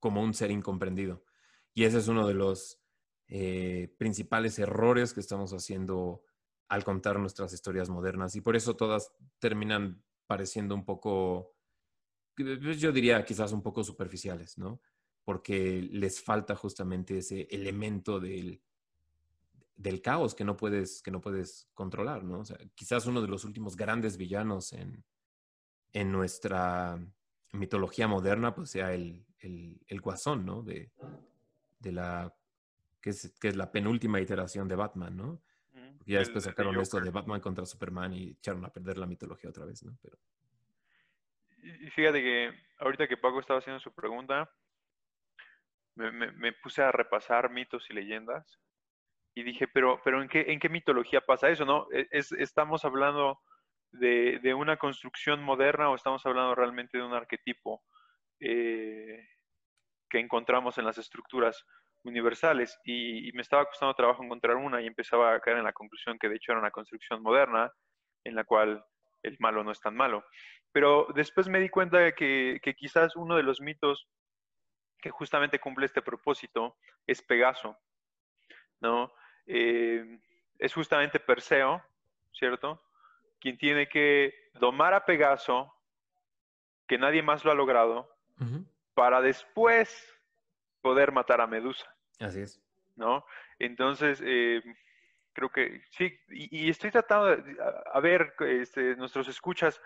[0.00, 1.24] como un ser incomprendido.
[1.72, 2.82] Y ese es uno de los
[3.28, 6.24] eh, principales errores que estamos haciendo
[6.68, 8.34] al contar nuestras historias modernas.
[8.34, 11.54] Y por eso todas terminan pareciendo un poco,
[12.34, 14.80] pues, yo diría quizás un poco superficiales, ¿no?
[15.24, 18.60] Porque les falta justamente ese elemento del,
[19.80, 22.40] del caos que no puedes, que no puedes controlar, ¿no?
[22.40, 25.02] O sea, quizás uno de los últimos grandes villanos en,
[25.94, 26.98] en nuestra
[27.52, 30.62] mitología moderna, pues sea el, el, guasón, ¿no?
[30.62, 30.92] De,
[31.78, 32.30] de la,
[33.00, 35.42] que es, que es, la penúltima iteración de Batman, ¿no?
[35.96, 39.48] Porque ya después sacaron esto de Batman contra Superman y echaron a perder la mitología
[39.48, 39.96] otra vez, ¿no?
[40.02, 40.18] Pero...
[41.62, 44.50] Y fíjate que ahorita que Paco estaba haciendo su pregunta,
[45.94, 48.58] me, me puse a repasar mitos y leyendas
[49.34, 51.64] y dije, pero, pero ¿en, qué, ¿en qué mitología pasa eso?
[51.64, 51.86] ¿no?
[51.92, 53.40] E, es, ¿Estamos hablando
[53.92, 57.82] de, de, una construcción moderna o estamos hablando realmente de un arquetipo
[58.40, 59.26] eh,
[60.08, 61.64] que encontramos en las estructuras
[62.02, 62.78] universales?
[62.84, 66.28] Y, me estaba costando trabajo encontrar una y empezaba a caer en la conclusión que
[66.28, 67.72] de hecho era una construcción moderna
[68.24, 68.84] en la cual
[69.22, 70.24] el malo no es tan malo.
[70.72, 74.08] Pero después me di cuenta de que, que quizás uno de los mitos
[75.00, 76.76] que justamente cumple este propósito
[77.06, 77.78] es Pegaso,
[78.80, 79.12] ¿no?
[79.46, 80.18] Eh,
[80.58, 81.82] es justamente Perseo,
[82.32, 82.82] ¿cierto?
[83.40, 85.72] Quien tiene que domar a Pegaso,
[86.86, 88.08] que nadie más lo ha logrado,
[88.94, 89.88] para después
[90.80, 91.86] poder matar a Medusa.
[92.18, 92.62] Así es.
[92.96, 93.24] ¿No?
[93.58, 94.62] Entonces, eh,
[95.32, 97.56] creo que sí, y, estoy tratando de
[97.92, 99.80] a, ver, este, nuestros escuchas,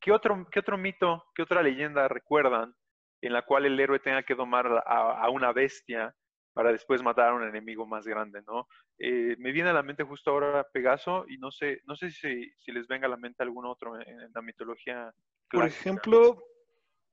[0.00, 2.74] ¿qué otro, ¿qué otro mito, qué otra leyenda recuerdan
[3.20, 6.14] en la cual el héroe tenga que domar a, una bestia
[6.54, 8.68] para después matar a un enemigo más grande, ¿no?
[8.98, 12.50] Eh, me viene a la mente justo ahora Pegaso y no sé, no sé si,
[12.56, 15.12] si les venga a la mente algún otro en, la mitología.
[15.50, 16.42] Por ejemplo,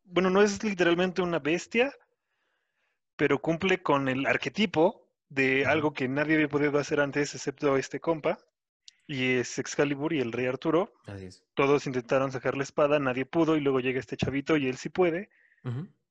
[0.04, 1.92] bueno, no es literalmente una bestia,
[3.16, 8.00] pero cumple con el arquetipo de algo que nadie había podido hacer antes excepto este
[8.00, 8.38] compa,
[9.08, 10.94] y es Excalibur y el rey Arturo.
[11.08, 11.44] Así es.
[11.56, 14.90] Todos intentaron sacar la espada, nadie pudo, y luego llega este chavito y él sí
[14.90, 15.30] puede,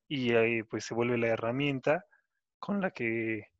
[0.08, 2.04] y ahí pues se vuelve la herramienta
[2.60, 3.50] con la que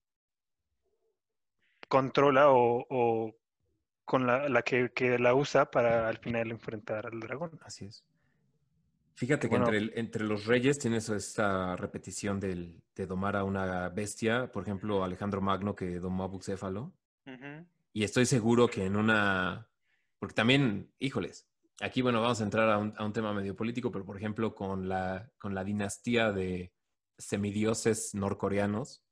[1.88, 3.34] controla o,
[4.04, 7.58] con la, que, que, la usa para al final enfrentar al dragón.
[7.62, 8.04] Así es.
[9.14, 14.50] Fíjate que entre, entre, los reyes tienes esta repetición del, de domar a una bestia,
[14.50, 16.92] por ejemplo, Alejandro Magno que domó a Bucéfalo.
[17.92, 19.68] Y estoy seguro que en una...
[20.18, 21.46] Porque también, híjoles,
[21.80, 24.54] aquí bueno, vamos a entrar a un, a un, tema medio político, pero por ejemplo
[24.54, 26.72] con la, con la dinastía de
[27.20, 29.04] semidioses norcoreanos,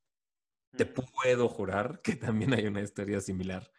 [0.76, 3.70] te puedo jurar que también hay una historia similar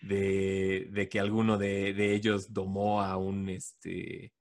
[0.00, 3.48] de, de que alguno de, de ellos domó a un...
[3.48, 4.32] Este,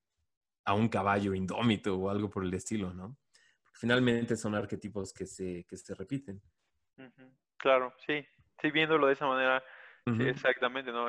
[0.63, 3.17] a un caballo indómito o algo por el estilo, ¿no?
[3.73, 6.39] finalmente son arquetipos que se, que se repiten.
[7.57, 8.23] Claro, sí,
[8.61, 9.63] sí, viéndolo de esa manera,
[10.05, 11.07] exactamente, ¿no?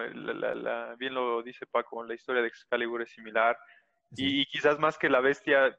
[0.96, 3.58] bien lo dice Paco, la historia de Excalibur es similar
[4.16, 5.78] y, quizás más que la bestia,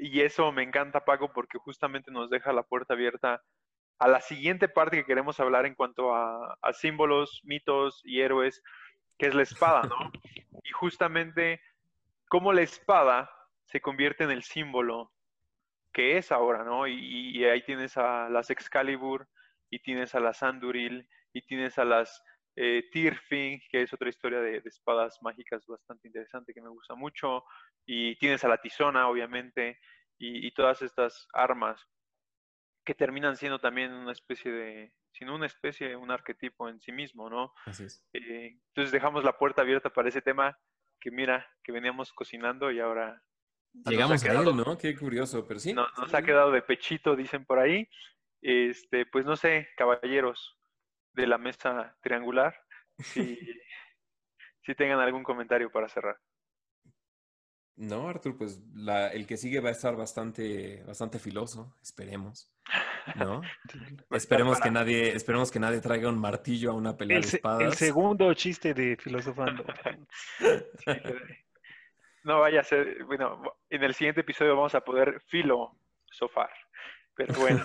[0.00, 3.42] y eso me encanta Paco porque justamente nos deja la puerta abierta
[3.98, 8.62] a la siguiente parte que queremos hablar en cuanto a, a símbolos, mitos y héroes,
[9.18, 9.96] que es la espada, ¿no?
[10.64, 11.60] y justamente
[12.28, 13.30] cómo la espada
[13.64, 15.12] se convierte en el símbolo
[15.96, 16.86] que es ahora, ¿no?
[16.86, 19.26] Y, ahí tienes a las Excalibur,
[19.70, 22.22] y tienes a las Anduril, y tienes a las
[22.56, 27.44] eh, Tirfing, que es otra historia de, espadas mágicas bastante interesante que me gusta mucho,
[27.84, 29.78] y tienes a la Tizona, obviamente,
[30.18, 31.86] y, todas estas armas
[32.86, 37.28] que terminan siendo también una especie de, sino una especie, un arquetipo en sí mismo,
[37.28, 37.52] ¿no?
[37.66, 38.02] Así es.
[38.14, 40.58] Eh, entonces dejamos la puerta abierta para ese tema
[40.98, 43.22] que mira, que veníamos cocinando y ahora...
[43.84, 44.78] Llegamos a él, ¿no?
[44.78, 45.74] Qué curioso, pero sí.
[45.74, 47.86] nos ha quedado de pechito, dicen por ahí.
[48.40, 50.55] Este, pues no sé, caballeros
[51.16, 52.54] de la mesa triangular,
[52.98, 53.38] si,
[54.62, 56.18] si tengan algún comentario para cerrar.
[57.76, 58.62] No, Artur, pues
[59.12, 62.50] el que sigue va a estar bastante, bastante filoso, esperemos.
[63.16, 63.42] ¿No?
[64.10, 67.62] esperemos que nadie, esperemos que nadie traiga un martillo a una pelea de espadas.
[67.62, 69.64] El segundo chiste de filosofando.
[72.24, 76.50] no vaya a ser, bueno, en el siguiente episodio vamos a poder filosofar.
[77.14, 77.64] Pero bueno.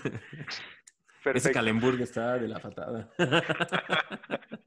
[1.25, 3.09] Ese Calemburg está de la patada.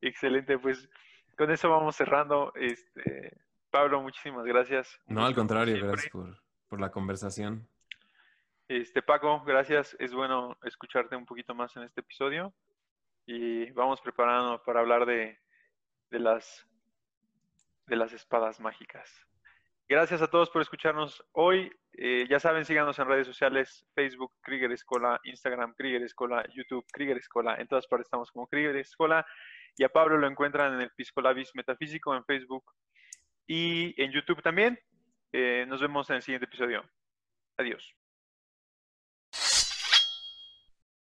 [0.00, 0.88] Excelente, pues
[1.36, 2.52] con eso vamos cerrando.
[2.56, 3.36] Este,
[3.70, 5.00] Pablo, muchísimas gracias.
[5.06, 7.68] No, al contrario, gracias por, la conversación.
[8.68, 9.96] Este, Paco, gracias.
[9.98, 12.52] Es bueno escucharte un poquito más en este episodio.
[13.24, 15.38] Y vamos preparando para hablar de,
[16.10, 16.66] las,
[17.86, 19.08] de las espadas mágicas.
[19.92, 21.70] Gracias a todos por escucharnos hoy.
[21.92, 27.18] Eh, ya saben, síganos en redes sociales, Facebook, Krieger Escola, Instagram, Krieger Escola, YouTube, Krieger
[27.18, 27.56] Escola.
[27.56, 29.26] En todas partes estamos como Krieger Escola.
[29.76, 32.64] Y a Pablo lo encuentran en el Piscolabis Metafísico en Facebook
[33.46, 34.80] y en YouTube también.
[35.30, 36.88] Eh, nos vemos en el siguiente episodio.
[37.58, 37.94] Adiós.